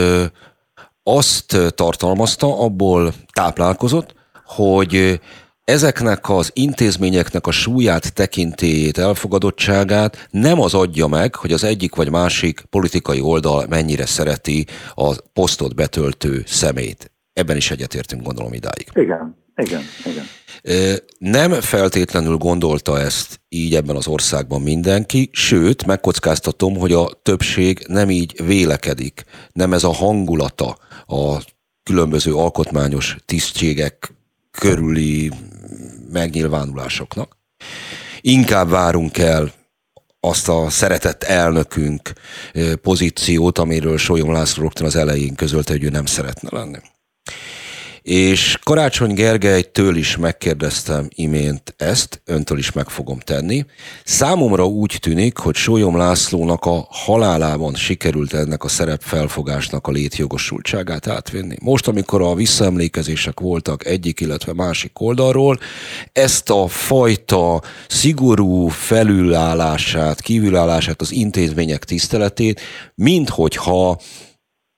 azt 1.02 1.56
tartalmazta, 1.74 2.60
abból 2.60 3.12
táplálkozott, 3.32 4.14
hogy 4.44 5.20
ezeknek 5.64 6.28
az 6.28 6.50
intézményeknek 6.54 7.46
a 7.46 7.50
súlyát, 7.50 8.14
tekintélyét, 8.14 8.98
elfogadottságát 8.98 10.28
nem 10.30 10.60
az 10.60 10.74
adja 10.74 11.06
meg, 11.06 11.34
hogy 11.34 11.52
az 11.52 11.64
egyik 11.64 11.94
vagy 11.94 12.10
másik 12.10 12.60
politikai 12.70 13.20
oldal 13.20 13.66
mennyire 13.68 14.06
szereti 14.06 14.66
a 14.94 15.14
posztot 15.32 15.74
betöltő 15.74 16.42
szemét. 16.46 17.10
Ebben 17.32 17.56
is 17.56 17.70
egyetértünk, 17.70 18.22
gondolom 18.22 18.52
idáig. 18.52 18.88
Igen, 18.94 19.36
igen, 19.58 19.82
igen. 20.04 20.26
Nem 21.18 21.60
feltétlenül 21.60 22.36
gondolta 22.36 23.00
ezt 23.00 23.40
így 23.48 23.74
ebben 23.74 23.96
az 23.96 24.06
országban 24.06 24.62
mindenki, 24.62 25.28
sőt, 25.32 25.86
megkockáztatom, 25.86 26.76
hogy 26.76 26.92
a 26.92 27.10
többség 27.22 27.84
nem 27.86 28.10
így 28.10 28.44
vélekedik, 28.44 29.24
nem 29.52 29.72
ez 29.72 29.84
a 29.84 29.92
hangulata 29.92 30.78
a 31.06 31.42
különböző 31.82 32.34
alkotmányos 32.34 33.16
tisztségek 33.24 34.12
körüli 34.50 35.30
megnyilvánulásoknak. 36.12 37.36
Inkább 38.20 38.68
várunk 38.68 39.18
el 39.18 39.52
azt 40.20 40.48
a 40.48 40.70
szeretett 40.70 41.22
elnökünk 41.22 42.12
pozíciót, 42.82 43.58
amiről 43.58 43.98
Solyom 43.98 44.32
László 44.32 44.62
rögtön 44.62 44.86
az 44.86 44.96
elején 44.96 45.34
közölte, 45.34 45.72
hogy 45.72 45.84
ő 45.84 45.88
nem 45.88 46.06
szeretne 46.06 46.48
lenni. 46.52 46.78
És 48.08 48.58
Karácsony 48.62 49.14
Gergelytől 49.14 49.96
is 49.96 50.16
megkérdeztem 50.16 51.08
imént 51.14 51.74
ezt, 51.76 52.22
öntől 52.24 52.58
is 52.58 52.72
meg 52.72 52.88
fogom 52.88 53.18
tenni. 53.18 53.64
Számomra 54.04 54.66
úgy 54.66 54.98
tűnik, 55.00 55.38
hogy 55.38 55.54
Sólyom 55.54 55.96
Lászlónak 55.96 56.64
a 56.64 56.86
halálában 56.90 57.74
sikerült 57.74 58.32
ennek 58.32 58.64
a 58.64 58.68
szerepfelfogásnak 58.68 59.86
a 59.86 59.90
létjogosultságát 59.90 61.06
átvinni. 61.06 61.56
Most, 61.60 61.88
amikor 61.88 62.22
a 62.22 62.34
visszaemlékezések 62.34 63.40
voltak 63.40 63.86
egyik, 63.86 64.20
illetve 64.20 64.52
másik 64.52 65.00
oldalról, 65.00 65.58
ezt 66.12 66.50
a 66.50 66.66
fajta 66.66 67.62
szigorú 67.88 68.68
felülállását, 68.68 70.20
kívülállását, 70.20 71.00
az 71.00 71.12
intézmények 71.12 71.84
tiszteletét, 71.84 72.60
minthogyha 72.94 74.00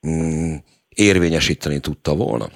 mm, 0.06 0.54
érvényesíteni 0.88 1.80
tudta 1.80 2.14
volna? 2.14 2.50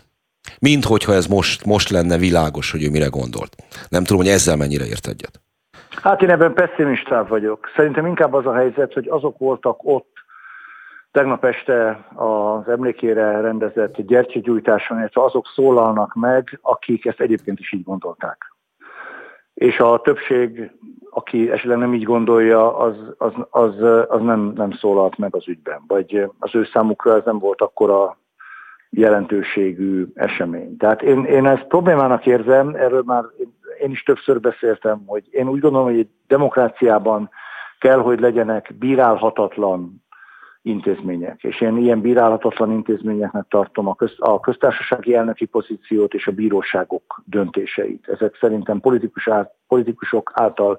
Mint 0.60 0.84
hogyha 0.84 1.12
ez 1.12 1.26
most, 1.26 1.64
most 1.64 1.90
lenne 1.90 2.16
világos, 2.18 2.70
hogy 2.70 2.84
ő 2.84 2.90
mire 2.90 3.06
gondolt. 3.06 3.56
Nem 3.88 4.04
tudom, 4.04 4.22
hogy 4.22 4.30
ezzel 4.32 4.56
mennyire 4.56 4.84
ért 4.84 5.06
egyet. 5.06 5.40
Hát 6.02 6.22
én 6.22 6.30
ebben 6.30 6.54
pessimistább 6.54 7.28
vagyok. 7.28 7.70
Szerintem 7.76 8.06
inkább 8.06 8.32
az 8.32 8.46
a 8.46 8.54
helyzet, 8.54 8.92
hogy 8.92 9.08
azok 9.08 9.38
voltak 9.38 9.78
ott 9.82 10.12
tegnap 11.14 11.44
este 11.44 12.06
az 12.14 12.68
emlékére 12.68 13.40
rendezett 13.40 14.00
gyertyagyújtáson, 14.00 14.98
illetve 14.98 15.22
azok 15.22 15.46
szólalnak 15.54 16.14
meg, 16.14 16.58
akik 16.62 17.06
ezt 17.06 17.20
egyébként 17.20 17.60
is 17.60 17.72
így 17.72 17.84
gondolták. 17.84 18.52
És 19.54 19.78
a 19.78 20.00
többség, 20.00 20.70
aki 21.10 21.50
esetleg 21.50 21.78
nem 21.78 21.94
így 21.94 22.02
gondolja, 22.02 22.76
az, 22.78 22.96
az, 23.18 23.32
az, 23.50 23.82
az 24.08 24.20
nem, 24.20 24.52
nem 24.56 24.72
szólalt 24.72 25.18
meg 25.18 25.34
az 25.34 25.48
ügyben. 25.48 25.84
Vagy 25.86 26.30
az 26.38 26.54
ő 26.54 26.64
számukra 26.72 27.16
ez 27.16 27.24
nem 27.24 27.38
volt 27.38 27.60
akkora 27.60 28.16
jelentőségű 28.94 30.06
esemény. 30.14 30.76
Tehát 30.76 31.02
én, 31.02 31.24
én 31.24 31.46
ezt 31.46 31.66
problémának 31.66 32.26
érzem, 32.26 32.74
erről 32.74 33.02
már 33.06 33.24
én 33.82 33.90
is 33.90 34.02
többször 34.02 34.40
beszéltem, 34.40 35.02
hogy 35.06 35.24
én 35.30 35.48
úgy 35.48 35.60
gondolom, 35.60 35.86
hogy 35.86 35.98
egy 35.98 36.08
demokráciában 36.26 37.30
kell, 37.78 37.98
hogy 37.98 38.20
legyenek 38.20 38.74
bírálhatatlan 38.78 40.02
intézmények. 40.62 41.42
És 41.42 41.60
én 41.60 41.76
ilyen 41.76 42.00
bírálhatatlan 42.00 42.70
intézményeknek 42.70 43.44
tartom 43.48 43.88
a, 43.88 43.94
köz, 43.94 44.14
a 44.18 44.40
köztársasági 44.40 45.14
elnöki 45.14 45.44
pozíciót 45.44 46.14
és 46.14 46.26
a 46.26 46.32
bíróságok 46.32 47.22
döntéseit. 47.24 48.08
Ezek 48.08 48.36
szerintem 48.40 48.80
politikus 48.80 49.28
át, 49.28 49.52
politikusok 49.68 50.30
által 50.34 50.78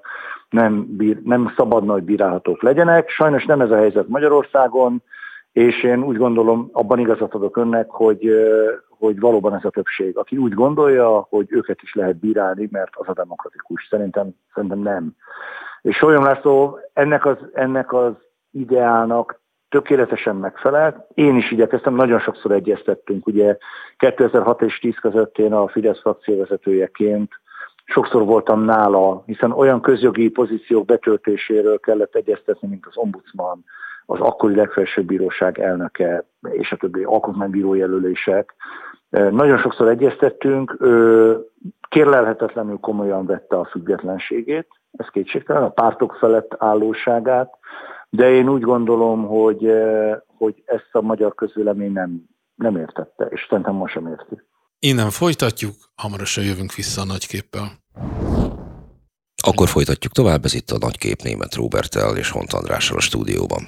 nem, 0.50 0.86
bír, 0.96 1.20
nem 1.22 1.52
szabadna, 1.56 1.92
hogy 1.92 2.02
bírálhatók 2.02 2.62
legyenek. 2.62 3.08
Sajnos 3.08 3.44
nem 3.44 3.60
ez 3.60 3.70
a 3.70 3.76
helyzet 3.76 4.08
Magyarországon, 4.08 5.02
és 5.56 5.82
én 5.82 6.02
úgy 6.02 6.16
gondolom, 6.16 6.68
abban 6.72 6.98
igazat 6.98 7.34
adok 7.34 7.56
önnek, 7.56 7.90
hogy, 7.90 8.30
hogy 8.88 9.20
valóban 9.20 9.54
ez 9.54 9.64
a 9.64 9.70
többség, 9.70 10.16
aki 10.16 10.36
úgy 10.36 10.52
gondolja, 10.52 11.26
hogy 11.28 11.46
őket 11.50 11.82
is 11.82 11.94
lehet 11.94 12.16
bírálni, 12.16 12.68
mert 12.70 12.90
az 12.92 13.08
a 13.08 13.12
demokratikus. 13.12 13.86
Szerintem, 13.90 14.28
szerintem 14.54 14.78
nem. 14.78 15.14
És 15.82 15.96
Solyom 15.96 16.24
László 16.24 16.78
ennek 16.92 17.26
az, 17.26 17.36
ennek 17.52 17.92
az 17.92 18.12
ideának 18.50 19.40
tökéletesen 19.68 20.36
megfelelt. 20.36 20.96
Én 21.14 21.36
is 21.36 21.50
igyekeztem, 21.50 21.94
nagyon 21.94 22.20
sokszor 22.20 22.50
egyeztettünk, 22.50 23.26
ugye 23.26 23.56
2006 23.96 24.62
és 24.62 24.78
10 24.78 24.94
között 25.00 25.38
én 25.38 25.52
a 25.52 25.68
Fidesz 25.68 26.00
frakcióvezetőjeként 26.00 27.30
sokszor 27.84 28.24
voltam 28.24 28.60
nála, 28.60 29.22
hiszen 29.26 29.52
olyan 29.52 29.80
közjogi 29.80 30.28
pozíciók 30.28 30.84
betöltéséről 30.84 31.78
kellett 31.78 32.14
egyeztetni, 32.14 32.68
mint 32.68 32.86
az 32.86 32.96
ombudsman, 32.96 33.64
az 34.06 34.20
akkori 34.20 34.54
legfelsőbb 34.54 35.06
bíróság 35.06 35.58
elnöke 35.58 36.24
és 36.50 36.72
a 36.72 36.76
többi 36.76 37.02
alkotmánybíró 37.02 37.74
jelölések. 37.74 38.54
Nagyon 39.10 39.58
sokszor 39.58 39.88
egyeztettünk, 39.88 40.76
kérlelhetetlenül 41.88 42.78
komolyan 42.78 43.26
vette 43.26 43.58
a 43.58 43.64
függetlenségét, 43.64 44.68
ez 44.92 45.06
kétségtelen, 45.08 45.62
a 45.62 45.68
pártok 45.68 46.16
felett 46.20 46.54
állóságát, 46.58 47.50
de 48.10 48.30
én 48.30 48.48
úgy 48.48 48.62
gondolom, 48.62 49.26
hogy, 49.26 49.72
hogy 50.38 50.62
ezt 50.64 50.88
a 50.92 51.00
magyar 51.00 51.34
közvélemény 51.34 51.92
nem, 51.92 52.22
nem 52.54 52.76
értette, 52.76 53.24
és 53.24 53.46
szerintem 53.48 53.74
most 53.74 53.92
sem 53.92 54.06
érti. 54.06 54.42
Innen 54.78 55.10
folytatjuk, 55.10 55.74
hamarosan 55.94 56.44
jövünk 56.44 56.74
vissza 56.74 57.00
a 57.00 57.04
nagyképpel. 57.04 57.66
Akkor 59.42 59.68
folytatjuk 59.68 60.12
tovább, 60.12 60.44
ez 60.44 60.54
itt 60.54 60.70
a 60.70 60.78
nagykép 60.78 61.22
német 61.22 61.54
Robertel 61.54 62.16
és 62.16 62.30
Hont 62.30 62.52
Andrással 62.52 62.96
a 62.96 63.00
stúdióban. 63.00 63.62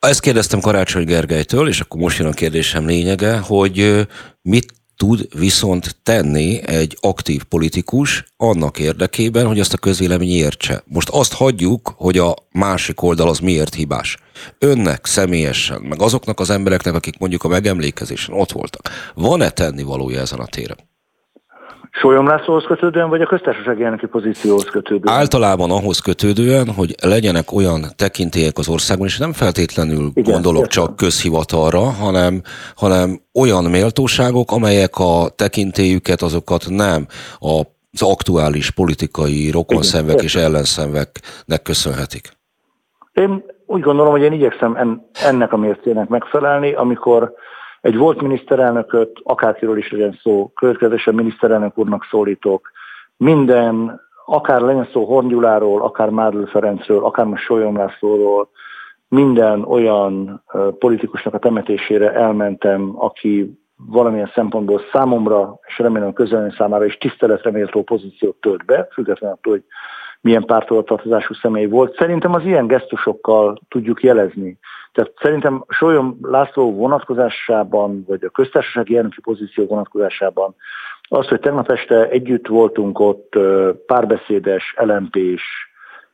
Ezt 0.00 0.20
kérdeztem 0.20 0.60
Karácsony 0.60 1.04
Gergelytől, 1.04 1.68
és 1.68 1.80
akkor 1.80 2.00
most 2.00 2.18
jön 2.18 2.28
a 2.28 2.32
kérdésem 2.32 2.86
lényege, 2.86 3.38
hogy 3.38 4.06
mit 4.42 4.72
tud 4.96 5.38
viszont 5.38 5.96
tenni 6.02 6.68
egy 6.68 6.96
aktív 7.00 7.42
politikus 7.44 8.24
annak 8.36 8.78
érdekében, 8.78 9.46
hogy 9.46 9.60
azt 9.60 9.72
a 9.72 9.78
közvélemény 9.78 10.30
értse. 10.30 10.82
Most 10.86 11.08
azt 11.08 11.32
hagyjuk, 11.32 11.94
hogy 11.96 12.18
a 12.18 12.34
másik 12.50 13.02
oldal 13.02 13.28
az 13.28 13.38
miért 13.38 13.74
hibás. 13.74 14.16
Önnek 14.58 15.06
személyesen, 15.06 15.80
meg 15.80 16.02
azoknak 16.02 16.40
az 16.40 16.50
embereknek, 16.50 16.94
akik 16.94 17.18
mondjuk 17.18 17.44
a 17.44 17.48
megemlékezésen 17.48 18.34
ott 18.34 18.52
voltak, 18.52 18.90
van-e 19.14 19.50
tenni 19.50 19.82
valója 19.82 20.20
ezen 20.20 20.38
a 20.38 20.46
téren? 20.46 20.89
Sólyom 21.90 22.26
Lászlóhoz 22.26 22.64
kötődően, 22.64 23.08
vagy 23.08 23.20
a 23.20 23.26
köztársasági 23.26 23.82
elnöki 23.82 24.06
pozícióhoz 24.06 24.64
kötődően? 24.64 25.16
Általában 25.16 25.70
ahhoz 25.70 25.98
kötődően, 25.98 26.68
hogy 26.76 26.94
legyenek 27.02 27.52
olyan 27.52 27.80
tekintélyek 27.96 28.58
az 28.58 28.68
országban, 28.68 29.06
és 29.06 29.18
nem 29.18 29.32
feltétlenül 29.32 30.10
Igen, 30.14 30.32
gondolok 30.32 30.62
értem. 30.62 30.84
csak 30.84 30.96
közhivatalra, 30.96 31.80
hanem, 31.80 32.42
hanem 32.74 33.20
olyan 33.34 33.64
méltóságok, 33.64 34.52
amelyek 34.52 34.98
a 34.98 35.28
tekintélyüket, 35.36 36.22
azokat 36.22 36.64
nem 36.68 37.06
a 37.38 37.62
az 37.92 38.02
aktuális 38.02 38.70
politikai 38.70 39.50
rokonszenvek 39.50 40.22
és 40.22 40.34
ellenszenveknek 40.34 41.62
köszönhetik? 41.62 42.28
Én 43.12 43.44
úgy 43.66 43.80
gondolom, 43.80 44.10
hogy 44.10 44.22
én 44.22 44.32
igyekszem 44.32 45.00
ennek 45.12 45.52
a 45.52 45.56
mércének 45.56 46.08
megfelelni, 46.08 46.72
amikor 46.72 47.34
egy 47.80 47.96
volt 47.96 48.22
miniszterelnököt, 48.22 49.20
akárkiről 49.22 49.78
is 49.78 49.90
legyen 49.90 50.18
szó, 50.22 50.50
következősen 50.54 51.14
miniszterelnök 51.14 51.78
úrnak 51.78 52.06
szólítok, 52.10 52.70
minden, 53.16 54.00
akár 54.26 54.60
legyen 54.60 54.88
szó 54.92 55.04
Hornyuláról, 55.04 55.82
akár 55.82 56.08
Márlő 56.10 56.44
Ferencről, 56.44 57.04
akár 57.04 57.26
most 57.26 57.44
Solyom 57.44 57.76
Lászlóról, 57.76 58.48
minden 59.08 59.64
olyan 59.64 60.44
politikusnak 60.78 61.34
a 61.34 61.38
temetésére 61.38 62.12
elmentem, 62.12 62.92
aki 62.96 63.58
valamilyen 63.76 64.30
szempontból 64.34 64.80
számomra, 64.92 65.58
és 65.66 65.78
remélem 65.78 66.12
közölni 66.12 66.54
számára 66.56 66.84
is 66.84 66.96
tiszteletre 66.96 67.50
méltó 67.50 67.82
pozíciót 67.82 68.36
tölt 68.40 68.64
be, 68.64 68.88
függetlenül 68.92 69.36
attól, 69.36 69.52
hogy 69.52 69.64
milyen 70.20 70.44
pártolatartozású 70.44 71.34
személy 71.34 71.66
volt. 71.66 71.96
Szerintem 71.96 72.34
az 72.34 72.44
ilyen 72.44 72.66
gesztusokkal 72.66 73.60
tudjuk 73.68 74.02
jelezni. 74.02 74.58
Tehát 74.92 75.12
szerintem 75.20 75.64
Solyom 75.68 76.18
László 76.22 76.74
vonatkozásában, 76.74 78.04
vagy 78.08 78.24
a 78.24 78.28
köztársasági 78.30 78.96
elnöki 78.96 79.20
pozíció 79.20 79.66
vonatkozásában 79.66 80.54
az, 81.12 81.28
hogy 81.28 81.40
tegnap 81.40 81.70
este 81.70 82.08
együtt 82.08 82.46
voltunk 82.46 82.98
ott 82.98 83.38
párbeszédes, 83.86 84.74
LMP-s, 84.76 85.42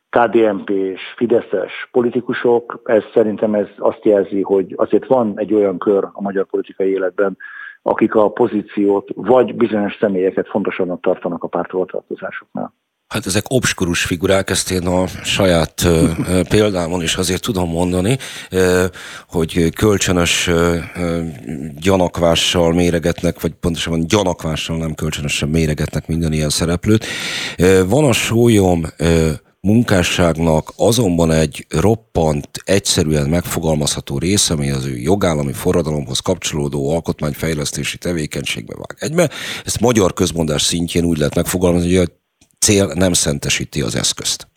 KDNP-s, 0.09 1.01
Fideszes 1.15 1.87
politikusok, 1.91 2.81
ez 2.83 3.03
szerintem 3.13 3.53
ez 3.53 3.67
azt 3.77 4.05
jelzi, 4.05 4.41
hogy 4.41 4.73
azért 4.77 5.05
van 5.05 5.33
egy 5.35 5.53
olyan 5.53 5.77
kör 5.77 6.03
a 6.11 6.21
magyar 6.21 6.45
politikai 6.45 6.89
életben, 6.89 7.37
akik 7.81 8.15
a 8.15 8.29
pozíciót 8.31 9.09
vagy 9.15 9.55
bizonyos 9.55 9.97
személyeket 9.99 10.47
fontosabbnak 10.47 11.01
tartanak 11.01 11.43
a 11.43 11.47
párthovatartozásoknál. 11.47 12.73
Hát 13.07 13.25
ezek 13.25 13.43
obskurus 13.47 14.03
figurák, 14.03 14.49
ezt 14.49 14.71
én 14.71 14.87
a 14.87 15.07
saját 15.07 15.87
példámon 16.49 17.01
is 17.01 17.15
azért 17.15 17.41
tudom 17.41 17.69
mondani, 17.69 18.17
hogy 19.27 19.73
kölcsönös 19.73 20.49
gyanakvással 21.79 22.73
méregetnek, 22.73 23.41
vagy 23.41 23.51
pontosabban 23.51 24.07
gyanakvással 24.07 24.77
nem 24.77 24.95
kölcsönösen 24.95 25.49
méregetnek 25.49 26.07
minden 26.07 26.33
ilyen 26.33 26.49
szereplőt. 26.49 27.05
Van 27.85 28.05
a 28.05 28.11
sólyom 28.11 28.85
munkásságnak 29.59 30.73
azonban 30.75 31.31
egy 31.31 31.65
roppant, 31.69 32.49
egyszerűen 32.63 33.29
megfogalmazható 33.29 34.17
része, 34.17 34.53
ami 34.53 34.69
az 34.69 34.85
ő 34.85 34.97
jogállami 34.97 35.53
forradalomhoz 35.53 36.19
kapcsolódó 36.19 36.93
alkotmányfejlesztési 36.93 37.97
tevékenységbe 37.97 38.73
vág 38.75 38.95
egybe. 38.99 39.29
Ezt 39.65 39.79
magyar 39.79 40.13
közmondás 40.13 40.61
szintjén 40.61 41.03
úgy 41.03 41.17
lehet 41.17 41.35
megfogalmazni, 41.35 41.95
hogy 41.95 42.09
a 42.09 42.15
cél 42.59 42.91
nem 42.95 43.13
szentesíti 43.13 43.81
az 43.81 43.95
eszközt. 43.95 44.47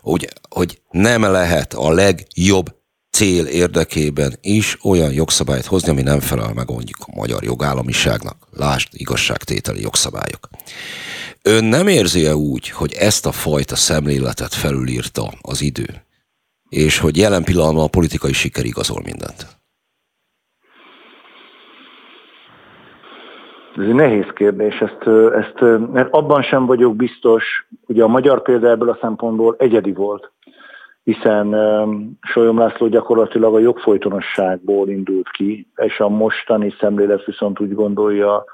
Hogy, 0.00 0.28
hogy 0.48 0.80
nem 0.90 1.22
lehet 1.22 1.74
a 1.74 1.92
legjobb 1.92 2.78
cél 3.10 3.46
érdekében 3.46 4.38
is 4.40 4.78
olyan 4.82 5.12
jogszabályt 5.12 5.66
hozni, 5.66 5.90
ami 5.90 6.02
nem 6.02 6.20
felel 6.20 6.52
meg 6.52 6.70
mondjuk 6.70 6.98
a 7.00 7.14
magyar 7.14 7.42
jogállamiságnak. 7.42 8.46
Lásd, 8.50 8.88
igazságtételi 8.92 9.80
jogszabályok. 9.80 10.48
Ön 11.42 11.64
nem 11.64 11.88
érzi 11.88 12.26
-e 12.26 12.36
úgy, 12.36 12.68
hogy 12.68 12.92
ezt 12.92 13.26
a 13.26 13.32
fajta 13.32 13.76
szemléletet 13.76 14.54
felülírta 14.54 15.32
az 15.40 15.60
idő, 15.60 16.04
és 16.68 16.98
hogy 16.98 17.16
jelen 17.16 17.44
pillanatban 17.44 17.84
a 17.84 17.88
politikai 17.88 18.32
siker 18.32 18.64
igazol 18.64 19.02
mindent? 19.02 19.59
Ez 23.76 23.82
egy 23.84 23.94
nehéz 23.94 24.26
kérdés, 24.34 24.80
ezt, 24.80 25.06
ezt, 25.34 25.60
mert 25.92 26.12
abban 26.12 26.42
sem 26.42 26.66
vagyok 26.66 26.96
biztos, 26.96 27.68
hogy 27.86 28.00
a 28.00 28.08
magyar 28.08 28.42
példa 28.42 28.68
ebből 28.68 28.88
a 28.88 28.98
szempontból 29.00 29.54
egyedi 29.58 29.92
volt, 29.92 30.32
hiszen 31.02 31.56
Solyom 32.20 32.58
László 32.58 32.86
gyakorlatilag 32.86 33.54
a 33.54 33.58
jogfolytonosságból 33.58 34.88
indult 34.88 35.30
ki, 35.30 35.66
és 35.76 36.00
a 36.00 36.08
mostani 36.08 36.74
szemlélet 36.80 37.24
viszont 37.24 37.60
úgy 37.60 37.74
gondolja, 37.74 38.44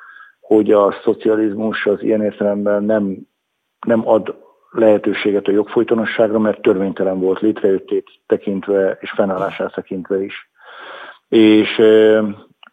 hogy 0.40 0.70
a 0.70 0.94
szocializmus 1.02 1.86
az 1.86 2.02
ilyen 2.02 2.22
értelemben 2.22 2.84
nem, 2.84 3.16
nem 3.86 4.08
ad 4.08 4.34
lehetőséget 4.70 5.46
a 5.46 5.52
jogfolytonosságra, 5.52 6.38
mert 6.38 6.62
törvénytelen 6.62 7.20
volt 7.20 7.40
létrejöttét 7.40 8.10
tekintve 8.26 8.98
és 9.00 9.10
fennállását 9.10 9.74
tekintve 9.74 10.24
is. 10.24 10.50
És 11.28 11.82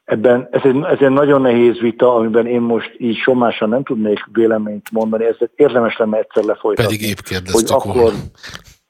ebben 0.05 0.47
ez 0.51 0.61
egy, 0.63 0.81
ez 0.83 0.97
egy 0.99 1.09
nagyon 1.09 1.41
nehéz 1.41 1.79
vita, 1.79 2.15
amiben 2.15 2.47
én 2.47 2.61
most 2.61 2.95
így 2.97 3.17
somásan 3.17 3.69
nem 3.69 3.83
tudnék 3.83 4.19
véleményt 4.31 4.91
mondani, 4.91 5.25
ez 5.25 5.35
érdemes 5.55 5.97
lenne 5.97 6.17
egyszer 6.17 6.43
lefolytatni. 6.43 6.95
Pedig 6.95 7.09
épp 7.09 7.17
kérdeztek 7.17 7.77
hogy 7.77 7.91
akkor, 7.91 8.11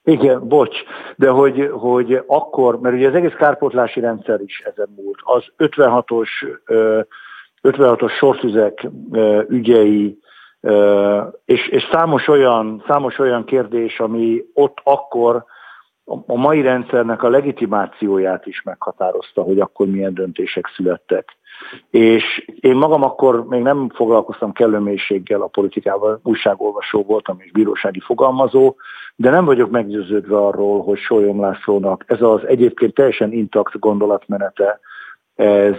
Igen, 0.04 0.48
bocs, 0.48 0.76
de 1.16 1.28
hogy, 1.28 1.70
hogy 1.72 2.22
akkor, 2.26 2.80
mert 2.80 2.94
ugye 2.94 3.08
az 3.08 3.14
egész 3.14 3.34
kárpótlási 3.38 4.00
rendszer 4.00 4.40
is 4.40 4.62
ezen 4.64 4.88
múlt, 4.96 5.18
az 5.22 5.44
56-os 5.58 6.28
56-os 7.62 8.16
sortüzek 8.18 8.86
ügyei, 9.48 10.18
és, 11.44 11.68
és 11.68 11.88
számos, 11.92 12.28
olyan, 12.28 12.84
számos 12.86 13.18
olyan 13.18 13.44
kérdés, 13.44 14.00
ami 14.00 14.44
ott 14.52 14.78
akkor 14.82 15.44
a 16.04 16.36
mai 16.36 16.60
rendszernek 16.60 17.22
a 17.22 17.28
legitimációját 17.28 18.46
is 18.46 18.62
meghatározta, 18.62 19.42
hogy 19.42 19.60
akkor 19.60 19.86
milyen 19.86 20.14
döntések 20.14 20.66
születtek. 20.76 21.36
És 21.90 22.44
én 22.60 22.76
magam 22.76 23.02
akkor 23.02 23.44
még 23.46 23.62
nem 23.62 23.88
foglalkoztam 23.88 24.52
kellő 24.52 24.78
mélységgel 24.78 25.40
a 25.40 25.46
politikával, 25.46 26.20
újságolvasó 26.22 27.02
voltam 27.02 27.36
és 27.40 27.50
bírósági 27.50 28.00
fogalmazó, 28.00 28.74
de 29.16 29.30
nem 29.30 29.44
vagyok 29.44 29.70
meggyőződve 29.70 30.36
arról, 30.36 30.82
hogy 30.82 30.98
Sólyom 30.98 31.40
Lászlónak 31.40 32.04
ez 32.06 32.22
az 32.22 32.46
egyébként 32.46 32.94
teljesen 32.94 33.32
intakt 33.32 33.78
gondolatmenete, 33.78 34.80
ez, 35.34 35.76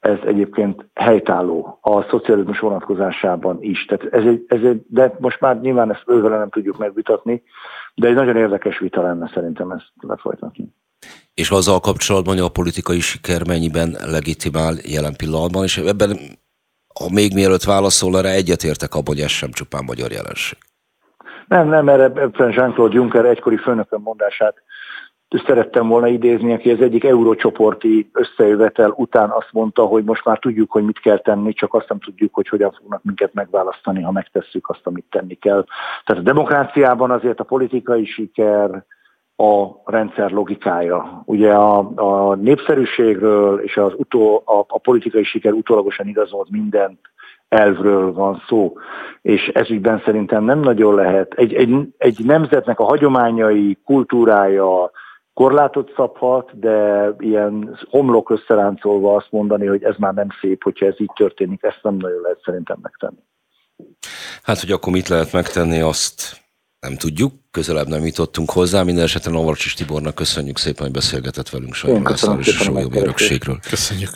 ez 0.00 0.18
egyébként 0.26 0.86
helytálló 0.94 1.78
a 1.80 2.02
szocializmus 2.02 2.58
vonatkozásában 2.58 3.58
is. 3.60 3.84
Tehát 3.84 4.14
ez 4.14 4.24
egy, 4.24 4.44
ez 4.46 4.62
egy, 4.62 4.82
de 4.88 5.14
most 5.18 5.40
már 5.40 5.60
nyilván 5.60 5.90
ezt 5.90 6.04
ővele 6.06 6.38
nem 6.38 6.50
tudjuk 6.50 6.78
megvitatni, 6.78 7.42
de 7.94 8.08
egy 8.08 8.14
nagyon 8.14 8.36
érdekes 8.36 8.78
vita 8.78 9.02
lenne 9.02 9.30
szerintem 9.34 9.70
ezt 9.70 9.92
lefolytatni. 10.00 10.74
És 11.34 11.50
azzal 11.50 11.80
kapcsolatban, 11.80 12.34
hogy 12.34 12.44
a 12.44 12.48
politikai 12.48 13.00
siker 13.00 13.46
mennyiben 13.46 13.96
legitimál 14.06 14.74
jelen 14.82 15.16
pillanatban, 15.16 15.64
és 15.64 15.78
ebben, 15.78 16.16
ha 17.00 17.08
még 17.12 17.34
mielőtt 17.34 17.62
válaszol 17.62 18.18
erre, 18.18 18.30
egyetértek 18.30 18.94
abban, 18.94 19.14
hogy 19.14 19.20
ez 19.20 19.30
sem 19.30 19.50
csupán 19.50 19.84
magyar 19.84 20.10
jelenség. 20.10 20.58
Nem, 21.48 21.68
nem, 21.68 21.88
erre 21.88 22.12
Jean-Claude 22.36 22.94
Juncker 22.94 23.24
egykori 23.24 23.56
főnökön 23.56 24.00
mondását 24.00 24.54
szerettem 25.46 25.88
volna 25.88 26.06
idézni, 26.06 26.52
aki 26.52 26.70
az 26.70 26.80
egyik 26.80 27.04
eurócsoporti 27.04 28.10
összejövetel 28.12 28.94
után 28.96 29.30
azt 29.30 29.48
mondta, 29.52 29.84
hogy 29.84 30.04
most 30.04 30.24
már 30.24 30.38
tudjuk, 30.38 30.70
hogy 30.70 30.84
mit 30.84 31.00
kell 31.00 31.18
tenni, 31.18 31.52
csak 31.52 31.74
azt 31.74 31.88
nem 31.88 31.98
tudjuk, 31.98 32.34
hogy 32.34 32.48
hogyan 32.48 32.72
fognak 32.72 33.02
minket 33.02 33.34
megválasztani, 33.34 34.02
ha 34.02 34.12
megtesszük 34.12 34.68
azt, 34.68 34.80
amit 34.86 35.04
tenni 35.10 35.34
kell. 35.34 35.64
Tehát 36.04 36.22
a 36.22 36.24
demokráciában 36.24 37.10
azért 37.10 37.40
a 37.40 37.44
politikai 37.44 38.04
siker, 38.04 38.84
a 39.36 39.66
rendszer 39.84 40.30
logikája. 40.30 41.22
Ugye 41.24 41.52
a, 41.52 41.92
a 41.94 42.34
népszerűségről 42.34 43.60
és 43.60 43.76
az 43.76 43.92
utó, 43.96 44.42
a, 44.46 44.58
a 44.68 44.78
politikai 44.78 45.24
siker 45.24 45.52
utólagosan 45.52 46.06
igazolt 46.06 46.50
mindent 46.50 46.98
elvről 47.48 48.12
van 48.12 48.42
szó, 48.48 48.72
és 49.22 49.48
ezügyben 49.48 50.02
szerintem 50.04 50.44
nem 50.44 50.60
nagyon 50.60 50.94
lehet. 50.94 51.32
Egy, 51.34 51.54
egy, 51.54 51.88
egy 51.98 52.24
nemzetnek 52.24 52.80
a 52.80 52.84
hagyományai, 52.84 53.78
kultúrája, 53.84 54.90
korlátot 55.34 55.92
szabhat, 55.96 56.58
de 56.58 57.08
ilyen 57.18 57.78
homlok 57.90 58.30
összeráncolva 58.30 59.16
azt 59.16 59.30
mondani, 59.30 59.66
hogy 59.66 59.82
ez 59.82 59.94
már 59.98 60.14
nem 60.14 60.28
szép, 60.40 60.62
hogyha 60.62 60.86
ez 60.86 61.00
így 61.00 61.12
történik, 61.14 61.62
ezt 61.62 61.80
nem 61.82 61.96
nagyon 61.96 62.20
lehet 62.20 62.40
szerintem 62.44 62.78
megtenni. 62.82 63.22
Hát, 64.42 64.60
hogy 64.60 64.70
akkor 64.70 64.92
mit 64.92 65.08
lehet 65.08 65.32
megtenni, 65.32 65.80
azt 65.80 66.40
nem 66.80 66.96
tudjuk, 66.96 67.32
közelebb 67.50 67.86
nem 67.86 68.04
jutottunk 68.04 68.50
hozzá. 68.50 68.82
Minden 68.82 69.04
esetre 69.04 69.30
Navracsis 69.30 69.74
Tibornak 69.74 70.14
köszönjük 70.14 70.56
szépen, 70.56 70.82
hogy 70.82 70.92
beszélgetett 70.92 71.48
velünk 71.48 71.74
Sajnán 71.74 72.02
László 72.02 72.38
és 72.38 72.58
a 72.58 72.62
Sólyom 72.62 72.94
örökségről. 72.94 73.58
Köszönjük. 73.70 74.10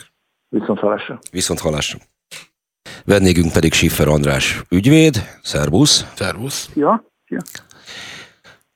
Viszont 0.49 0.79
hallásra. 0.79 1.19
Viszont 1.31 1.59
hallásra. 1.59 1.99
Vendégünk 3.05 3.51
pedig 3.51 3.73
Schiffer 3.73 4.07
András 4.07 4.61
ügyvéd. 4.69 5.15
Szervusz. 5.41 6.13
Szervusz. 6.15 6.69
Ja. 6.75 7.03
ja. 7.27 7.39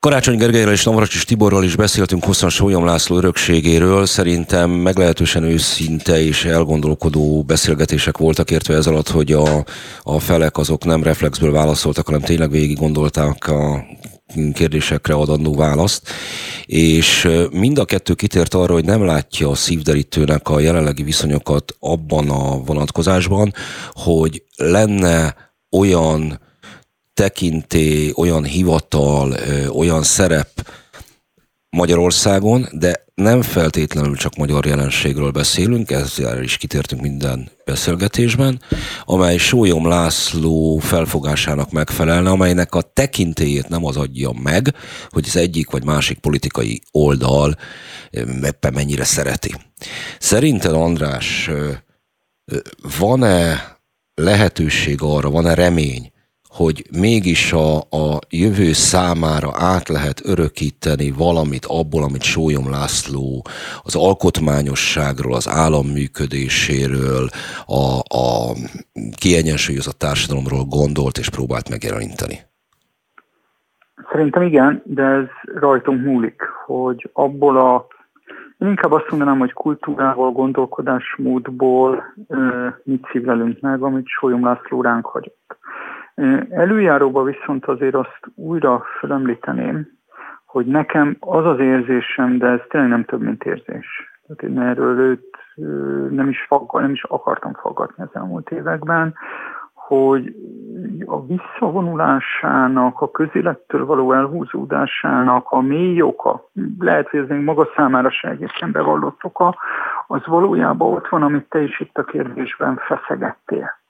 Karácsony 0.08 0.38
Gergelyről 0.38 0.74
és 0.74 0.84
Navracsis 0.84 1.26
Tiborral 1.26 1.64
is 1.64 1.76
beszéltünk 1.76 2.24
hosszan 2.24 2.50
Sólyom 2.50 2.86
László 2.86 3.18
örökségéről. 3.18 4.06
Szerintem 4.06 4.70
meglehetősen 4.70 5.44
őszinte 5.44 6.24
és 6.24 6.46
elgondolkodó 6.46 7.44
beszélgetések 7.44 8.18
voltak 8.18 8.52
értve 8.52 8.76
ez 8.76 8.88
alatt, 8.88 9.10
hogy 9.10 9.32
a, 9.32 9.66
a 10.04 10.20
felek 10.20 10.58
azok 10.58 10.86
nem 10.86 11.04
reflexből 11.04 11.52
válaszoltak, 11.52 12.06
hanem 12.06 12.22
tényleg 12.22 12.52
végig 12.52 12.78
gondolták 12.78 13.48
a 13.48 13.86
kérdésekre 14.54 15.14
adandó 15.14 15.56
választ, 15.56 16.10
és 16.66 17.30
mind 17.52 17.78
a 17.78 17.86
kettő 17.86 18.14
kitért 18.14 18.54
arra, 18.54 18.74
hogy 18.74 18.86
nem 18.86 19.06
látja 19.06 19.50
a 19.50 19.56
szívderítőnek 19.56 20.50
a 20.50 20.60
jelenlegi 20.60 21.04
viszonyokat 21.04 21.76
abban 21.80 22.30
a 22.30 22.58
vonatkozásban, 22.58 23.54
hogy 23.94 24.44
lenne 24.56 25.36
olyan 25.72 26.40
tekinté, 27.14 28.12
olyan 28.16 28.44
hivatal, 28.44 29.36
olyan 29.70 30.04
szerep 30.04 30.72
Magyarországon, 31.70 32.68
de 32.72 33.06
nem 33.14 33.42
feltétlenül 33.42 34.16
csak 34.16 34.36
magyar 34.36 34.66
jelenségről 34.66 35.32
beszélünk, 35.32 35.92
ezzel 35.92 36.44
is 36.44 36.58
kitértünk 36.58 37.02
minden 37.02 37.50
beszélgetésben, 37.66 38.62
amely 39.04 39.38
Sólyom 39.38 39.88
László 39.88 40.78
felfogásának 40.78 41.72
megfelelne, 41.72 42.30
amelynek 42.30 42.76
a 42.76 42.82
tekintélyét 42.82 43.70
nem 43.70 43.86
az 43.86 43.98
adja 43.98 44.32
meg, 44.44 44.76
hogy 45.10 45.26
az 45.28 45.36
egyik 45.36 45.70
vagy 45.70 45.84
másik 45.84 46.20
politikai 46.20 46.82
oldal 46.92 47.58
éppen 48.44 48.74
mennyire 48.74 49.04
szereti. 49.04 49.56
Szerinted, 50.20 50.74
András, 50.74 51.50
van-e 53.00 53.78
lehetőség 54.14 55.02
arra, 55.02 55.30
van-e 55.30 55.54
remény, 55.54 56.12
hogy 56.52 56.84
mégis 57.00 57.54
a, 57.54 57.76
a 57.78 58.20
jövő 58.30 58.72
számára 58.72 59.50
át 59.74 59.88
lehet 59.88 60.22
örökíteni 60.26 61.12
valamit 61.12 61.66
abból, 61.66 62.04
amit 62.04 62.24
Sólyom 62.24 62.70
László 62.70 63.42
az 63.84 63.96
alkotmányosságról, 63.96 65.34
az 65.34 65.50
állam 65.50 65.88
működéséről, 65.88 67.26
a, 67.66 67.84
a 68.24 68.30
kiegyensúlyozott 69.20 70.00
társadalomról 70.00 70.64
gondolt 70.64 71.18
és 71.18 71.30
próbált 71.30 71.70
megjeleníteni? 71.70 72.38
Szerintem 74.12 74.42
igen, 74.42 74.82
de 74.86 75.04
ez 75.04 75.28
rajtunk 75.60 76.06
múlik, 76.06 76.42
hogy 76.66 77.10
abból 77.14 77.58
a 77.58 77.88
én 78.58 78.68
inkább 78.68 78.92
azt 78.92 79.10
mondanám, 79.10 79.40
hogy 79.40 79.54
kultúrával, 79.54 80.32
gondolkodásmódból 80.32 82.04
mit 82.84 83.08
szívelünk 83.12 83.60
meg, 83.60 83.82
amit 83.82 84.08
Sólyom 84.08 84.44
László 84.46 84.82
ránk 84.82 85.06
hagyott. 85.06 85.58
Előjáróba 86.50 87.24
viszont 87.24 87.66
azért 87.66 87.96
azt 87.96 88.20
újra 88.36 88.84
felemlíteném, 89.00 89.88
hogy 90.46 90.66
nekem 90.66 91.16
az 91.20 91.46
az 91.46 91.60
érzésem, 91.60 92.38
de 92.38 92.48
ez 92.48 92.60
tényleg 92.70 92.90
nem 92.90 93.06
több, 93.06 93.22
mint 93.22 93.44
érzés. 93.44 94.12
Tehát 94.28 94.56
én 94.56 94.62
erről 94.62 95.00
őt 95.00 95.38
nem 96.10 96.30
is, 96.30 96.46
fagg, 96.48 96.74
nem 96.74 96.92
is 96.92 97.04
akartam 97.04 97.54
faggatni 97.54 98.04
az 98.04 98.10
elmúlt 98.14 98.52
években, 98.52 99.14
hogy 99.74 100.36
a 101.06 101.26
visszavonulásának, 101.26 103.02
a 103.02 103.12
közélettől 103.12 103.86
való 103.86 104.14
elhúzódásának 104.14 105.52
a 105.52 105.62
mély 105.62 106.02
oka, 106.02 106.50
lehet, 106.80 107.10
hogy 107.10 107.20
ez 107.20 107.28
még 107.28 107.44
maga 107.44 107.68
számára 107.76 108.12
se 108.12 108.30
egészen 108.30 108.72
bevallott 108.72 109.24
oka, 109.24 109.56
az 110.08 110.26
valójában 110.26 110.94
ott 110.94 111.08
van, 111.08 111.24
amit 111.24 111.50
te 111.50 111.62
is 111.62 111.80
itt 111.80 111.98
a 111.98 112.04
kérdésben 112.04 112.76
feszegettél. 112.76 113.81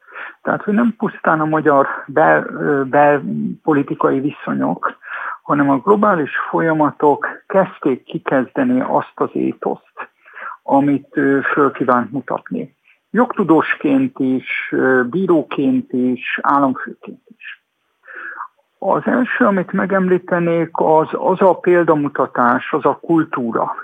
Tehát, 0.41 0.63
hogy 0.63 0.73
nem 0.73 0.95
pusztán 0.97 1.39
a 1.39 1.45
magyar 1.45 1.87
bel, 2.07 2.41
belpolitikai 2.89 4.19
viszonyok, 4.19 4.97
hanem 5.41 5.69
a 5.69 5.77
globális 5.77 6.31
folyamatok 6.49 7.27
kezdték 7.47 8.03
kikezdeni 8.03 8.81
azt 8.81 9.13
az 9.15 9.29
étoszt, 9.33 10.09
amit 10.63 11.19
föl 11.53 11.71
kívánt 11.71 12.11
mutatni. 12.11 12.75
Jogtudósként 13.09 14.19
is, 14.19 14.73
bíróként 15.09 15.93
is, 15.93 16.39
államfőként 16.41 17.21
is. 17.37 17.63
Az 18.79 19.01
első, 19.05 19.45
amit 19.45 19.71
megemlítenék, 19.71 20.69
az, 20.71 21.07
az 21.11 21.41
a 21.41 21.59
példamutatás, 21.59 22.73
az 22.73 22.85
a 22.85 22.99
kultúra, 23.01 23.75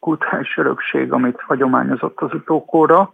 kultúrás 0.00 0.56
örökség, 0.56 1.12
amit 1.12 1.40
hagyományozott 1.40 2.20
az 2.20 2.34
utókorra, 2.34 3.12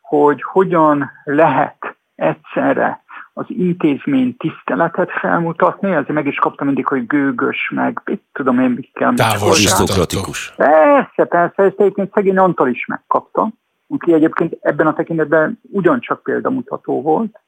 hogy 0.00 0.42
hogyan 0.42 1.10
lehet 1.24 1.83
egyszerre 2.14 3.04
az 3.32 3.44
intézmény 3.48 4.36
tiszteletet 4.36 5.10
felmutatni, 5.10 5.90
ezért 5.90 6.12
meg 6.12 6.26
is 6.26 6.36
kaptam 6.36 6.66
mindig, 6.66 6.86
hogy 6.86 7.06
gőgös, 7.06 7.70
meg 7.74 8.00
mit 8.04 8.22
tudom 8.32 8.60
én, 8.60 8.70
mit 8.70 8.90
kell. 8.92 9.14
Távolságtartikus. 9.14 10.52
Persze, 10.56 11.24
persze, 11.24 11.62
ezt 11.62 11.80
egyébként 11.80 12.12
szegény 12.12 12.38
Antal 12.38 12.68
is 12.68 12.86
megkapta, 12.86 13.48
aki 13.88 14.12
egyébként 14.12 14.56
ebben 14.60 14.86
a 14.86 14.92
tekintetben 14.92 15.60
ugyancsak 15.72 16.22
példamutató 16.22 17.02
volt, 17.02 17.40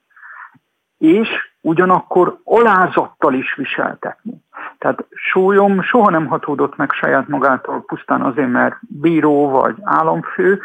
és 0.99 1.29
ugyanakkor 1.61 2.41
alázattal 2.45 3.35
is 3.35 3.55
viseltetni. 3.55 4.45
Tehát 4.79 5.05
sólyom 5.11 5.83
soha 5.83 6.11
nem 6.11 6.27
hatódott 6.27 6.77
meg 6.77 6.91
saját 6.91 7.29
magától 7.29 7.85
pusztán 7.85 8.23
azért, 8.23 8.51
mert 8.51 8.77
bíró 8.81 9.51
vagy 9.51 9.77
államfő. 9.83 10.61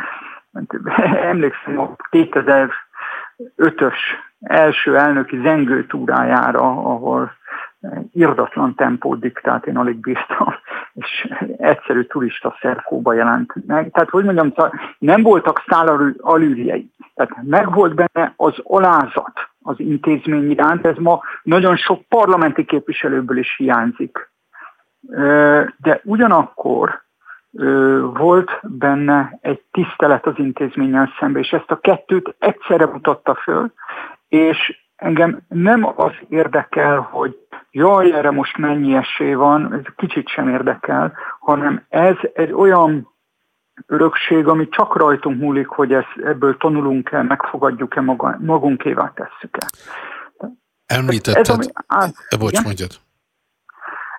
Emlékszem 1.32 1.80
a 1.80 1.95
2005-ös 3.58 3.96
első 4.39 4.98
elnöki 4.98 5.39
zengőtúrájára, 5.44 6.60
ahol 6.60 7.32
irdatlan 8.14 8.76
tempót 8.76 9.20
diktált, 9.20 9.66
én 9.66 9.78
alig 9.78 10.00
bíztam, 10.00 10.54
és 10.94 11.34
egyszerű 11.58 12.04
turista 12.04 12.58
szerkóba 12.62 13.14
jelent 13.14 13.54
meg. 13.68 13.92
Tehát, 13.92 14.10
hogy 14.10 14.24
mondjam, 14.24 14.54
nem 14.98 15.22
voltak 15.22 15.64
szállalűrjei. 15.68 16.92
Tehát 17.16 17.36
megvolt 17.44 17.94
benne 17.96 18.34
az 18.36 18.54
alázat 18.64 19.50
az 19.64 19.80
intézmény 19.80 20.52
iránt, 20.52 20.86
ez 20.86 20.98
ma 20.98 21.22
nagyon 21.44 21.76
sok 21.76 22.02
parlamenti 22.02 22.66
képviselőből 22.66 23.38
is 23.38 23.56
hiányzik. 23.58 24.32
De 25.78 26.02
ugyanakkor 26.04 27.04
volt 28.14 28.60
benne 28.62 29.38
egy 29.41 29.62
tisztelet 29.72 30.26
az 30.26 30.34
intézménnyel 30.38 31.14
szemben, 31.20 31.41
és 31.41 31.49
ezt 31.49 31.72
a 31.72 31.80
kettőt 31.80 32.36
egyszerre 32.39 32.86
mutatta 32.86 33.36
föl, 33.36 33.74
és 34.28 34.82
engem 34.95 35.41
nem 35.47 35.93
az 35.95 36.12
érdekel, 36.30 36.99
hogy 36.99 37.38
jaj, 37.72 38.14
erre 38.14 38.32
most 38.32 38.58
mennyi 38.58 38.95
esély 38.95 39.34
van, 39.34 39.74
ez 39.74 39.93
kicsit 39.95 40.28
sem 40.28 40.49
érdekel, 40.49 41.14
hanem 41.39 41.86
ez 41.89 42.16
egy 42.34 42.52
olyan 42.52 43.10
örökség, 43.86 44.47
ami 44.47 44.70
csak 44.70 44.95
rajtunk 44.95 45.39
múlik, 45.39 45.68
hogy 45.68 45.93
ezt, 45.93 46.18
ebből 46.24 46.58
tanulunk-e, 46.58 47.22
megfogadjuk-e, 47.22 48.02
magunkévá 48.39 49.14
tesszük-e. 49.16 49.66
Említetted, 50.86 51.41
ez, 51.41 51.49
ami, 51.49 51.66
á, 51.88 52.08
bocs, 52.39 52.64
mondjad. 52.64 52.91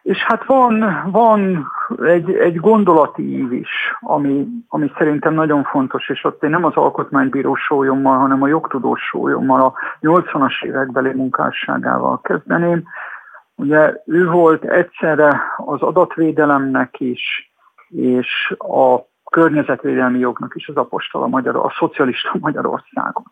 És 0.02 0.18
hát 0.18 0.44
van, 0.44 1.02
van 1.10 1.66
egy, 2.02 2.32
egy 2.32 2.56
gondolati 2.56 3.38
ív 3.38 3.52
is, 3.52 3.70
ami, 4.00 4.46
ami 4.68 4.92
szerintem 4.98 5.34
nagyon 5.34 5.64
fontos, 5.64 6.08
és 6.08 6.24
ott 6.24 6.42
én 6.42 6.50
nem 6.50 6.64
az 6.64 6.74
alkotmánybíró 6.74 7.54
sólyommal, 7.54 8.18
hanem 8.18 8.42
a 8.42 8.46
jogtudós 8.46 9.00
sólyommal, 9.00 9.60
a 9.60 9.72
80-as 10.00 10.62
évekbeli 10.62 11.12
munkásságával 11.12 12.20
kezdeném. 12.20 12.82
Ugye 13.54 13.94
ő 14.06 14.26
volt 14.30 14.64
egyszerre 14.64 15.42
az 15.56 15.82
adatvédelemnek 15.82 17.00
is, 17.00 17.52
és 17.88 18.54
a 18.58 18.98
környezetvédelmi 19.30 20.18
jognak 20.18 20.54
is 20.54 20.68
az 20.68 20.76
apostola 20.76 21.26
Magyar, 21.26 21.56
a 21.56 21.74
szocialista 21.78 22.30
Magyarországon, 22.40 23.24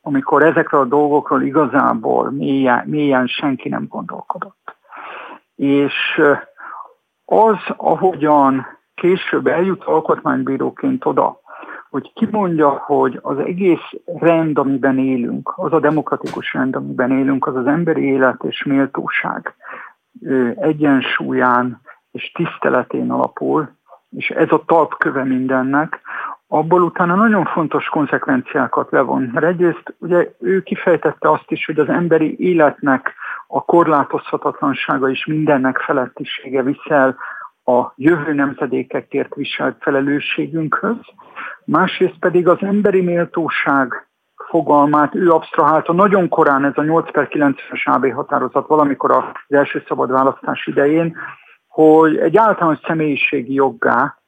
amikor 0.00 0.42
ezekről 0.42 0.80
a 0.80 0.84
dolgokról 0.84 1.42
igazából 1.42 2.30
mélyen, 2.30 2.84
mélyen 2.86 3.26
senki 3.26 3.68
nem 3.68 3.86
gondolkodott. 3.88 4.61
És 5.62 6.22
az, 7.24 7.56
ahogyan 7.76 8.66
később 8.94 9.46
eljut 9.46 9.84
alkotmánybíróként 9.84 11.04
oda, 11.04 11.40
hogy 11.90 12.12
kimondja, 12.14 12.68
hogy 12.68 13.18
az 13.22 13.38
egész 13.38 13.90
rend, 14.04 14.58
amiben 14.58 14.98
élünk, 14.98 15.52
az 15.56 15.72
a 15.72 15.80
demokratikus 15.80 16.52
rend, 16.52 16.76
amiben 16.76 17.10
élünk, 17.10 17.46
az 17.46 17.56
az 17.56 17.66
emberi 17.66 18.04
élet 18.04 18.42
és 18.42 18.64
méltóság 18.64 19.54
egyensúlyán 20.56 21.80
és 22.12 22.32
tiszteletén 22.32 23.10
alapul, 23.10 23.70
és 24.10 24.30
ez 24.30 24.50
a 24.50 24.62
talpköve 24.66 25.24
mindennek, 25.24 26.00
abból 26.48 26.82
utána 26.82 27.14
nagyon 27.14 27.44
fontos 27.44 27.86
konsekvenciákat 27.86 28.90
levon. 28.90 29.30
Mert 29.32 29.46
egyrészt 29.46 29.94
ugye 29.98 30.32
ő 30.40 30.62
kifejtette 30.62 31.30
azt 31.30 31.50
is, 31.50 31.66
hogy 31.66 31.78
az 31.78 31.88
emberi 31.88 32.36
életnek 32.38 33.14
a 33.54 33.64
korlátozhatatlansága 33.64 35.10
és 35.10 35.26
mindennek 35.26 35.78
felettisége 35.78 36.62
viszel 36.62 37.16
a 37.64 37.92
jövő 37.96 38.32
nemzedékekért 38.32 39.34
viselt 39.34 39.76
felelősségünkhöz, 39.80 40.96
másrészt 41.64 42.18
pedig 42.18 42.48
az 42.48 42.58
emberi 42.60 43.00
méltóság 43.00 44.08
fogalmát 44.48 45.14
ő 45.14 45.30
absztrahálta 45.30 45.92
nagyon 45.92 46.28
korán, 46.28 46.64
ez 46.64 46.72
a 46.74 46.82
8 46.82 47.10
per 47.10 47.28
9-es 47.30 47.84
AB 47.84 48.12
határozat 48.12 48.66
valamikor 48.66 49.10
az 49.10 49.24
első 49.48 49.84
szabad 49.88 50.10
választás 50.10 50.66
idején, 50.66 51.16
hogy 51.66 52.16
egy 52.16 52.36
általános 52.36 52.80
személyiségi 52.86 53.54
joggá, 53.54 54.18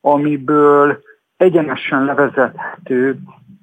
amiből 0.00 1.02
egyenesen 1.36 2.04
levezethető 2.04 3.18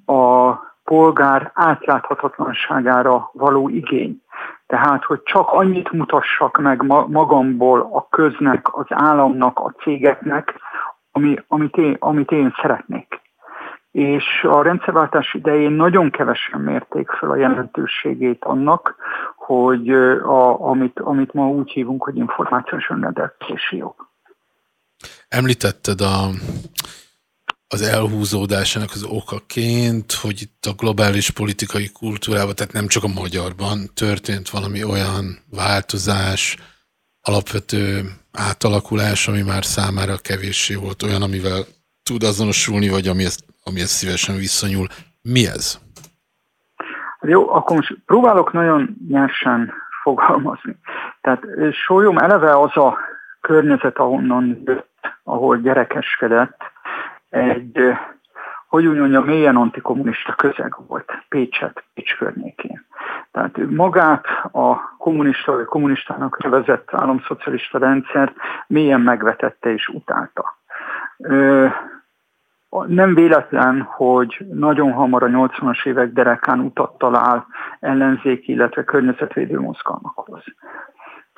a 0.06 0.52
polgár 0.84 1.50
átláthatatlanságára 1.54 3.30
való 3.32 3.68
igény. 3.68 4.22
Tehát, 4.74 5.04
hogy 5.04 5.22
csak 5.22 5.48
annyit 5.52 5.92
mutassak 5.92 6.58
meg 6.58 6.82
magamból 7.08 7.88
a 7.92 8.08
köznek, 8.08 8.76
az 8.76 8.86
államnak, 8.88 9.58
a 9.58 9.74
cégeknek, 9.82 10.54
ami, 11.12 11.38
amit, 11.48 11.76
én, 11.76 11.96
amit 11.98 12.30
én 12.30 12.54
szeretnék. 12.60 13.20
És 13.90 14.24
a 14.42 14.62
rendszerváltás 14.62 15.34
idején 15.34 15.70
nagyon 15.70 16.10
kevesen 16.10 16.60
mérték 16.60 17.10
fel 17.10 17.30
a 17.30 17.36
jelentőségét 17.36 18.44
annak, 18.44 18.96
hogy 19.36 19.90
a, 19.90 20.68
amit, 20.68 21.00
amit 21.00 21.32
ma 21.32 21.48
úgy 21.48 21.70
hívunk, 21.70 22.04
hogy 22.04 22.16
információs 22.16 22.90
önrendelkezési 22.90 23.76
jog. 23.76 23.94
Említetted 25.28 26.00
a, 26.00 26.28
az 27.74 27.82
elhúzódásának 27.82 28.90
az 28.92 29.04
okaként, 29.04 30.12
hogy 30.12 30.38
itt 30.40 30.64
a 30.70 30.78
globális 30.80 31.30
politikai 31.30 31.88
kultúrában, 32.00 32.54
tehát 32.54 32.72
nem 32.72 32.86
csak 32.86 33.04
a 33.04 33.14
magyarban 33.20 33.78
történt 33.94 34.48
valami 34.48 34.84
olyan 34.84 35.24
változás, 35.50 36.56
alapvető 37.22 37.82
átalakulás, 38.32 39.28
ami 39.28 39.42
már 39.42 39.64
számára 39.64 40.16
kevéssé 40.28 40.74
volt 40.74 41.02
olyan, 41.02 41.22
amivel 41.22 41.60
tud 42.02 42.22
azonosulni, 42.22 42.88
vagy 42.88 43.06
ami 43.08 43.24
ezt, 43.24 43.40
ami 43.64 43.80
ezt 43.80 43.96
szívesen 43.98 44.36
visszanyúl. 44.36 44.86
Mi 45.22 45.46
ez? 45.46 45.78
Jó, 47.20 47.50
akkor 47.50 47.76
most 47.76 47.96
próbálok 48.06 48.52
nagyon 48.52 48.96
nyersen 49.08 49.72
fogalmazni. 50.02 50.76
Tehát 51.20 51.42
Sólyom 51.84 52.18
eleve 52.18 52.58
az 52.60 52.76
a 52.76 52.98
környezet, 53.40 53.96
ahonnan 53.96 54.64
ahol 55.24 55.56
gyerekeskedett, 55.58 56.72
egy, 57.34 57.78
hogy 58.68 58.86
úgy 58.86 58.98
mondjam, 58.98 59.24
mélyen 59.24 59.56
antikommunista 59.56 60.32
közeg 60.32 60.76
volt 60.86 61.12
Pécset, 61.28 61.84
Pécs 61.94 62.16
környékén. 62.16 62.86
Tehát 63.32 63.56
magát 63.70 64.24
a 64.52 64.96
kommunista 64.98 65.52
vagy 65.52 65.64
kommunistának 65.64 66.42
nevezett 66.42 66.88
államszocialista 66.92 67.78
rendszer 67.78 68.32
mélyen 68.66 69.00
megvetette 69.00 69.72
és 69.72 69.88
utálta. 69.88 70.58
Nem 72.86 73.14
véletlen, 73.14 73.82
hogy 73.82 74.46
nagyon 74.52 74.92
hamar 74.92 75.22
a 75.22 75.26
80-as 75.26 75.86
évek 75.86 76.12
derekán 76.12 76.60
utat 76.60 76.98
talál 76.98 77.46
ellenzéki, 77.80 78.52
illetve 78.52 78.84
környezetvédő 78.84 79.60
mozgalmakhoz. 79.60 80.42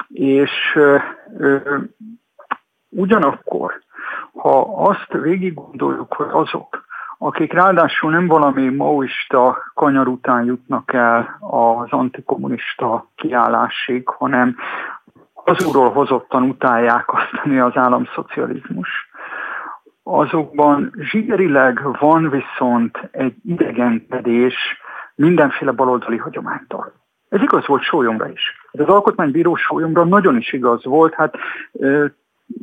És 0.08 0.50
ö, 0.74 0.96
ö, 1.38 1.78
ugyanakkor, 2.88 3.84
ha 4.34 4.86
azt 4.88 5.12
végig 5.22 5.54
gondoljuk, 5.54 6.12
hogy 6.14 6.28
azok, 6.30 6.84
akik 7.18 7.52
ráadásul 7.52 8.10
nem 8.10 8.26
valami 8.26 8.68
maoista 8.68 9.58
kanyar 9.74 10.08
után 10.08 10.44
jutnak 10.44 10.92
el 10.92 11.36
az 11.40 11.90
antikommunista 11.90 13.10
kiállásig, 13.14 14.08
hanem 14.08 14.56
azúról 15.44 15.90
hozottan 15.90 16.42
utálják 16.42 17.12
azt, 17.12 17.40
ami 17.44 17.58
az 17.58 17.76
államszocializmus, 17.76 18.88
azokban 20.02 20.92
zsigerileg 20.98 21.98
van 21.98 22.30
viszont 22.30 23.08
egy 23.10 23.34
idegenkedés 23.44 24.54
mindenféle 25.14 25.72
baloldali 25.72 26.16
hagyománytól. 26.16 26.92
Ez 27.28 27.42
igaz 27.42 27.66
volt 27.66 27.82
Sólyomra 27.82 28.28
is. 28.28 28.42
Ez 28.72 28.80
az 28.80 28.88
alkotmánybíró 28.88 29.54
Sólyomra 29.54 30.04
nagyon 30.04 30.36
is 30.36 30.52
igaz 30.52 30.84
volt. 30.84 31.14
Hát 31.14 31.34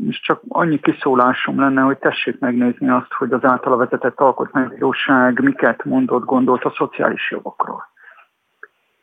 és 0.08 0.22
csak 0.22 0.42
annyi 0.48 0.80
kiszólásom 0.80 1.60
lenne, 1.60 1.82
hogy 1.82 1.98
tessék 1.98 2.40
megnézni 2.40 2.90
azt, 2.90 3.14
hogy 3.14 3.34
az 3.34 3.44
általa 3.44 3.76
vezetett 3.76 4.20
alkotmánybíróság 4.20 5.40
miket 5.40 5.84
mondott, 5.84 6.24
gondolt 6.24 6.64
a 6.64 6.74
szociális 6.78 7.32
jogokról. 7.32 7.92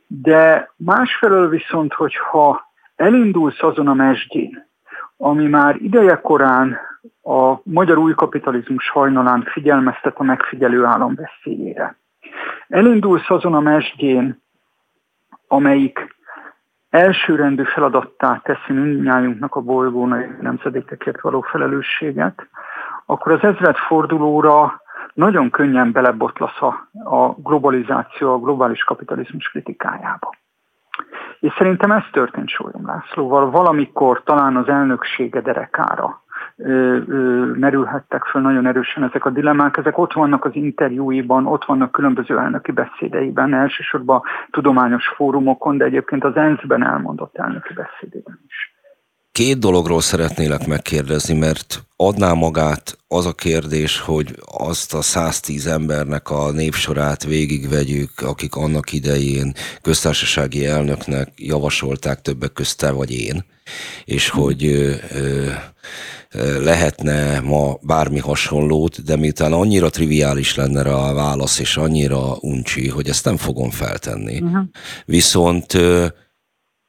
De 0.07 0.73
másfelől 0.77 1.49
viszont, 1.49 1.93
hogyha 1.93 2.73
elindulsz 2.97 3.63
azon 3.63 3.89
a 3.89 3.95
mesdjén, 3.95 4.69
ami 5.17 5.47
már 5.47 5.77
ideje 5.77 6.21
korán 6.21 6.79
a 7.23 7.61
magyar 7.63 7.99
új 7.99 8.15
kapitalizmus 8.15 8.89
hajnalán 8.89 9.43
figyelmeztet 9.43 10.17
a 10.17 10.23
megfigyelő 10.23 10.85
állam 10.85 11.15
veszélyére. 11.15 11.97
Elindulsz 12.69 13.31
azon 13.31 13.55
a 13.55 13.61
mesdjén, 13.61 14.43
amelyik 15.49 16.15
elsőrendű 16.91 17.63
feladattá 17.63 18.41
teszi 18.45 18.73
mindnyájunknak 18.73 19.55
a 19.55 19.61
bolygónai 19.61 20.27
nemzedékekért 20.41 21.21
való 21.21 21.41
felelősséget, 21.41 22.49
akkor 23.07 23.33
az 23.33 23.43
ezred 23.43 23.77
fordulóra 23.77 24.83
nagyon 25.15 25.51
könnyen 25.51 25.93
belebotlasz 25.93 26.63
a, 26.63 26.89
a 27.05 27.35
globalizáció, 27.37 28.33
a 28.33 28.39
globális 28.39 28.85
kapitalizmus 28.85 29.49
kritikájába. 29.49 30.31
És 31.41 31.53
szerintem 31.57 31.91
ez 31.91 32.03
történt 32.13 32.49
Sólyom 32.49 32.87
Lászlóval. 32.87 33.51
Valamikor 33.51 34.23
talán 34.23 34.57
az 34.57 34.69
elnöksége 34.69 35.41
derekára 35.41 36.20
merülhettek 37.55 38.25
föl 38.25 38.43
nagyon 38.43 38.67
erősen 38.67 39.03
ezek 39.03 39.25
a 39.25 39.31
dilemmák. 39.31 39.77
Ezek 39.77 39.99
ott 39.99 40.13
vannak 40.13 40.45
az 40.45 40.55
interjúiban, 40.55 41.47
ott 41.47 41.65
vannak 41.65 41.93
különböző 41.93 42.39
elnöki 42.39 42.73
beszédeiben, 42.73 43.55
elsősorban 43.55 44.23
tudományos 44.51 45.09
fórumokon, 45.09 45.77
de 45.77 45.85
egyébként 45.85 46.25
az 46.25 46.37
ENSZ-ben 46.37 46.85
elmondott 46.85 47.37
elnöki 47.39 47.75
beszédében 47.75 48.41
is. 48.47 48.80
Két 49.33 49.59
dologról 49.59 50.01
szeretnélek 50.01 50.67
megkérdezni, 50.67 51.35
mert 51.35 51.87
adná 51.97 52.33
magát 52.33 52.99
az 53.09 53.27
a 53.27 53.33
kérdés, 53.33 53.99
hogy 53.99 54.35
azt 54.45 54.95
a 54.95 55.03
110 55.03 55.67
embernek 55.67 56.31
a 56.31 56.51
névsorát 56.51 57.25
végigvegyük, 57.25 58.11
akik 58.21 58.55
annak 58.55 58.93
idején 58.93 59.55
köztársasági 59.83 60.67
elnöknek 60.67 61.33
javasolták 61.37 62.23
többek 62.23 62.53
közt 62.53 62.79
te 62.79 62.91
vagy 62.91 63.11
én, 63.11 63.45
és 64.05 64.29
hogy 64.29 64.65
ö, 64.65 64.95
ö, 65.11 65.51
lehetne 66.63 67.41
ma 67.41 67.79
bármi 67.83 68.19
hasonlót, 68.19 69.03
de 69.03 69.17
miután 69.17 69.53
annyira 69.53 69.91
triviális 69.91 70.55
lenne 70.55 70.83
rá 70.83 70.93
a 70.93 71.15
válasz, 71.15 71.59
és 71.59 71.77
annyira 71.77 72.37
uncsi, 72.41 72.89
hogy 72.89 73.09
ezt 73.09 73.25
nem 73.25 73.37
fogom 73.37 73.71
feltenni. 73.71 74.41
Uh-huh. 74.41 74.65
Viszont 75.05 75.77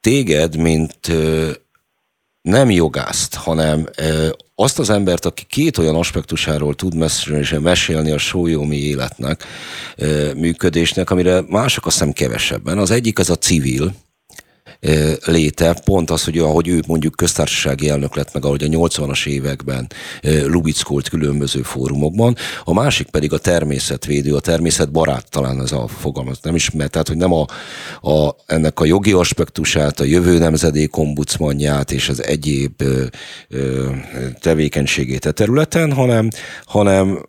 téged, 0.00 0.56
mint 0.56 1.12
nem 2.42 2.70
jogászt, 2.70 3.34
hanem 3.34 3.88
azt 4.54 4.78
az 4.78 4.90
embert, 4.90 5.24
aki 5.24 5.44
két 5.48 5.78
olyan 5.78 5.94
aspektusáról 5.94 6.74
tud 6.74 6.94
mesélni 7.60 8.10
a 8.10 8.18
sólyómi 8.18 8.76
életnek, 8.76 9.44
működésnek, 10.36 11.10
amire 11.10 11.42
mások 11.48 11.86
azt 11.86 11.98
hiszem 11.98 12.12
kevesebben. 12.12 12.78
Az 12.78 12.90
egyik 12.90 13.18
az 13.18 13.30
a 13.30 13.36
civil, 13.36 13.94
léte, 15.24 15.76
pont 15.84 16.10
az, 16.10 16.24
hogy 16.24 16.38
ahogy 16.38 16.68
ő 16.68 16.82
mondjuk 16.86 17.16
köztársasági 17.16 17.88
elnök 17.88 18.16
lett 18.16 18.32
meg, 18.32 18.44
ahogy 18.44 18.62
a 18.62 18.66
80-as 18.66 19.26
években 19.26 19.86
lubickolt 20.46 21.08
különböző 21.08 21.62
fórumokban, 21.62 22.36
a 22.64 22.72
másik 22.72 23.06
pedig 23.06 23.32
a 23.32 23.38
természetvédő, 23.38 24.34
a 24.34 24.40
természetbarát 24.40 25.30
talán 25.30 25.60
ez 25.60 25.72
a 25.72 25.86
fogalmaz, 25.86 26.38
nem 26.42 26.54
ismer, 26.54 26.88
tehát 26.88 27.08
hogy 27.08 27.16
nem 27.16 27.32
a, 27.32 27.46
a, 28.00 28.36
ennek 28.46 28.80
a 28.80 28.84
jogi 28.84 29.12
aspektusát, 29.12 30.00
a 30.00 30.04
jövő 30.04 30.38
nemzedék 30.38 30.96
ombudsmanját 30.96 31.92
és 31.92 32.08
az 32.08 32.24
egyéb 32.24 32.82
ö, 32.82 33.04
ö, 33.48 33.90
tevékenységét 34.40 35.24
a 35.24 35.32
területen, 35.32 35.92
hanem, 35.92 36.28
hanem 36.64 37.26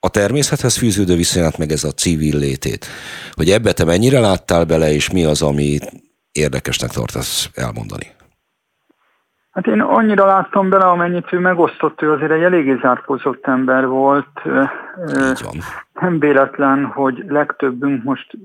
a 0.00 0.08
természethez 0.08 0.76
fűződő 0.76 1.16
viszonyát, 1.16 1.58
meg 1.58 1.72
ez 1.72 1.84
a 1.84 1.92
civil 1.92 2.38
létét. 2.38 2.86
Hogy 3.32 3.50
ebbe 3.50 3.72
te 3.72 3.84
mennyire 3.84 4.20
láttál 4.20 4.64
bele, 4.64 4.92
és 4.92 5.10
mi 5.10 5.24
az, 5.24 5.42
ami 5.42 5.78
érdekesnek 6.32 6.90
tartasz 6.90 7.50
elmondani? 7.54 8.06
Hát 9.50 9.66
én 9.66 9.80
annyira 9.80 10.26
láttam 10.26 10.68
bele, 10.68 10.84
amennyit 10.84 11.32
ő 11.32 11.38
megosztott, 11.38 12.02
ő 12.02 12.12
azért 12.12 12.30
egy 12.30 12.42
eléggé 12.42 12.78
zárkózott 12.82 13.46
ember 13.46 13.86
volt. 13.86 14.42
Nem 16.00 16.18
véletlen, 16.18 16.84
hogy 16.84 17.24
legtöbbünk 17.28 18.04
most 18.04 18.36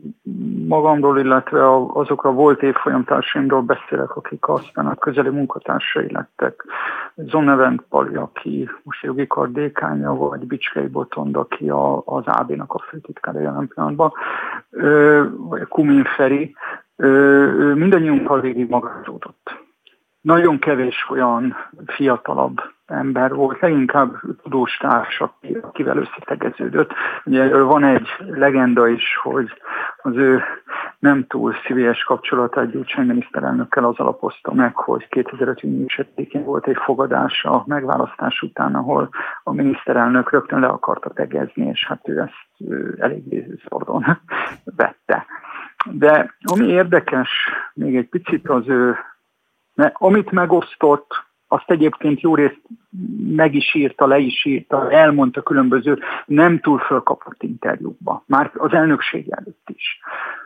magamról, 0.67 1.19
illetve 1.19 1.75
azokra 1.93 2.31
volt 2.31 2.63
évfolyamtársaimról 2.63 3.61
beszélek, 3.61 4.15
akik 4.15 4.47
aztán 4.47 4.85
a 4.85 4.95
közeli 4.95 5.29
munkatársai 5.29 6.11
lettek. 6.11 6.65
Zonnevent 7.15 7.81
Pali, 7.89 8.15
aki 8.15 8.69
most 8.83 9.03
jogi 9.03 9.27
kardékánya, 9.27 10.15
vagy 10.15 10.47
Bicskei 10.47 10.87
Botond, 10.87 11.35
aki 11.35 11.69
a, 11.69 12.01
az 12.05 12.23
AB-nak 12.25 12.73
a 12.73 12.83
főtitkára 12.89 13.39
jelen 13.39 13.67
pillanatban, 13.67 14.13
vagy 15.37 15.67
Kumin 15.67 16.03
Feri, 16.03 16.55
mindannyiunkkal 17.75 18.39
végig 18.41 18.69
magázódott. 18.69 19.63
Nagyon 20.21 20.59
kevés 20.59 21.05
olyan 21.09 21.55
fiatalabb 21.85 22.61
ember 22.85 23.33
volt, 23.33 23.59
leginkább 23.59 24.19
tudós 24.43 24.77
társ, 24.77 25.23
akivel 25.61 25.97
összetegeződött. 25.97 26.91
Ugye 27.25 27.57
van 27.57 27.83
egy 27.83 28.07
legenda 28.17 28.87
is, 28.87 29.19
hogy 29.23 29.49
az 29.97 30.15
ő 30.15 30.43
nem 30.99 31.27
túl 31.27 31.53
szívélyes 31.65 32.03
kapcsolatát 32.03 32.71
Gyurcsány 32.71 33.05
miniszterelnökkel 33.05 33.85
az 33.85 33.97
alapozta 33.97 34.53
meg, 34.53 34.75
hogy 34.75 35.07
2005. 35.07 35.61
június 35.61 36.01
volt 36.45 36.67
egy 36.67 36.77
fogadás 36.77 37.43
a 37.43 37.63
megválasztás 37.67 38.41
után, 38.41 38.75
ahol 38.75 39.09
a 39.43 39.53
miniszterelnök 39.53 40.31
rögtön 40.31 40.59
le 40.59 40.67
akarta 40.67 41.09
tegezni, 41.09 41.65
és 41.65 41.85
hát 41.87 42.07
ő 42.07 42.19
ezt 42.19 42.71
eléggé 42.99 43.47
szordon 43.67 44.05
vette. 44.77 45.25
De 45.91 46.35
ami 46.43 46.67
érdekes, 46.67 47.29
még 47.73 47.95
egy 47.95 48.09
picit 48.09 48.49
az 48.49 48.67
ő, 48.67 48.95
mert 49.75 49.95
amit 49.97 50.31
megosztott, 50.31 51.23
azt 51.47 51.71
egyébként 51.71 52.21
jó 52.21 52.35
részt 52.35 52.61
meg 53.27 53.55
is 53.55 53.73
írta, 53.73 54.07
le 54.07 54.17
is 54.17 54.45
írta, 54.45 54.91
elmondta 54.91 55.41
különböző 55.41 55.99
nem 56.25 56.59
túl 56.59 56.79
fölkapott 56.79 57.43
interjúkba, 57.43 58.23
már 58.27 58.51
az 58.53 58.73
elnökség 58.73 59.29
előtt 59.29 59.69
is. 59.75 59.99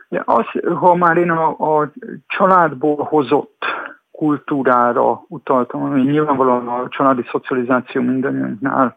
De 0.08 0.22
az, 0.24 0.46
ha 0.74 0.94
már 0.94 1.16
én 1.16 1.30
a, 1.30 1.80
a 1.80 1.92
családból 2.26 2.96
hozott 2.96 3.64
kultúrára 4.10 5.24
utaltam, 5.28 5.82
ami 5.82 6.00
nyilvánvalóan 6.00 6.68
a 6.68 6.88
családi 6.88 7.22
szocializáció 7.30 8.02
mindannyiunknál 8.02 8.96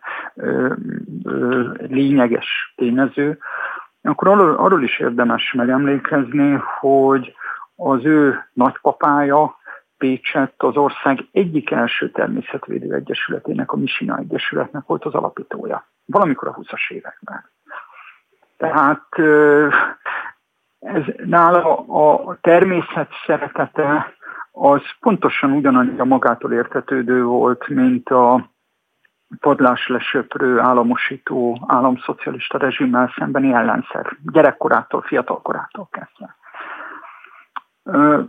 lényeges 1.88 2.74
tényező, 2.76 3.38
akkor 4.10 4.28
arról, 4.28 4.56
arról 4.56 4.84
is 4.84 5.00
érdemes 5.00 5.54
megemlékezni, 5.54 6.62
hogy 6.80 7.36
az 7.76 8.06
ő 8.06 8.50
nagypapája 8.54 9.58
Pécset 9.98 10.54
az 10.58 10.78
ország 10.78 11.28
egyik 11.32 11.72
első 11.72 12.12
természetvédő 12.12 12.94
egyesületének, 12.94 13.72
a 13.72 13.78
Misina 13.78 14.18
Egyesületnek 14.18 14.86
volt 14.86 15.06
az 15.06 15.14
alapítója. 15.14 15.88
Valamikor 16.06 16.48
a 16.48 16.54
20-as 16.54 16.92
években. 16.92 17.50
Tehát 18.58 19.08
ez 20.80 21.04
nála 21.26 21.78
a 21.78 22.38
természet 22.42 23.12
szeretete 23.26 24.14
az 24.52 24.82
pontosan 25.00 25.52
ugyanannyira 25.52 26.06
magától 26.06 26.52
értetődő 26.54 27.24
volt, 27.24 27.68
mint 27.68 28.10
a 28.10 28.53
padlás 29.40 29.88
lesöprő, 29.88 30.60
államosító, 30.60 31.66
államszocialista 31.68 32.58
rezsimmel 32.58 33.14
szembeni 33.18 33.54
ellenszer, 33.54 34.18
gyerekkorától, 34.32 35.02
fiatalkorától 35.02 35.90
kezdve. 35.92 36.36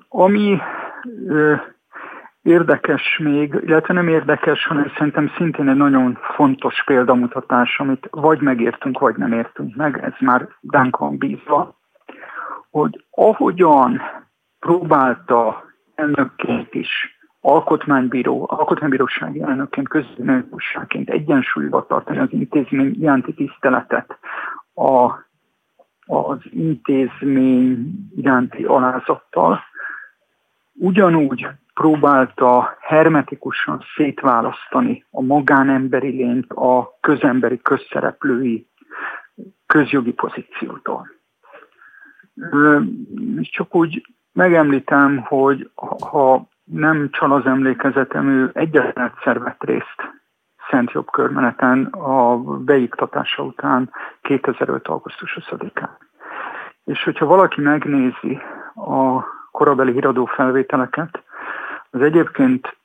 Ami 0.08 0.60
érdekes 2.42 3.18
még, 3.18 3.60
illetve 3.64 3.94
nem 3.94 4.08
érdekes, 4.08 4.66
hanem 4.66 4.92
szerintem 4.96 5.32
szintén 5.36 5.68
egy 5.68 5.76
nagyon 5.76 6.18
fontos 6.34 6.84
példamutatás, 6.84 7.78
amit 7.78 8.08
vagy 8.10 8.40
megértünk, 8.40 8.98
vagy 8.98 9.16
nem 9.16 9.32
értünk 9.32 9.76
meg, 9.76 9.98
ez 10.02 10.12
már 10.20 10.48
Duncan 10.60 11.18
bízva, 11.18 11.78
hogy 12.70 13.04
ahogyan 13.10 14.00
próbálta 14.58 15.64
elnökként 15.94 16.74
is 16.74 17.13
alkotmánybíró, 17.46 18.46
alkotmánybírósági 18.48 19.42
elnökként, 19.42 19.88
közönőkosságként 19.88 21.10
egyensúlyba 21.10 21.86
tartani 21.86 22.18
az 22.18 22.28
intézmény 22.30 22.96
iránti 23.00 23.34
tiszteletet, 23.34 24.18
a, 24.74 25.12
az 26.06 26.38
intézmény 26.50 27.92
iránti 28.16 28.64
alázattal, 28.64 29.60
ugyanúgy 30.72 31.46
próbálta 31.74 32.76
hermetikusan 32.80 33.84
szétválasztani 33.96 35.04
a 35.10 35.22
magánemberi 35.22 36.10
lényt 36.10 36.52
a 36.52 36.98
közemberi 37.00 37.60
közszereplői 37.62 38.68
közjogi 39.66 40.12
pozíciótól. 40.12 41.08
Csak 43.40 43.74
úgy 43.74 44.06
megemlítem, 44.32 45.18
hogy 45.18 45.70
ha 46.00 46.52
nem 46.64 47.10
csal 47.10 47.32
az 47.32 47.46
emlékezetem, 47.46 48.28
ő 48.28 48.50
egyetlen 48.54 49.12
egyszer 49.14 49.40
vett 49.40 49.62
részt 49.62 50.12
Szent 50.70 50.90
Jobb 50.90 51.10
körmeneten 51.10 51.84
a 51.84 52.36
beiktatása 52.38 53.42
után 53.42 53.90
2005. 54.20 54.88
augusztus 54.88 55.38
20-án. 55.40 55.90
És 56.84 57.04
hogyha 57.04 57.26
valaki 57.26 57.60
megnézi 57.60 58.38
a 58.74 59.24
korabeli 59.50 59.92
híradó 59.92 60.24
felvételeket, 60.24 61.22
az 61.90 62.00
egyébként 62.00 62.76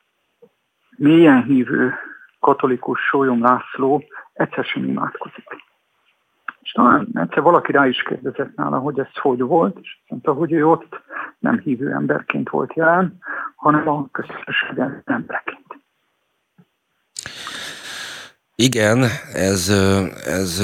mélyen 0.97 1.43
hívő 1.43 1.93
katolikus 2.39 2.99
Sólyom 2.99 3.41
László 3.41 4.03
egyszer 4.33 4.63
sem 4.63 4.83
imádkozik. 4.83 5.67
És 6.69 6.75
talán 6.75 7.07
egyszer 7.13 7.43
valaki 7.43 7.71
rá 7.71 7.87
is 7.87 8.01
kérdezett 8.01 8.55
nála, 8.55 8.77
hogy 8.77 8.99
ez 8.99 9.17
hogy 9.21 9.41
volt, 9.41 9.77
és 9.81 9.97
mondta, 10.07 10.33
hogy 10.33 10.51
ő 10.51 10.67
ott 10.67 11.01
nem 11.39 11.59
hívő 11.59 11.91
emberként 11.91 12.49
volt 12.49 12.73
jelen, 12.73 13.17
hanem 13.55 13.89
a 13.89 14.07
közösségen 14.11 15.01
emberként. 15.05 15.65
Igen, 18.55 19.05
ez, 19.33 19.69
ez 20.25 20.63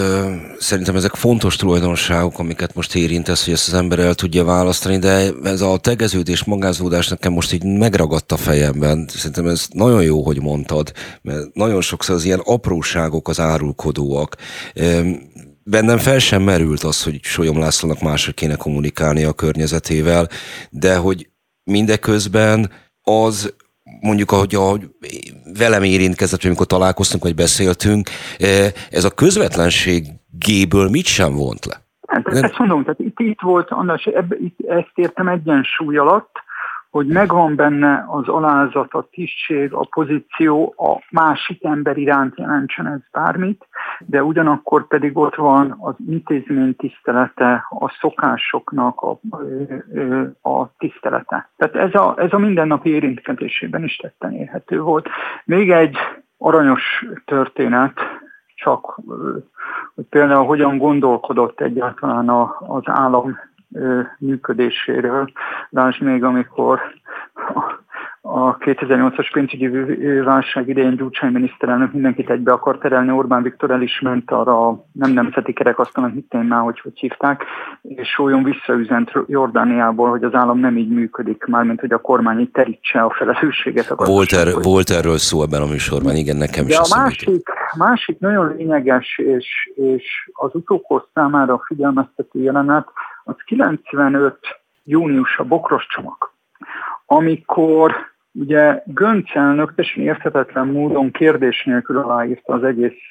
szerintem 0.58 0.96
ezek 0.96 1.14
fontos 1.16 1.56
tulajdonságok, 1.56 2.40
amiket 2.40 2.76
most 2.76 2.96
érintesz, 2.96 3.46
hogy 3.46 3.54
ezt 3.54 3.68
az 3.68 3.74
ember 3.74 4.00
el 4.00 4.14
tudja 4.14 4.44
választani, 4.44 4.98
de 4.98 5.32
ez 5.44 5.62
a 5.62 5.78
tegeződés, 5.78 6.44
magázódás 6.44 7.08
nekem 7.08 7.34
most 7.34 7.54
így 7.54 7.64
megragadt 7.64 8.32
a 8.32 8.38
fejemben. 8.38 9.08
Szerintem 9.08 9.48
ez 9.48 9.68
nagyon 9.72 10.04
jó, 10.04 10.22
hogy 10.22 10.42
mondtad, 10.42 10.92
mert 11.22 11.54
nagyon 11.54 11.82
sokszor 11.82 12.16
az 12.16 12.26
ilyen 12.26 12.42
apróságok 12.44 13.28
az 13.28 13.40
árulkodóak. 13.40 14.36
Bennem 15.70 15.98
fel 15.98 16.20
sem 16.20 16.42
merült 16.42 16.84
az, 16.84 17.04
hogy 17.04 17.20
Solyom 17.24 17.60
Lászlónak 17.60 18.02
máshogy 18.02 18.34
kéne 18.34 18.56
kommunikálni 18.56 19.24
a 19.24 19.34
környezetével, 19.34 20.28
de 20.70 20.98
hogy 20.98 21.30
mindeközben 21.64 22.72
az 23.02 23.56
mondjuk, 24.02 24.32
ahogy 24.32 24.56
a, 24.56 24.78
velem 25.58 25.84
érintkezett, 25.84 26.44
amikor 26.44 26.66
találkoztunk, 26.66 27.24
vagy 27.24 27.36
beszéltünk, 27.36 28.10
e, 28.40 28.72
ez 28.90 29.04
a 29.04 29.14
közvetlenségéből 29.14 30.90
mit 30.90 31.06
sem 31.06 31.34
vont 31.34 31.66
le? 31.66 31.76
Hát, 32.08 32.28
ezt 32.28 32.58
mondom, 32.58 32.84
tehát 32.84 33.00
itt, 33.00 33.20
itt 33.20 33.42
volt, 33.42 33.70
András, 33.70 34.04
ebbe, 34.04 34.36
itt, 34.36 34.60
ezt 34.68 34.92
értem 34.96 35.28
egyensúly 35.28 35.98
alatt, 35.98 36.32
hogy 36.96 37.08
megvan 37.08 37.56
benne 37.56 38.06
az 38.08 38.28
alázat, 38.28 38.94
a 38.94 39.08
tisztség, 39.12 39.74
a 39.74 39.88
pozíció, 39.90 40.74
a 40.78 41.06
másik 41.12 41.64
ember 41.64 41.98
iránt 41.98 42.38
jelentsen 42.38 42.88
ez 42.88 43.00
bármit, 43.12 43.68
de 44.00 44.24
ugyanakkor 44.24 44.88
pedig 44.88 45.18
ott 45.18 45.36
van 45.36 45.76
az 45.80 45.96
intézmény 46.08 46.76
tisztelete, 46.76 47.66
a 47.70 47.90
szokásoknak 48.00 49.02
a, 49.02 49.20
a 50.50 50.70
tisztelete. 50.78 51.50
Tehát 51.58 51.76
ez 51.76 52.02
a, 52.02 52.14
ez 52.18 52.34
a 52.34 52.38
mindennapi 52.38 52.90
érintkezésében 52.90 53.84
is 53.84 53.96
tetten 53.96 54.32
érhető 54.32 54.80
volt. 54.80 55.08
Még 55.46 55.72
egy 55.72 55.98
aranyos 56.38 57.06
történet, 57.26 58.00
csak 58.56 59.00
hogy 59.96 60.06
például 60.10 60.46
hogyan 60.46 60.78
gondolkodott 60.78 61.62
egyáltalán 61.62 62.30
az 62.60 62.84
állam 62.86 63.38
működéséről. 64.20 65.32
Lásd 65.70 66.02
még, 66.02 66.24
amikor 66.24 66.80
a 68.28 68.58
2008-as 68.58 69.30
pénzügyi 69.34 69.68
válság 70.22 70.68
idején 70.68 70.96
Gyurcsány 70.96 71.32
miniszterelnök 71.32 71.94
mindenkit 71.94 72.30
egybe 72.30 72.52
akar 72.52 72.78
terelni, 72.78 73.12
Orbán 73.12 73.44
Viktor 73.44 73.72
el 73.72 73.82
is 73.82 74.00
ment 74.00 74.32
arra 74.32 74.68
a 74.68 74.86
nem 74.92 75.12
nemzeti 75.12 75.54
kerekasztalon, 75.54 76.12
hittem 76.12 76.46
már, 76.46 76.62
hogy 76.62 76.80
hogy 76.80 77.00
hívták, 77.00 77.44
és 77.82 78.20
olyan 78.20 78.44
visszaüzent 78.44 79.12
Jordániából, 79.28 80.10
hogy 80.10 80.24
az 80.24 80.34
állam 80.34 80.60
nem 80.60 80.78
így 80.78 80.90
működik, 80.90 81.46
mármint 81.46 81.80
hogy 81.80 81.92
a 81.92 81.98
kormány 81.98 82.40
itt 82.40 82.54
terítse 82.54 83.02
a 83.02 83.10
felelősséget. 83.10 83.90
A 83.90 84.06
volt, 84.06 84.32
er, 84.32 84.48
volt 84.64 84.90
erről 84.90 85.18
szó 85.18 85.42
ebben 85.42 85.62
a 85.62 85.66
műsorban, 85.66 86.16
igen, 86.16 86.38
nekem 86.38 86.66
De 86.66 86.72
is. 86.72 86.78
a 86.78 86.98
másik, 86.98 87.50
másik 87.78 88.20
nagyon 88.20 88.56
lényeges, 88.56 89.18
és, 89.18 89.72
és 89.76 90.30
az 90.34 90.56
utókor 90.56 91.08
számára 91.14 91.64
figyelmeztető 91.68 92.42
jelenet, 92.42 92.88
az 93.26 93.36
95 93.46 94.40
június 94.84 95.38
a 95.38 95.44
bokros 95.44 95.88
csomag, 95.88 96.34
amikor 97.06 98.15
ugye 98.36 98.82
Gönc 98.86 99.36
elnök 99.36 99.76
teljesen 99.76 100.04
érthetetlen 100.04 100.68
módon 100.68 101.12
kérdés 101.12 101.64
nélkül 101.64 101.98
aláírta 101.98 102.54
az 102.54 102.64
egész 102.64 103.02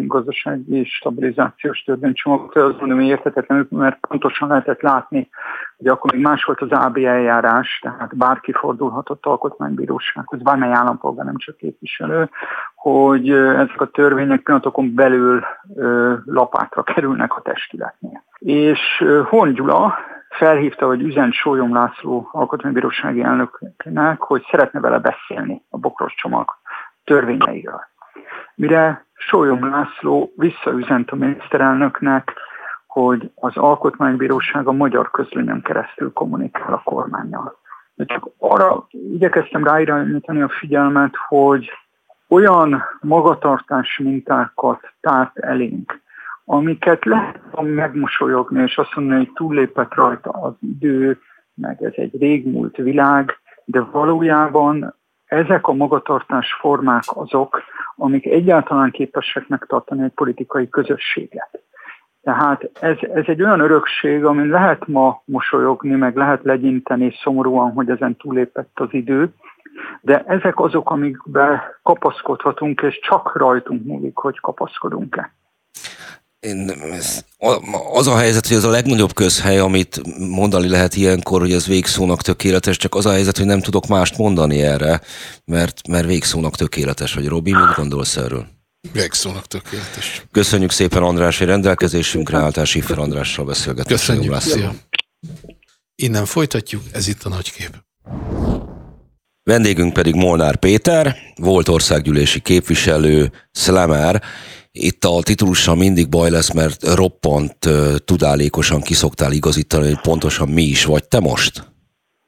gazdasági 0.00 0.84
stabilizációs 0.84 1.82
törvénycsomagot, 1.82 2.56
az 2.56 2.74
mondom, 2.78 2.98
hogy 2.98 3.06
érthetetlen, 3.06 3.66
mert 3.70 3.98
pontosan 4.08 4.48
lehetett 4.48 4.80
látni, 4.80 5.28
hogy 5.76 5.86
akkor 5.86 6.12
még 6.12 6.22
más 6.22 6.44
volt 6.44 6.60
az 6.60 6.70
AB 6.70 6.96
eljárás, 6.96 7.78
tehát 7.82 8.16
bárki 8.16 8.52
fordulhatott 8.52 9.26
alkotmánybírósághoz, 9.26 10.42
bármely 10.42 10.72
állampolgár, 10.72 11.24
nem 11.24 11.36
csak 11.36 11.56
képviselő, 11.56 12.28
hogy 12.74 13.30
ezek 13.30 13.80
a 13.80 13.90
törvények 13.90 14.40
pillanatokon 14.40 14.94
belül 14.94 15.44
lapátra 16.24 16.82
kerülnek 16.82 17.36
a 17.36 17.40
testületnél. 17.40 18.24
És 18.38 19.04
Hon 19.28 19.52
Gyula 19.52 19.98
felhívta, 20.30 20.86
hogy 20.86 21.02
üzent 21.02 21.32
Sólyom 21.32 21.74
László 21.74 22.28
alkotmánybírósági 22.32 23.22
elnöknek, 23.22 24.20
hogy 24.20 24.46
szeretne 24.50 24.80
vele 24.80 24.98
beszélni 24.98 25.62
a 25.70 25.78
bokros 25.78 26.14
csomag 26.14 26.50
törvényeiről. 27.04 27.80
Mire 28.54 29.04
Sólyom 29.14 29.70
László 29.70 30.32
visszaüzent 30.36 31.10
a 31.10 31.16
miniszterelnöknek, 31.16 32.32
hogy 32.86 33.30
az 33.34 33.56
alkotmánybíróság 33.56 34.66
a 34.66 34.72
magyar 34.72 35.10
közlönyen 35.10 35.62
keresztül 35.62 36.12
kommunikál 36.12 36.72
a 36.72 36.82
kormányjal. 36.84 37.58
De 37.94 38.04
csak 38.04 38.28
arra 38.38 38.86
igyekeztem 38.90 39.64
ráirányítani 39.64 40.42
a 40.42 40.48
figyelmet, 40.48 41.14
hogy 41.28 41.70
olyan 42.28 42.82
magatartás 43.00 43.98
mintákat 43.98 44.92
tárt 45.00 45.38
elénk, 45.38 46.00
amiket 46.52 47.04
lehet 47.04 47.40
megmosolyogni, 47.60 48.62
és 48.62 48.78
azt 48.78 48.94
mondani, 48.94 49.18
hogy 49.18 49.32
túllépett 49.32 49.94
rajta 49.94 50.30
az 50.30 50.52
idő, 50.60 51.20
meg 51.54 51.82
ez 51.82 51.92
egy 51.94 52.18
régmúlt 52.18 52.76
világ, 52.76 53.38
de 53.64 53.80
valójában 53.80 54.94
ezek 55.24 55.66
a 55.66 55.72
magatartás 55.72 56.56
formák 56.60 57.02
azok, 57.06 57.62
amik 57.96 58.26
egyáltalán 58.26 58.90
képesek 58.90 59.48
megtartani 59.48 60.02
egy 60.02 60.12
politikai 60.12 60.68
közösséget. 60.68 61.62
Tehát 62.22 62.70
ez, 62.80 62.96
ez 63.14 63.24
egy 63.26 63.42
olyan 63.42 63.60
örökség, 63.60 64.24
amin 64.24 64.48
lehet 64.48 64.86
ma 64.86 65.22
mosolyogni, 65.24 65.94
meg 65.94 66.16
lehet 66.16 66.44
legyinteni 66.44 67.12
szomorúan, 67.22 67.72
hogy 67.72 67.90
ezen 67.90 68.16
túlépett 68.16 68.80
az 68.80 68.88
idő, 68.90 69.34
de 70.00 70.22
ezek 70.26 70.60
azok, 70.60 70.90
amikbe 70.90 71.78
kapaszkodhatunk, 71.82 72.80
és 72.82 72.98
csak 72.98 73.36
rajtunk 73.36 73.84
múlik, 73.84 74.16
hogy 74.16 74.40
kapaszkodunk-e. 74.40 75.32
Én, 76.40 76.72
az 77.92 78.06
a 78.06 78.16
helyzet, 78.16 78.46
hogy 78.46 78.56
ez 78.56 78.64
a 78.64 78.70
legnagyobb 78.70 79.14
közhely, 79.14 79.58
amit 79.58 80.00
mondani 80.18 80.68
lehet 80.68 80.96
ilyenkor, 80.96 81.40
hogy 81.40 81.52
ez 81.52 81.66
végszónak 81.66 82.22
tökéletes, 82.22 82.76
csak 82.76 82.94
az 82.94 83.06
a 83.06 83.10
helyzet, 83.10 83.36
hogy 83.36 83.46
nem 83.46 83.60
tudok 83.60 83.86
mást 83.86 84.18
mondani 84.18 84.62
erre, 84.62 85.00
mert, 85.44 85.88
mert 85.88 86.06
végszónak 86.06 86.56
tökéletes. 86.56 87.14
Vagy 87.14 87.26
Robi, 87.26 87.52
mit 87.52 87.74
gondolsz 87.76 88.16
erről? 88.16 88.46
Végszónak 88.92 89.46
tökéletes. 89.46 90.24
Köszönjük 90.30 90.70
szépen 90.70 91.02
András, 91.02 91.38
hogy 91.38 91.46
rendelkezésünkre 91.46 92.38
álltál 92.38 92.64
Siffer 92.64 92.98
Andrással 92.98 93.44
beszélgetünk. 93.44 93.98
Köszönjük. 93.98 94.40
Szia. 94.40 94.74
Innen 95.94 96.24
folytatjuk, 96.24 96.82
ez 96.92 97.08
itt 97.08 97.22
a 97.22 97.28
nagykép. 97.28 97.84
Vendégünk 99.42 99.92
pedig 99.92 100.14
Molnár 100.14 100.56
Péter, 100.56 101.16
volt 101.34 101.68
országgyűlési 101.68 102.40
képviselő, 102.40 103.32
Slammer, 103.52 104.22
itt 104.72 105.04
a 105.04 105.22
titulussal 105.22 105.76
mindig 105.76 106.08
baj 106.08 106.30
lesz, 106.30 106.54
mert 106.54 106.94
roppant 106.94 107.56
tudálékosan 108.04 108.80
kiszoktál 108.80 109.32
igazítani, 109.32 109.86
hogy 109.86 110.00
pontosan 110.00 110.48
mi 110.48 110.62
is 110.62 110.84
vagy 110.84 111.08
te 111.08 111.20
most? 111.20 111.68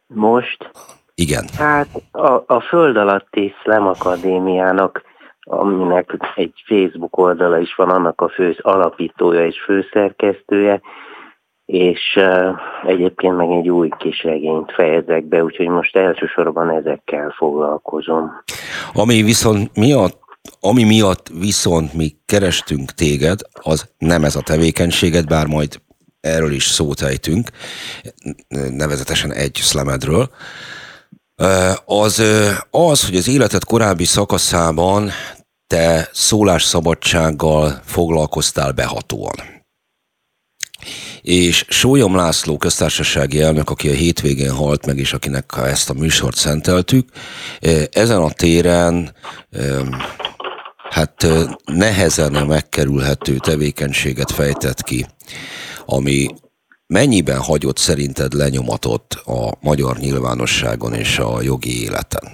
Most? 0.07 0.71
Igen. 1.15 1.45
Hát 1.59 1.89
a, 2.11 2.43
a 2.47 2.61
Föld 2.61 2.97
alatti 2.97 3.55
Slam 3.63 3.87
Akadémiának, 3.87 5.03
aminek 5.41 6.17
egy 6.35 6.53
Facebook 6.67 7.19
oldala 7.19 7.59
is 7.59 7.75
van, 7.75 7.91
annak 7.91 8.21
a 8.21 8.29
fő 8.29 8.57
alapítója 8.61 9.47
és 9.47 9.63
főszerkesztője, 9.65 10.81
és 11.65 12.01
uh, 12.17 12.57
egyébként 12.87 13.37
meg 13.37 13.51
egy 13.51 13.69
új 13.69 13.89
kis 13.99 14.23
regényt 14.23 14.73
fejezek 14.73 15.25
be, 15.25 15.45
úgyhogy 15.45 15.69
most 15.69 15.97
elsősorban 15.97 16.71
ezekkel 16.71 17.35
foglalkozom. 17.37 18.33
Ami 18.93 19.23
viszont 19.23 19.77
miatt 19.77 20.22
ami 20.61 20.85
miatt 20.85 21.29
viszont 21.39 21.93
mi 21.93 22.17
kerestünk 22.27 22.95
téged, 22.95 23.41
az 23.53 23.89
nem 23.99 24.25
ez 24.25 24.37
a 24.37 24.41
tevékenységed, 24.41 25.27
bár 25.27 25.47
majd 25.47 25.81
erről 26.21 26.53
is 26.53 26.67
szót 26.67 27.03
ejtünk, 27.03 27.51
nevezetesen 28.49 29.33
egy 29.33 29.59
szlemedről, 29.63 30.31
az 31.85 32.23
az, 32.71 33.05
hogy 33.05 33.17
az 33.17 33.29
életed 33.29 33.65
korábbi 33.65 34.05
szakaszában 34.05 35.11
te 35.67 36.09
szólásszabadsággal 36.13 37.83
foglalkoztál 37.85 38.73
behatóan. 38.73 39.35
És 41.21 41.65
Sólyom 41.69 42.17
László 42.17 42.57
köztársasági 42.57 43.41
elnök, 43.41 43.71
aki 43.71 43.89
a 43.89 43.93
hétvégén 43.93 44.53
halt 44.53 44.87
meg, 44.87 44.99
és 44.99 45.13
akinek 45.13 45.53
ezt 45.57 45.91
a 45.91 45.95
műsort 45.95 46.37
szenteltük, 46.37 47.09
ezen 47.91 48.23
a 48.23 48.31
téren 48.31 49.15
hát 50.97 51.27
nehezen 51.65 52.47
megkerülhető 52.47 53.37
tevékenységet 53.37 54.31
fejtett 54.31 54.83
ki, 54.83 55.05
ami 55.87 56.27
mennyiben 56.87 57.39
hagyott 57.39 57.77
szerinted 57.77 58.33
lenyomatot 58.33 59.07
a 59.25 59.43
magyar 59.61 59.97
nyilvánosságon 59.97 60.93
és 60.93 61.19
a 61.19 61.43
jogi 61.43 61.83
életen? 61.85 62.25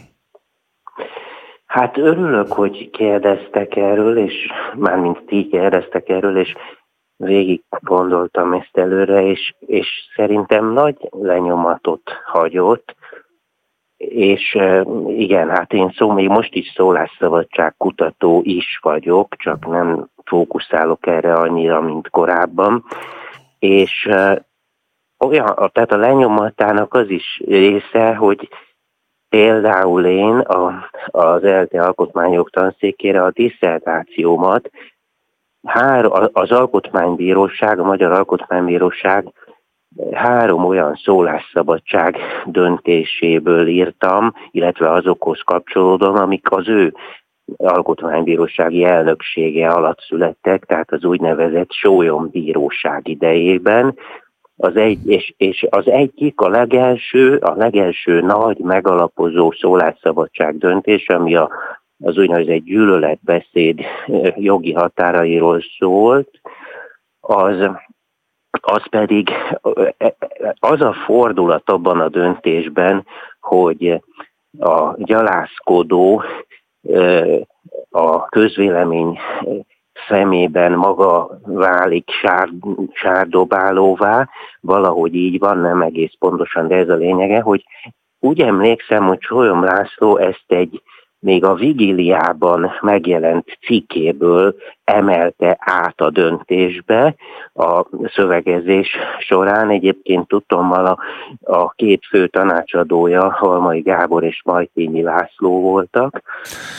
Hát 1.67 1.97
örülök, 1.97 2.53
hogy 2.53 2.91
kérdeztek 2.91 3.77
erről, 3.77 4.19
és 4.19 4.35
mármint 4.75 5.23
ti 5.27 5.49
kérdeztek 5.51 6.09
erről, 6.09 6.39
és 6.39 6.55
végig 7.17 7.63
gondoltam 7.81 8.53
ezt 8.53 8.77
előre, 8.77 9.27
és, 9.27 9.55
és 9.59 9.87
szerintem 10.17 10.73
nagy 10.73 11.09
lenyomatot 11.11 12.11
hagyott, 12.25 12.95
és 13.99 14.59
igen, 15.09 15.51
hát 15.51 15.73
én 15.73 15.93
szó, 15.97 16.11
még 16.11 16.29
most 16.29 16.55
is 16.55 16.73
szólásszabadság 16.75 17.75
kutató 17.77 18.41
is 18.45 18.79
vagyok, 18.83 19.35
csak 19.37 19.67
nem 19.67 20.09
fókuszálok 20.25 21.07
erre 21.07 21.35
annyira, 21.35 21.81
mint 21.81 22.11
korábban. 22.11 22.85
És 23.59 24.09
olyan, 25.19 25.71
tehát 25.73 25.93
a 25.93 25.97
lenyomatának 25.97 26.95
az 26.95 27.11
is 27.11 27.43
része, 27.47 28.15
hogy 28.15 28.49
például 29.29 30.05
én 30.05 30.39
a, 30.39 30.91
az 31.07 31.45
ELTE 31.45 31.83
alkotmányok 31.83 32.51
tanszékére 32.51 33.23
a 33.23 33.31
diszertációmat 33.31 34.71
hár, 35.63 36.05
az 36.33 36.51
Alkotmánybíróság, 36.51 37.79
a 37.79 37.85
Magyar 37.85 38.13
Alkotmánybíróság 38.13 39.33
három 40.13 40.65
olyan 40.65 40.95
szólásszabadság 41.05 42.17
döntéséből 42.47 43.67
írtam, 43.67 44.33
illetve 44.51 44.91
azokhoz 44.93 45.41
kapcsolódom, 45.41 46.15
amik 46.17 46.51
az 46.51 46.69
ő 46.69 46.95
alkotmánybírósági 47.57 48.85
elnöksége 48.85 49.69
alatt 49.69 50.01
születtek, 50.01 50.65
tehát 50.65 50.93
az 50.93 51.05
úgynevezett 51.05 51.73
sólyombíróság 51.73 53.09
idejében, 53.09 53.95
az 54.57 54.77
egy, 54.77 55.07
és, 55.07 55.35
és 55.37 55.67
az 55.71 55.89
egyik, 55.89 56.41
a 56.41 56.49
legelső, 56.49 57.37
a 57.37 57.55
legelső 57.55 58.21
nagy 58.21 58.59
megalapozó 58.59 59.51
szólásszabadság 59.51 60.59
döntés, 60.59 61.09
ami 61.09 61.35
a, 61.35 61.51
az 62.05 62.19
úgynevezett 62.19 62.65
gyűlöletbeszéd 62.65 63.81
jogi 64.37 64.73
határairól 64.73 65.61
szólt, 65.79 66.41
az, 67.21 67.71
az 68.61 68.89
pedig 68.91 69.31
az 70.59 70.81
a 70.81 70.93
fordulat 70.93 71.71
abban 71.71 72.01
a 72.01 72.09
döntésben, 72.09 73.07
hogy 73.41 74.03
a 74.59 74.95
gyalászkodó 74.97 76.23
a 77.91 78.25
közvélemény 78.27 79.19
szemében 80.09 80.73
maga 80.73 81.39
válik 81.45 82.11
sár, 82.11 82.49
sárdobálóvá, 82.93 84.29
valahogy 84.61 85.15
így 85.15 85.39
van, 85.39 85.59
nem 85.59 85.83
egész 85.83 86.13
pontosan, 86.19 86.69
de 86.69 86.77
ez 86.77 86.89
a 86.89 86.95
lényege, 86.95 87.41
hogy 87.41 87.65
úgy 88.21 88.41
emlékszem, 88.41 89.07
hogy 89.07 89.21
Solyom 89.21 89.65
László 89.65 90.17
ezt 90.17 90.45
egy 90.47 90.83
még 91.21 91.45
a 91.45 91.55
vigiliában 91.55 92.71
megjelent 92.81 93.59
cikkéből 93.67 94.55
emelte 94.85 95.57
át 95.61 96.01
a 96.01 96.11
döntésbe 96.11 97.15
a 97.55 97.87
szövegezés 98.15 98.89
során. 99.19 99.71
Egyébként 99.71 100.29
tudtommal 100.29 100.87
a, 100.87 100.99
a 101.53 101.71
két 101.71 102.07
fő 102.11 102.27
tanácsadója, 102.27 103.33
Halmai 103.33 103.81
Gábor 103.81 104.25
és 104.25 104.41
Majtényi 104.45 105.03
László 105.03 105.61
voltak. 105.61 106.23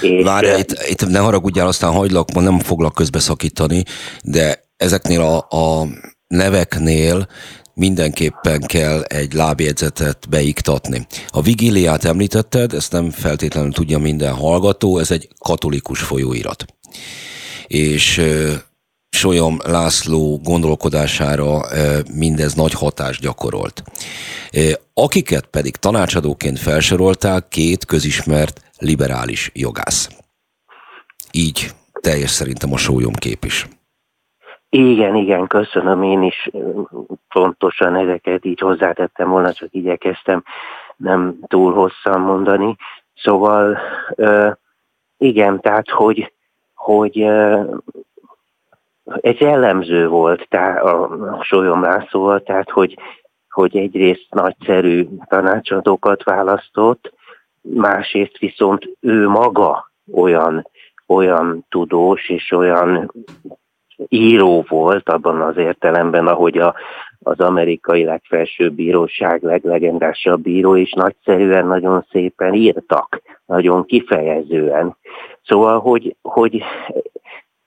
És 0.02 0.24
Várj, 0.24 0.48
itt, 0.48 0.72
itt 0.90 1.10
ne 1.10 1.20
haragudjál, 1.20 1.68
aztán 1.68 1.92
hagylak, 1.92 2.32
ma 2.34 2.42
nem 2.42 2.60
foglak 2.60 2.94
közbeszakítani, 2.94 3.84
de 4.24 4.56
ezeknél 4.78 5.22
a, 5.22 5.38
a 5.38 5.86
neveknél 6.28 7.28
mindenképpen 7.80 8.62
kell 8.62 9.02
egy 9.02 9.34
lábjegyzetet 9.34 10.30
beiktatni. 10.30 11.08
A 11.28 11.42
vigiliát 11.42 12.04
említetted, 12.04 12.74
ezt 12.74 12.92
nem 12.92 13.10
feltétlenül 13.12 13.72
tudja 13.72 13.98
minden 13.98 14.34
hallgató, 14.34 14.98
ez 14.98 15.12
egy 15.12 15.28
katolikus 15.38 16.00
folyóirat. 16.00 16.66
És 17.68 18.22
Solyom 19.10 19.60
László 19.64 20.40
gondolkodására 20.44 21.66
mindez 22.14 22.54
nagy 22.54 22.74
hatást 22.74 23.22
gyakorolt. 23.22 23.84
Akiket 24.94 25.46
pedig 25.46 25.76
tanácsadóként 25.76 26.60
felsorolták 26.60 27.48
két 27.48 27.86
közismert 27.86 28.62
liberális 28.78 29.52
jogász. 29.54 30.10
Így 31.32 31.72
teljes 32.02 32.32
szerintem 32.32 32.74
a 32.74 32.78
sólyom 32.78 33.14
kép 33.14 33.46
is. 33.46 33.68
Igen, 34.70 35.16
igen, 35.16 35.48
köszönöm 35.48 36.04
én 36.04 36.24
is 36.24 36.50
fontosan 37.30 37.96
ezeket 37.96 38.46
így 38.46 38.60
hozzátettem 38.60 39.30
volna, 39.30 39.54
csak 39.54 39.68
igyekeztem 39.72 40.44
nem 40.96 41.38
túl 41.48 41.74
hosszan 41.74 42.22
mondani. 42.22 42.76
Szóval 43.16 43.78
igen, 45.18 45.60
tehát 45.60 45.90
hogy, 45.90 46.34
hogy 46.74 47.22
egy 49.22 49.40
jellemző 49.40 50.08
volt 50.08 50.48
tehát 50.50 50.84
a 50.84 51.40
Sólyom 51.42 51.82
Lászlóval, 51.82 52.44
tehát 52.44 52.70
hogy, 52.70 52.98
hogy 53.50 53.78
egyrészt 53.78 54.28
nagyszerű 54.30 55.08
tanácsadókat 55.28 56.24
választott, 56.24 57.14
másrészt 57.62 58.38
viszont 58.38 58.90
ő 59.00 59.28
maga 59.28 59.92
olyan, 60.14 60.68
olyan 61.08 61.66
tudós 61.70 62.30
és 62.30 62.52
olyan 62.52 63.12
író 64.08 64.66
volt 64.68 65.10
abban 65.10 65.42
az 65.42 65.58
értelemben, 65.58 66.28
ahogy 66.28 66.58
a, 66.58 66.76
az 67.24 67.40
amerikai 67.40 68.04
legfelsőbb 68.04 68.74
bíróság 68.74 69.44
leglegendásabb 69.44 70.42
bíró 70.42 70.76
is 70.76 70.92
nagyszerűen, 70.92 71.68
nagyon 71.68 72.06
szépen 72.12 72.54
írtak, 72.54 73.22
nagyon 73.46 73.86
kifejezően. 73.86 74.98
Szóval, 75.44 75.80
hogy, 75.80 76.16
hogy 76.22 76.64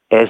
ez 0.06 0.28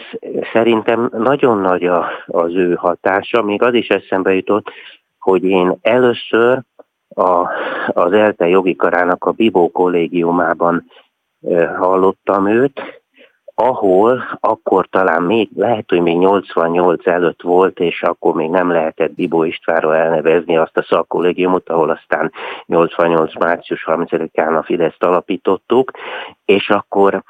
szerintem 0.53 1.11
nagyon 1.13 1.59
nagy 1.59 1.85
a, 1.85 2.07
az 2.27 2.55
ő 2.55 2.75
hatása, 2.75 3.43
még 3.43 3.63
az 3.63 3.75
is 3.75 3.89
eszembe 3.89 4.35
jutott, 4.35 4.71
hogy 5.19 5.45
én 5.45 5.79
először 5.81 6.63
a, 7.15 7.49
az 7.87 8.13
ELTE 8.13 8.49
jogi 8.49 8.77
karának 8.77 9.25
a 9.25 9.31
Bibó 9.31 9.71
kollégiumában 9.71 10.91
hallottam 11.79 12.49
őt, 12.49 13.02
ahol 13.55 14.23
akkor 14.41 14.87
talán 14.89 15.23
még, 15.23 15.49
lehet, 15.55 15.85
hogy 15.89 16.01
még 16.01 16.19
88 16.19 17.07
előtt 17.07 17.43
volt, 17.43 17.79
és 17.79 18.03
akkor 18.03 18.35
még 18.35 18.51
nem 18.51 18.71
lehetett 18.71 19.15
Bibó 19.15 19.43
Istvánról 19.45 19.95
elnevezni 19.95 20.57
azt 20.57 20.77
a 20.77 20.87
szakkollégiumot, 20.89 21.69
ahol 21.69 21.91
aztán 21.91 22.33
88. 22.67 23.35
március 23.39 23.85
30-án 23.87 24.59
a 24.59 24.63
Fideszt 24.63 25.03
alapítottuk, 25.03 25.91
és 26.45 26.71
akkor 26.71 27.23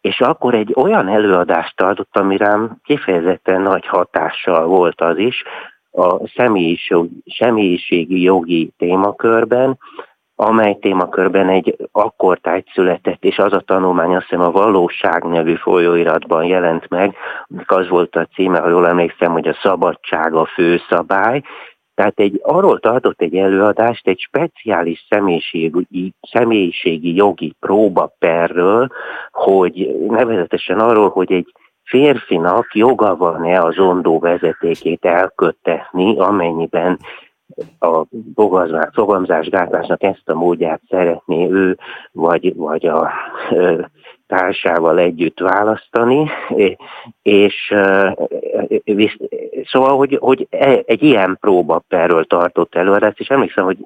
és 0.00 0.20
akkor 0.20 0.54
egy 0.54 0.72
olyan 0.76 1.08
előadást 1.08 1.80
adott, 1.80 2.16
ami 2.16 2.36
rám 2.36 2.76
kifejezetten 2.82 3.60
nagy 3.60 3.86
hatással 3.86 4.66
volt 4.66 5.00
az 5.00 5.18
is, 5.18 5.42
a 5.90 6.28
személyiségi 7.24 8.22
jogi 8.22 8.72
témakörben, 8.78 9.78
amely 10.36 10.76
témakörben 10.80 11.48
egy 11.48 11.76
akkortájt 11.92 12.70
született, 12.74 13.24
és 13.24 13.38
az 13.38 13.52
a 13.52 13.60
tanulmány 13.60 14.16
azt 14.16 14.28
hiszem 14.28 14.44
a 14.44 14.50
Valóság 14.50 15.22
nevű 15.22 15.54
folyóiratban 15.54 16.44
jelent 16.44 16.88
meg, 16.88 17.16
az 17.66 17.88
volt 17.88 18.16
a 18.16 18.28
címe, 18.34 18.60
ha 18.60 18.68
jól 18.68 18.88
emlékszem, 18.88 19.32
hogy 19.32 19.48
a 19.48 19.58
szabadság 19.62 20.34
a 20.34 20.44
főszabály, 20.44 21.42
tehát 21.94 22.18
egy, 22.18 22.40
arról 22.42 22.80
tartott 22.80 23.20
egy 23.20 23.36
előadást 23.36 24.08
egy 24.08 24.18
speciális 24.18 25.06
személyiségi, 25.08 26.14
személyiségi 26.20 27.14
jogi 27.14 27.54
próbaperről, 27.60 28.88
hogy 29.30 29.96
nevezetesen 30.08 30.78
arról, 30.78 31.08
hogy 31.08 31.32
egy 31.32 31.52
férfinak 31.84 32.74
joga 32.74 33.16
van-e 33.16 33.60
az 33.60 33.78
ondó 33.78 34.18
vezetékét 34.18 35.04
elköttetni, 35.04 36.18
amennyiben 36.18 36.98
a 37.78 38.04
fogamzásgátlásnak 38.92 40.02
ezt 40.02 40.28
a 40.28 40.34
módját 40.34 40.80
szeretné 40.88 41.48
ő 41.50 41.78
vagy, 42.12 42.56
vagy 42.56 42.86
a 42.86 43.10
társával 44.26 44.98
együtt 44.98 45.38
választani, 45.38 46.30
és 47.22 47.74
szóval, 49.64 49.96
hogy, 49.96 50.18
hogy 50.20 50.46
e, 50.50 50.82
egy 50.86 51.02
ilyen 51.02 51.36
próbaperről 51.40 52.24
tartott 52.24 52.74
előadást, 52.74 53.20
és 53.20 53.28
emlékszem, 53.28 53.64
hogy 53.64 53.78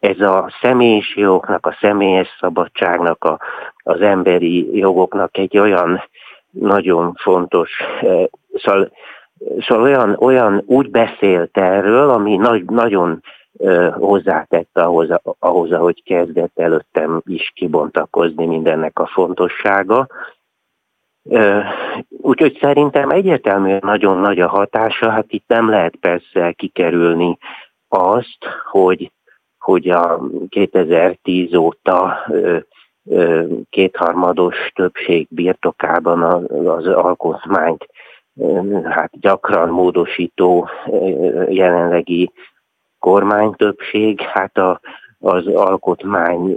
ez 0.00 0.20
a 0.20 0.52
személyis 0.60 1.16
jogoknak, 1.16 1.66
a 1.66 1.76
személyes 1.80 2.28
szabadságnak, 2.40 3.24
a, 3.24 3.38
az 3.82 4.00
emberi 4.00 4.76
jogoknak 4.76 5.38
egy 5.38 5.58
olyan 5.58 6.02
nagyon 6.50 7.14
fontos, 7.14 7.70
szóval 8.54 8.90
Szóval 9.58 9.84
olyan, 9.84 10.16
olyan 10.20 10.62
úgy 10.66 10.90
beszélt 10.90 11.58
erről, 11.58 12.10
ami 12.10 12.36
nagy, 12.36 12.64
nagyon 12.64 13.22
hozzátette 13.92 14.82
ahhoz, 14.82 15.08
ahhoz, 15.38 15.72
ahogy 15.72 16.02
kezdett 16.02 16.58
előttem 16.58 17.22
is 17.24 17.52
kibontakozni 17.54 18.46
mindennek 18.46 18.98
a 18.98 19.06
fontossága. 19.06 20.06
Úgyhogy 22.08 22.58
szerintem 22.60 23.10
egyértelműen 23.10 23.80
nagyon 23.82 24.18
nagy 24.18 24.40
a 24.40 24.48
hatása, 24.48 25.10
hát 25.10 25.26
itt 25.28 25.44
nem 25.46 25.68
lehet 25.68 25.96
persze 25.96 26.52
kikerülni 26.52 27.38
azt, 27.88 28.44
hogy, 28.70 29.12
hogy 29.58 29.88
a 29.88 30.20
2010 30.48 31.54
óta 31.54 32.26
kétharmados 33.70 34.70
többség 34.74 35.26
birtokában 35.30 36.22
az 36.66 36.86
alkotmányt 36.86 37.86
hát 38.84 39.10
gyakran 39.20 39.68
módosító 39.68 40.68
jelenlegi 41.48 42.32
kormánytöbbség, 42.98 44.20
hát 44.20 44.58
a, 44.58 44.80
az 45.18 45.46
alkotmány 45.46 46.56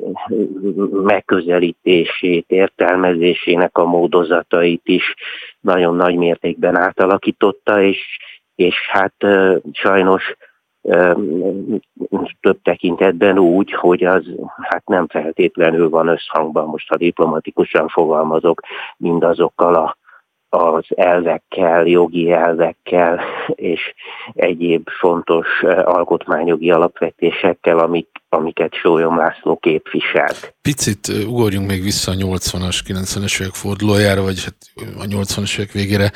megközelítését, 0.92 2.46
értelmezésének 2.48 3.78
a 3.78 3.86
módozatait 3.86 4.88
is 4.88 5.14
nagyon 5.60 5.96
nagy 5.96 6.16
mértékben 6.16 6.76
átalakította, 6.76 7.82
és, 7.82 8.18
és 8.56 8.76
hát 8.90 9.14
sajnos 9.72 10.36
több 12.42 12.62
tekintetben 12.64 13.40
úgy, 13.40 13.72
hogy 13.72 14.04
az 14.04 14.26
hát 14.62 14.88
nem 14.88 15.08
feltétlenül 15.08 15.90
van 15.90 16.08
összhangban, 16.08 16.68
most 16.68 16.88
ha 16.88 16.98
diplomatikusan 16.98 17.88
fogalmazok, 17.88 18.62
mindazokkal 18.98 19.76
a 19.76 19.98
az 20.54 20.86
elvekkel, 20.96 21.86
jogi 21.86 22.32
elvekkel 22.32 23.22
és 23.48 23.80
egyéb 24.34 24.90
fontos 24.90 25.48
alkotmányjogi 25.84 26.72
alapvetésekkel, 26.72 27.80
amik, 27.80 28.08
amiket 28.30 28.74
Sólyom 28.74 29.18
László 29.18 29.58
képviselt. 29.58 30.56
Picit 30.62 31.08
ugorjunk 31.08 31.68
még 31.68 31.82
vissza 31.82 32.12
a 32.12 32.16
80-as, 32.16 32.80
90-es 32.88 33.42
évek 33.42 33.54
fordulójára, 33.54 34.22
vagy 34.22 34.44
hát 34.44 34.56
a 34.98 35.06
80-as 35.06 35.58
évek 35.58 35.72
végére, 35.72 36.12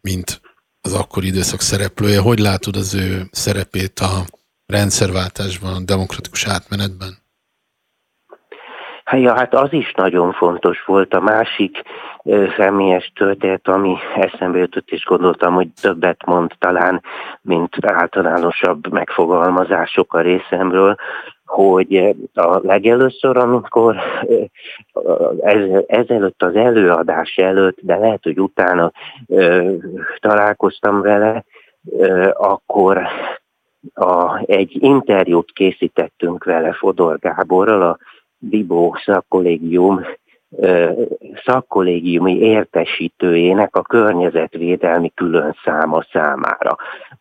mint 0.00 0.40
az 0.80 0.94
akkori 0.94 1.26
időszak 1.26 1.60
szereplője. 1.60 2.20
Hogy 2.20 2.38
látod 2.38 2.76
az 2.76 2.94
ő 2.94 3.22
szerepét 3.30 3.98
a 3.98 4.24
rendszerváltásban, 4.66 5.74
a 5.74 5.80
demokratikus 5.80 6.46
átmenetben? 6.46 7.18
Ja, 9.12 9.34
hát 9.34 9.54
az 9.54 9.72
is 9.72 9.92
nagyon 9.96 10.32
fontos 10.32 10.84
volt. 10.84 11.14
A 11.14 11.20
másik 11.20 11.82
személyes 12.56 13.12
történet, 13.14 13.68
ami 13.68 13.96
eszembe 14.14 14.58
jutott, 14.58 14.90
és 14.90 15.04
gondoltam, 15.04 15.54
hogy 15.54 15.68
többet 15.80 16.26
mond 16.26 16.52
talán, 16.58 17.02
mint 17.40 17.76
általánosabb 17.80 18.92
megfogalmazások 18.92 20.14
a 20.14 20.20
részemről, 20.20 20.96
hogy 21.44 22.16
a 22.34 22.58
legelőször, 22.62 23.36
amikor 23.36 23.96
ezelőtt 25.86 26.42
az 26.42 26.54
előadás 26.54 27.36
előtt, 27.36 27.78
de 27.80 27.96
lehet, 27.96 28.22
hogy 28.22 28.40
utána 28.40 28.92
találkoztam 30.20 31.00
vele, 31.00 31.44
akkor 32.32 33.02
a, 33.94 34.42
egy 34.46 34.82
interjút 34.82 35.52
készítettünk 35.52 36.44
vele 36.44 36.72
Fodor 36.72 37.18
Gáborral, 37.18 37.82
a 37.82 37.98
Bibó 38.40 38.96
szakkollégium 39.04 40.00
szakkollégiumi 41.44 42.38
értesítőjének 42.38 43.76
a 43.76 43.82
környezetvédelmi 43.82 45.12
külön 45.14 45.56
száma 45.64 46.04
számára. 46.12 46.76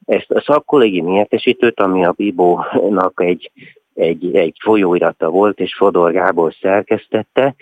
Ezt 0.05 0.31
a 0.31 0.41
szakkollégiumi 0.41 1.17
értesítőt, 1.17 1.79
ami 1.79 2.05
a 2.05 2.11
Bibónak 2.11 3.21
egy, 3.21 3.51
egy, 3.93 4.35
egy 4.35 4.55
folyóirata 4.63 5.29
volt, 5.29 5.59
és 5.59 5.75
Fodor 5.75 6.11
Gábor 6.11 6.53
szerkesztette, 6.61 7.55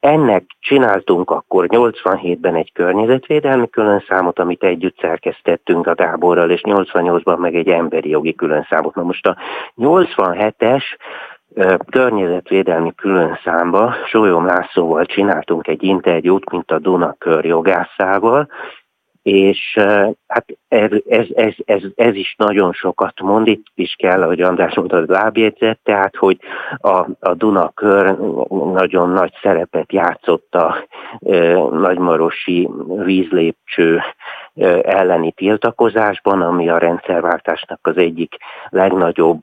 ennek 0.00 0.44
csináltunk 0.60 1.30
akkor 1.30 1.66
87-ben 1.68 2.54
egy 2.54 2.72
környezetvédelmi 2.72 3.68
külön 3.68 4.04
számot, 4.08 4.38
amit 4.38 4.62
együtt 4.62 4.98
szerkesztettünk 5.00 5.86
a 5.86 5.94
Gáborral, 5.94 6.50
és 6.50 6.60
88-ban 6.64 7.38
meg 7.38 7.54
egy 7.54 7.68
emberi 7.68 8.08
jogi 8.08 8.34
külön 8.34 8.66
számot. 8.70 8.94
Na 8.94 9.02
most 9.02 9.26
a 9.26 9.36
87-es 9.76 10.82
környezetvédelmi 11.90 12.94
külön 12.94 13.38
számba 13.44 13.94
Sólyom 14.06 14.46
Lászlóval 14.46 15.06
csináltunk 15.06 15.66
egy 15.66 15.82
interjút, 15.82 16.50
mint 16.50 16.70
a 16.70 16.78
Dunakör 16.78 17.44
jogászával, 17.44 18.48
és 19.22 19.78
hát 20.26 20.44
ez, 20.68 20.90
ez, 21.08 21.26
ez, 21.34 21.52
ez, 21.64 21.82
ez 21.94 22.14
is 22.14 22.34
nagyon 22.38 22.72
sokat 22.72 23.20
mond, 23.20 23.46
itt 23.46 23.66
is 23.74 23.94
kell, 23.98 24.22
ahogy 24.22 24.40
András 24.40 24.74
mondta, 24.74 24.96
az 24.96 25.08
lábjegyzet, 25.08 25.78
tehát, 25.82 26.16
hogy 26.16 26.38
a, 26.76 27.06
a 27.20 27.34
Dunakör 27.34 28.16
nagyon 28.72 29.10
nagy 29.10 29.32
szerepet 29.42 29.92
játszott 29.92 30.54
a 30.54 30.86
e, 31.20 31.54
nagymarosi 31.58 32.68
vízlépcső 33.04 34.00
elleni 34.82 35.32
tiltakozásban, 35.32 36.42
ami 36.42 36.68
a 36.68 36.78
rendszerváltásnak 36.78 37.78
az 37.82 37.96
egyik 37.96 38.36
legnagyobb 38.68 39.40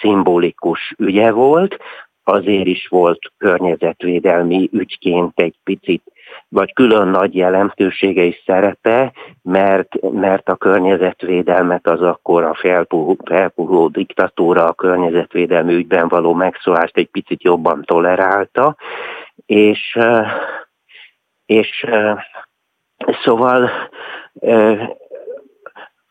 szimbolikus 0.00 0.94
ügye 0.98 1.30
volt, 1.30 1.76
azért 2.24 2.66
is 2.66 2.86
volt 2.86 3.32
környezetvédelmi 3.38 4.68
ügyként 4.72 5.40
egy 5.40 5.54
picit 5.64 6.02
vagy 6.48 6.72
külön 6.72 7.08
nagy 7.08 7.34
jelentősége 7.34 8.22
és 8.22 8.42
szerepe, 8.46 9.12
mert, 9.42 10.10
mert 10.12 10.48
a 10.48 10.56
környezetvédelmet 10.56 11.86
az 11.86 12.00
akkor 12.00 12.42
a 12.42 12.54
felpuhó, 13.24 13.88
diktatúra 13.88 14.66
a 14.66 14.72
környezetvédelmi 14.72 15.74
ügyben 15.74 16.08
való 16.08 16.34
megszólást 16.34 16.96
egy 16.96 17.08
picit 17.08 17.42
jobban 17.42 17.82
tolerálta, 17.84 18.76
és, 19.46 19.98
és 21.46 21.86
szóval 23.24 23.70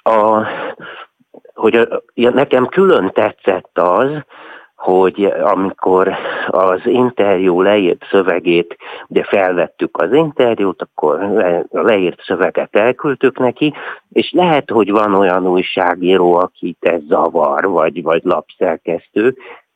a, 0.04 0.48
hogy 1.54 1.76
a, 1.76 2.04
nekem 2.14 2.68
külön 2.68 3.12
tetszett 3.14 3.78
az, 3.78 4.10
hogy 4.76 5.24
amikor 5.42 6.16
az 6.48 6.80
interjú 6.84 7.62
leírt 7.62 8.06
szövegét, 8.10 8.78
ugye 9.08 9.24
felvettük 9.24 9.98
az 9.98 10.14
interjút, 10.14 10.82
akkor 10.82 11.20
a 11.70 11.82
leírt 11.82 12.22
szöveget 12.24 12.76
elküldtük 12.76 13.40
neki, 13.40 13.74
és 14.10 14.32
lehet, 14.32 14.70
hogy 14.70 14.92
van 14.92 15.14
olyan 15.14 15.48
újságíró, 15.48 16.34
akit 16.34 16.78
ez 16.80 17.02
zavar, 17.08 17.66
vagy, 17.66 18.04
vagy 18.04 18.22
lapszerkesztő, 18.24 19.36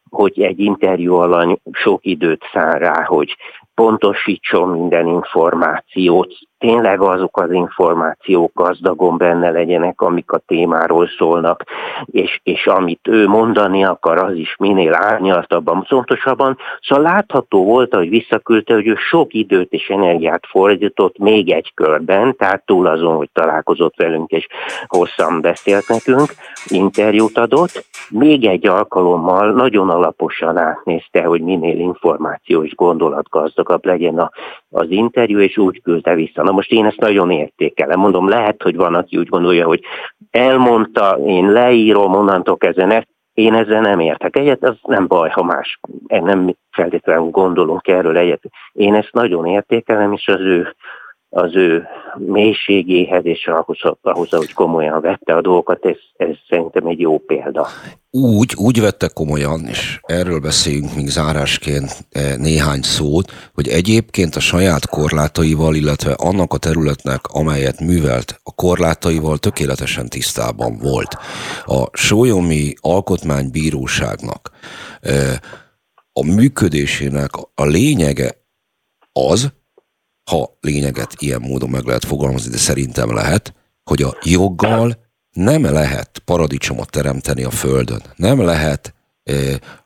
hogy 0.10 0.42
egy 0.42 0.60
interjú 0.60 1.16
alany 1.16 1.60
sok 1.72 2.06
időt 2.06 2.44
szán 2.54 2.80
rá, 2.80 3.04
hogy 3.04 3.36
pontosítson 3.76 4.70
minden 4.70 5.08
információt, 5.08 6.34
tényleg 6.58 7.02
azok 7.02 7.40
az 7.40 7.52
információk 7.52 8.52
gazdagon 8.54 9.18
benne 9.18 9.52
legyenek, 9.52 10.02
amik 10.02 10.32
a 10.32 10.38
témáról 10.38 11.08
szólnak, 11.18 11.64
és, 12.06 12.40
és 12.44 12.68
amit 12.68 13.08
ő 13.08 13.28
mondani 13.28 13.84
akar, 13.86 14.18
az 14.18 14.36
is 14.36 14.56
minél 14.60 14.94
árnyaltabban, 14.94 15.86
pontosabban. 16.06 16.58
Szóval 16.82 17.04
látható 17.04 17.64
volt, 17.64 17.94
hogy 17.94 18.10
visszaküldte, 18.10 18.74
hogy 18.74 18.88
ő 18.88 18.96
sok 18.96 19.34
időt 19.34 19.72
és 19.72 19.88
energiát 19.88 20.46
fordított 20.48 21.18
még 21.18 21.52
egy 21.52 21.72
körben, 21.74 22.36
tehát 22.36 22.66
túl 22.66 22.88
azon, 22.88 23.16
hogy 23.16 23.30
találkozott 23.34 23.96
velünk 23.96 24.32
és 24.32 24.48
hosszan 24.88 25.42
beszélt 25.42 25.88
nekünk, 25.88 26.34
interjút 26.68 27.38
adott, 27.38 27.86
még 28.10 28.46
egy 28.46 28.68
alkalommal 28.68 29.52
nagyon 29.52 29.90
alaposan 29.90 30.58
átnézte, 30.58 31.24
hogy 31.24 31.42
minél 31.42 31.80
információ 31.80 32.64
és 32.64 32.76
gondolatgazdagabb 32.76 33.86
legyen 33.86 34.20
a, 34.20 34.32
az 34.76 34.90
interjú, 34.90 35.40
és 35.40 35.58
úgy 35.58 35.82
küldte 35.82 36.16
vissza. 36.16 36.44
Na 36.44 36.52
most 36.52 36.72
én 36.72 36.86
ezt 36.86 37.00
nagyon 37.00 37.32
értékelem. 37.32 38.00
Mondom, 38.00 38.30
lehet, 38.30 38.62
hogy 38.62 38.76
van, 38.76 38.96
aki 38.96 39.18
úgy 39.18 39.28
gondolja, 39.28 39.66
hogy 39.66 39.82
elmondta, 40.32 41.18
én 41.26 41.52
leírom, 41.52 42.14
onnantól 42.16 42.58
kezdve 42.58 42.96
ezt, 42.96 43.08
én 43.34 43.54
ezzel 43.54 43.82
nem 43.82 44.00
értek 44.00 44.38
egyet, 44.38 44.64
az 44.64 44.76
nem 44.82 45.08
baj, 45.08 45.30
ha 45.30 45.44
más, 45.44 45.80
nem 46.08 46.56
feltétlenül 46.72 47.30
gondolunk 47.30 47.88
erről 47.88 48.18
egyet. 48.18 48.42
Én 48.72 48.94
ezt 48.94 49.12
nagyon 49.12 49.46
értékelem, 49.46 50.12
és 50.14 50.28
az 50.28 50.40
ő 50.40 50.76
az 51.36 51.56
ő 51.56 51.88
mélységéhez 52.18 53.26
és 53.26 53.48
ahhoz, 53.48 53.78
ahhoz 54.02 54.30
hogy 54.30 54.54
komolyan 54.54 55.02
vette 55.02 55.34
a 55.34 55.42
dolgokat, 55.42 55.86
ez, 55.86 55.96
ez 56.18 56.36
szerintem 56.50 56.86
egy 56.86 57.00
jó 57.00 57.18
példa. 57.18 57.68
Úgy, 58.12 58.54
úgy 58.58 58.82
vette 58.82 59.08
komolyan, 59.14 59.66
és 59.68 60.00
erről 60.02 60.40
beszéljünk 60.40 60.96
még 60.96 61.08
zárásként 61.08 62.06
eh, 62.12 62.36
néhány 62.38 62.82
szót, 62.82 63.32
hogy 63.54 63.68
egyébként 63.68 64.36
a 64.36 64.40
saját 64.40 64.88
korlátaival, 64.88 65.76
illetve 65.76 66.14
annak 66.18 66.54
a 66.54 66.58
területnek, 66.58 67.20
amelyet 67.24 67.80
művelt, 67.80 68.40
a 68.44 68.52
korlátaival 68.52 69.38
tökéletesen 69.38 70.10
tisztában 70.10 70.78
volt. 70.78 71.18
A 71.66 71.88
Sólyomi 71.92 72.74
Alkotmánybíróságnak 72.82 74.52
eh, 75.02 75.36
a 76.14 76.26
működésének 76.36 77.30
a 77.56 77.66
lényege 77.66 78.32
az, 79.14 79.54
ha 80.32 80.58
lényeget 80.62 81.14
ilyen 81.18 81.42
módon 81.42 81.70
meg 81.70 81.86
lehet 81.86 82.06
fogalmazni, 82.06 82.52
de 82.52 82.58
szerintem 82.58 83.14
lehet, 83.14 83.54
hogy 83.84 84.02
a 84.02 84.18
joggal 84.24 84.98
nem 85.32 85.64
lehet 85.64 86.22
paradicsomot 86.26 86.90
teremteni 86.90 87.44
a 87.44 87.50
Földön. 87.50 88.02
Nem 88.16 88.42
lehet 88.42 88.94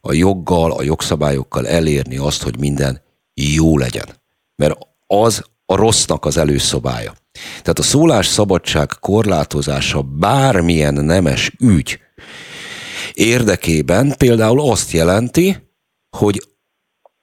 a 0.02 0.14
joggal, 0.14 0.72
a 0.72 0.84
jogszabályokkal 0.84 1.68
elérni 1.68 2.18
azt, 2.18 2.44
hogy 2.44 2.60
minden 2.60 3.02
jó 3.34 3.78
legyen. 3.78 4.08
Mert 4.56 4.78
az 5.08 5.44
a 5.66 5.76
rossznak 5.76 6.26
az 6.26 6.38
előszobája. 6.38 7.14
Tehát 7.62 7.80
a 7.80 7.84
szólásszabadság 7.84 8.90
korlátozása 9.00 10.02
bármilyen 10.02 10.94
nemes 10.94 11.56
ügy 11.60 12.00
érdekében 13.14 14.14
például 14.18 14.70
azt 14.72 14.92
jelenti, 14.92 15.58
hogy 16.18 16.48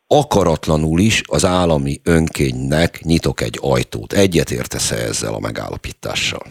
akaratlanul 0.07 0.99
is 0.99 1.23
az 1.27 1.45
állami 1.45 2.01
önkénynek 2.05 3.01
nyitok 3.01 3.41
egy 3.41 3.59
ajtót. 3.63 4.13
Egyetértesz-e 4.13 4.97
ezzel 4.97 5.35
a 5.35 5.41
megállapítással? 5.41 6.43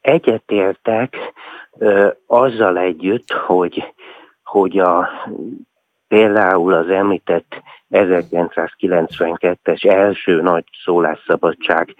Egyetértek, 0.00 1.16
azzal 2.26 2.78
együtt, 2.78 3.32
hogy, 3.32 3.94
hogy 4.42 4.78
a, 4.78 5.08
például 6.08 6.74
az 6.74 6.88
említett 6.88 7.62
1992-es 7.90 9.90
első 9.90 10.42
nagy 10.42 10.64
szólásszabadság 10.84 11.94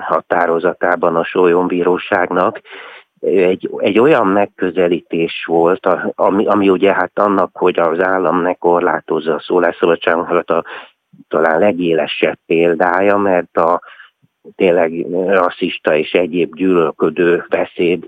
határozatában 0.00 1.16
a 1.16 1.24
Sólyom 1.24 1.66
egy, 3.26 3.70
egy 3.76 3.98
olyan 3.98 4.26
megközelítés 4.26 5.44
volt, 5.46 5.86
ami, 6.14 6.46
ami 6.46 6.68
ugye 6.68 6.92
hát 6.92 7.18
annak, 7.18 7.56
hogy 7.56 7.78
az 7.78 8.00
állam 8.00 8.42
ne 8.42 8.54
korlátozza 8.54 9.34
a 9.34 9.40
szólásszabadságunkat 9.40 10.50
a 10.50 10.64
talán 11.28 11.58
legélesebb 11.58 12.38
példája, 12.46 13.16
mert 13.16 13.56
a 13.56 13.80
tényleg 14.56 15.06
rasszista 15.26 15.96
és 15.96 16.12
egyéb 16.12 16.54
gyűlölködő 16.54 17.44
beszéd 17.48 18.06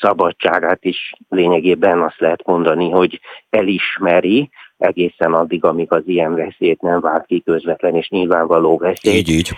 szabadságát 0.00 0.84
is 0.84 1.12
lényegében 1.28 2.02
azt 2.02 2.20
lehet 2.20 2.46
mondani, 2.46 2.90
hogy 2.90 3.20
elismeri, 3.50 4.50
egészen 4.76 5.32
addig, 5.32 5.64
amíg 5.64 5.92
az 5.92 6.02
ilyen 6.06 6.34
veszélyt 6.34 6.80
nem 6.80 7.00
vált 7.00 7.26
ki 7.26 7.42
közvetlen 7.42 7.94
és 7.94 8.08
nyilvánvaló 8.08 8.78
veszély. 8.78 9.14
Így, 9.14 9.28
így. 9.28 9.56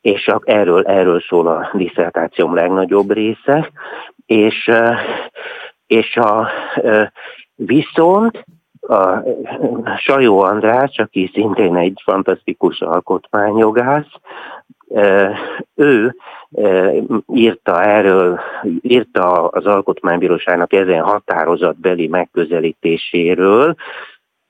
És 0.00 0.30
erről, 0.44 0.86
erről 0.86 1.20
szól 1.20 1.46
a 1.46 1.70
diszertációm 1.72 2.54
legnagyobb 2.54 3.12
része, 3.12 3.70
és, 4.26 4.70
és 5.86 6.16
a, 6.16 6.48
viszont 7.54 8.44
a 8.80 9.22
Sajó 9.96 10.40
András, 10.40 10.98
aki 10.98 11.30
szintén 11.32 11.76
egy 11.76 12.00
fantasztikus 12.04 12.80
alkotmányjogász, 12.80 14.10
ő 15.74 16.16
írta 17.32 17.82
erről, 17.82 18.40
írta 18.80 19.48
az 19.48 19.66
Alkotmánybíróságnak 19.66 20.72
ezen 20.72 21.02
határozatbeli 21.02 22.08
megközelítéséről, 22.08 23.74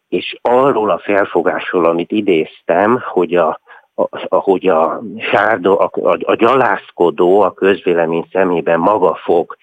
és 0.09 0.37
arról 0.43 0.91
a 0.91 0.99
felfogásról, 0.99 1.85
amit 1.85 2.13
idéztem, 2.13 3.03
hogy 3.07 3.35
a, 3.35 3.61
hogy 4.29 4.69
a, 4.69 5.03
sárdo, 5.31 5.73
a, 5.73 5.91
a, 5.93 6.19
a 6.21 6.35
gyalászkodó 6.35 7.41
a 7.41 7.53
közvélemény 7.53 8.27
szemében 8.33 8.81
maga 8.81 9.15
fog 9.15 9.57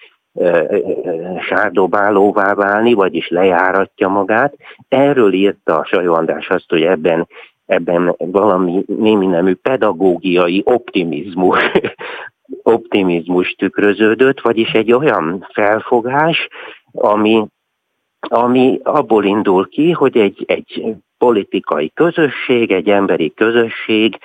sárdobálóvá 1.48 2.54
válni, 2.54 2.92
vagyis 2.92 3.28
lejáratja 3.28 4.08
magát. 4.08 4.54
Erről 4.88 5.32
írta 5.32 5.78
a 5.78 5.84
Sajó 5.84 6.14
András 6.14 6.48
azt, 6.48 6.68
hogy 6.68 6.82
ebben 6.82 7.26
ebben 7.66 8.14
valami 8.18 8.84
némi 8.86 9.26
nemű 9.26 9.54
pedagógiai 9.54 10.62
optimizmus, 10.64 11.70
optimizmus 12.62 13.52
tükröződött, 13.52 14.40
vagyis 14.40 14.70
egy 14.70 14.92
olyan 14.92 15.48
felfogás, 15.52 16.48
ami, 16.92 17.46
ami 18.20 18.80
abból 18.82 19.24
indul 19.24 19.68
ki, 19.68 19.90
hogy 19.90 20.16
egy, 20.16 20.44
egy 20.46 20.96
politikai 21.22 21.90
közösség, 21.94 22.70
egy 22.70 22.88
emberi 22.88 23.34
közösség 23.34 24.18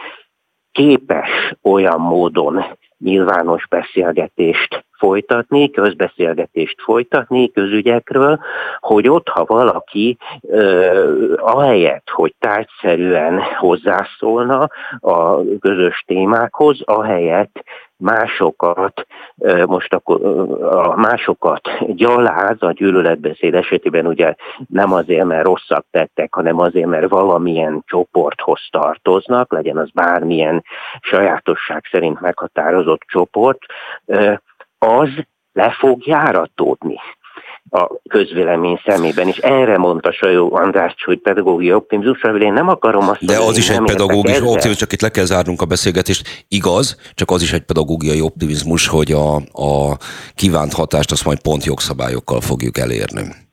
képes 0.71 1.29
olyan 1.61 1.99
módon 1.99 2.63
nyilvános 2.99 3.67
beszélgetést 3.67 4.85
folytatni, 4.97 5.71
közbeszélgetést 5.71 6.81
folytatni 6.81 7.51
közügyekről, 7.51 8.39
hogy 8.79 9.09
ott, 9.09 9.27
ha 9.27 9.45
valaki 9.45 10.17
ö, 10.41 11.33
ahelyett, 11.35 12.09
hogy 12.09 12.35
tárgyszerűen 12.39 13.41
hozzászólna 13.57 14.69
a 14.99 15.43
közös 15.59 16.03
témákhoz, 16.07 16.81
ahelyett 16.83 17.63
másokat, 17.97 19.05
most 19.65 19.93
akkor 19.93 20.25
a 20.61 20.95
másokat 20.95 21.69
gyaláz 21.95 22.55
a 22.59 22.71
gyűlöletbeszéd 22.71 23.53
esetében 23.53 24.07
ugye 24.07 24.35
nem 24.69 24.93
azért, 24.93 25.25
mert 25.25 25.45
rosszak 25.45 25.85
tettek, 25.91 26.33
hanem 26.33 26.59
azért, 26.59 26.87
mert 26.87 27.09
valamilyen 27.09 27.83
csoporthoz 27.85 28.67
tartoznak, 28.71 29.51
legyen 29.51 29.77
az 29.77 29.89
bármilyen 29.93 30.63
sajátosság 31.01 31.83
szerint 31.91 32.19
meghatározott 32.19 32.86
csoport, 33.07 33.59
az 34.77 35.09
le 35.53 35.76
fog 35.80 36.07
járatódni 36.07 36.99
a 37.69 37.89
közvélemény 38.09 38.81
szemében, 38.85 39.27
és 39.27 39.38
erre 39.38 39.77
mondta 39.77 40.11
Sajó 40.11 40.55
András, 40.55 40.93
hogy 41.05 41.19
pedagógiai 41.19 41.73
optimizmus, 41.73 42.22
amivel 42.22 42.47
én 42.47 42.53
nem 42.53 42.68
akarom 42.68 43.09
azt 43.09 43.26
De 43.26 43.38
az 43.38 43.57
is 43.57 43.69
egy 43.69 43.84
pedagógiai 43.84 44.41
optimizmus, 44.41 44.76
csak 44.76 44.93
itt 44.93 45.01
le 45.01 45.09
kell 45.09 45.26
zárnunk 45.26 45.61
a 45.61 45.65
beszélgetést. 45.65 46.45
Igaz, 46.47 46.97
csak 47.14 47.31
az 47.31 47.41
is 47.41 47.53
egy 47.53 47.64
pedagógiai 47.64 48.22
optimizmus, 48.22 48.88
hogy 48.88 49.11
a, 49.11 49.35
a 49.35 49.97
kívánt 50.35 50.73
hatást 50.73 51.11
azt 51.11 51.26
majd 51.26 51.41
pont 51.41 51.65
jogszabályokkal 51.65 52.41
fogjuk 52.41 52.77
elérni. 52.77 53.46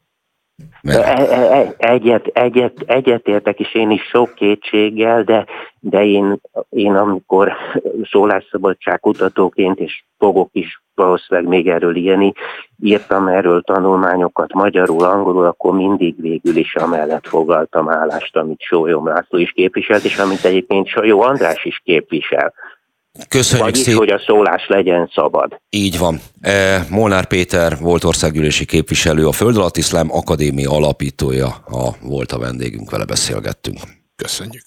E, 0.85 0.99
e, 0.99 1.75
egyet, 1.77 2.27
egyet, 2.27 2.73
egyet 2.87 3.27
értek, 3.27 3.61
és 3.61 3.75
én 3.75 3.91
is 3.91 4.03
sok 4.03 4.35
kétséggel, 4.35 5.23
de, 5.23 5.47
de 5.81 6.05
én, 6.05 6.41
én 6.71 6.95
amikor 6.95 7.53
szólásszabadság 8.11 9.01
kutatóként, 9.01 9.79
és 9.79 10.05
fogok 10.19 10.49
is 10.53 10.83
valószínűleg 10.95 11.51
még 11.51 11.69
erről 11.69 11.97
írni, 11.97 12.33
írtam 12.83 13.29
erről 13.29 13.63
tanulmányokat 13.63 14.53
magyarul, 14.53 15.05
angolul, 15.05 15.45
akkor 15.45 15.75
mindig 15.75 16.21
végül 16.21 16.57
is 16.57 16.75
amellett 16.75 17.27
foglaltam 17.27 17.91
állást, 17.91 18.37
amit 18.37 18.61
Sólyom 18.61 19.07
László 19.07 19.39
is 19.39 19.51
képviselt, 19.51 20.05
és 20.05 20.19
amit 20.19 20.45
egyébként 20.45 20.87
Sajó 20.87 21.21
András 21.21 21.65
is 21.65 21.81
képvisel. 21.85 22.53
Köszönjük 23.29 23.65
Vagyis, 23.67 23.83
szépen. 23.83 23.99
hogy 23.99 24.11
a 24.11 24.19
szólás 24.19 24.67
legyen 24.69 25.11
szabad. 25.15 25.61
Így 25.71 25.99
van. 25.99 26.21
E, 26.41 26.87
Molnár 26.91 27.27
Péter 27.27 27.79
volt 27.81 28.05
országgyűlési 28.05 28.65
képviselő, 28.65 29.27
a 29.27 29.33
Föld 29.33 29.57
Alatt 29.57 29.77
Iszlám 29.77 30.09
Akadémia 30.11 30.71
alapítója, 30.71 31.47
a 31.67 31.95
volt 32.03 32.33
a 32.33 32.39
vendégünk, 32.39 32.91
vele 32.91 33.05
beszélgettünk. 33.05 33.79
Köszönjük. 34.17 34.65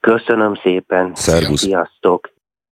Köszönöm 0.00 0.54
szépen. 0.62 1.12
Szervusz. 1.14 1.60
Sziasztok. 1.60 2.34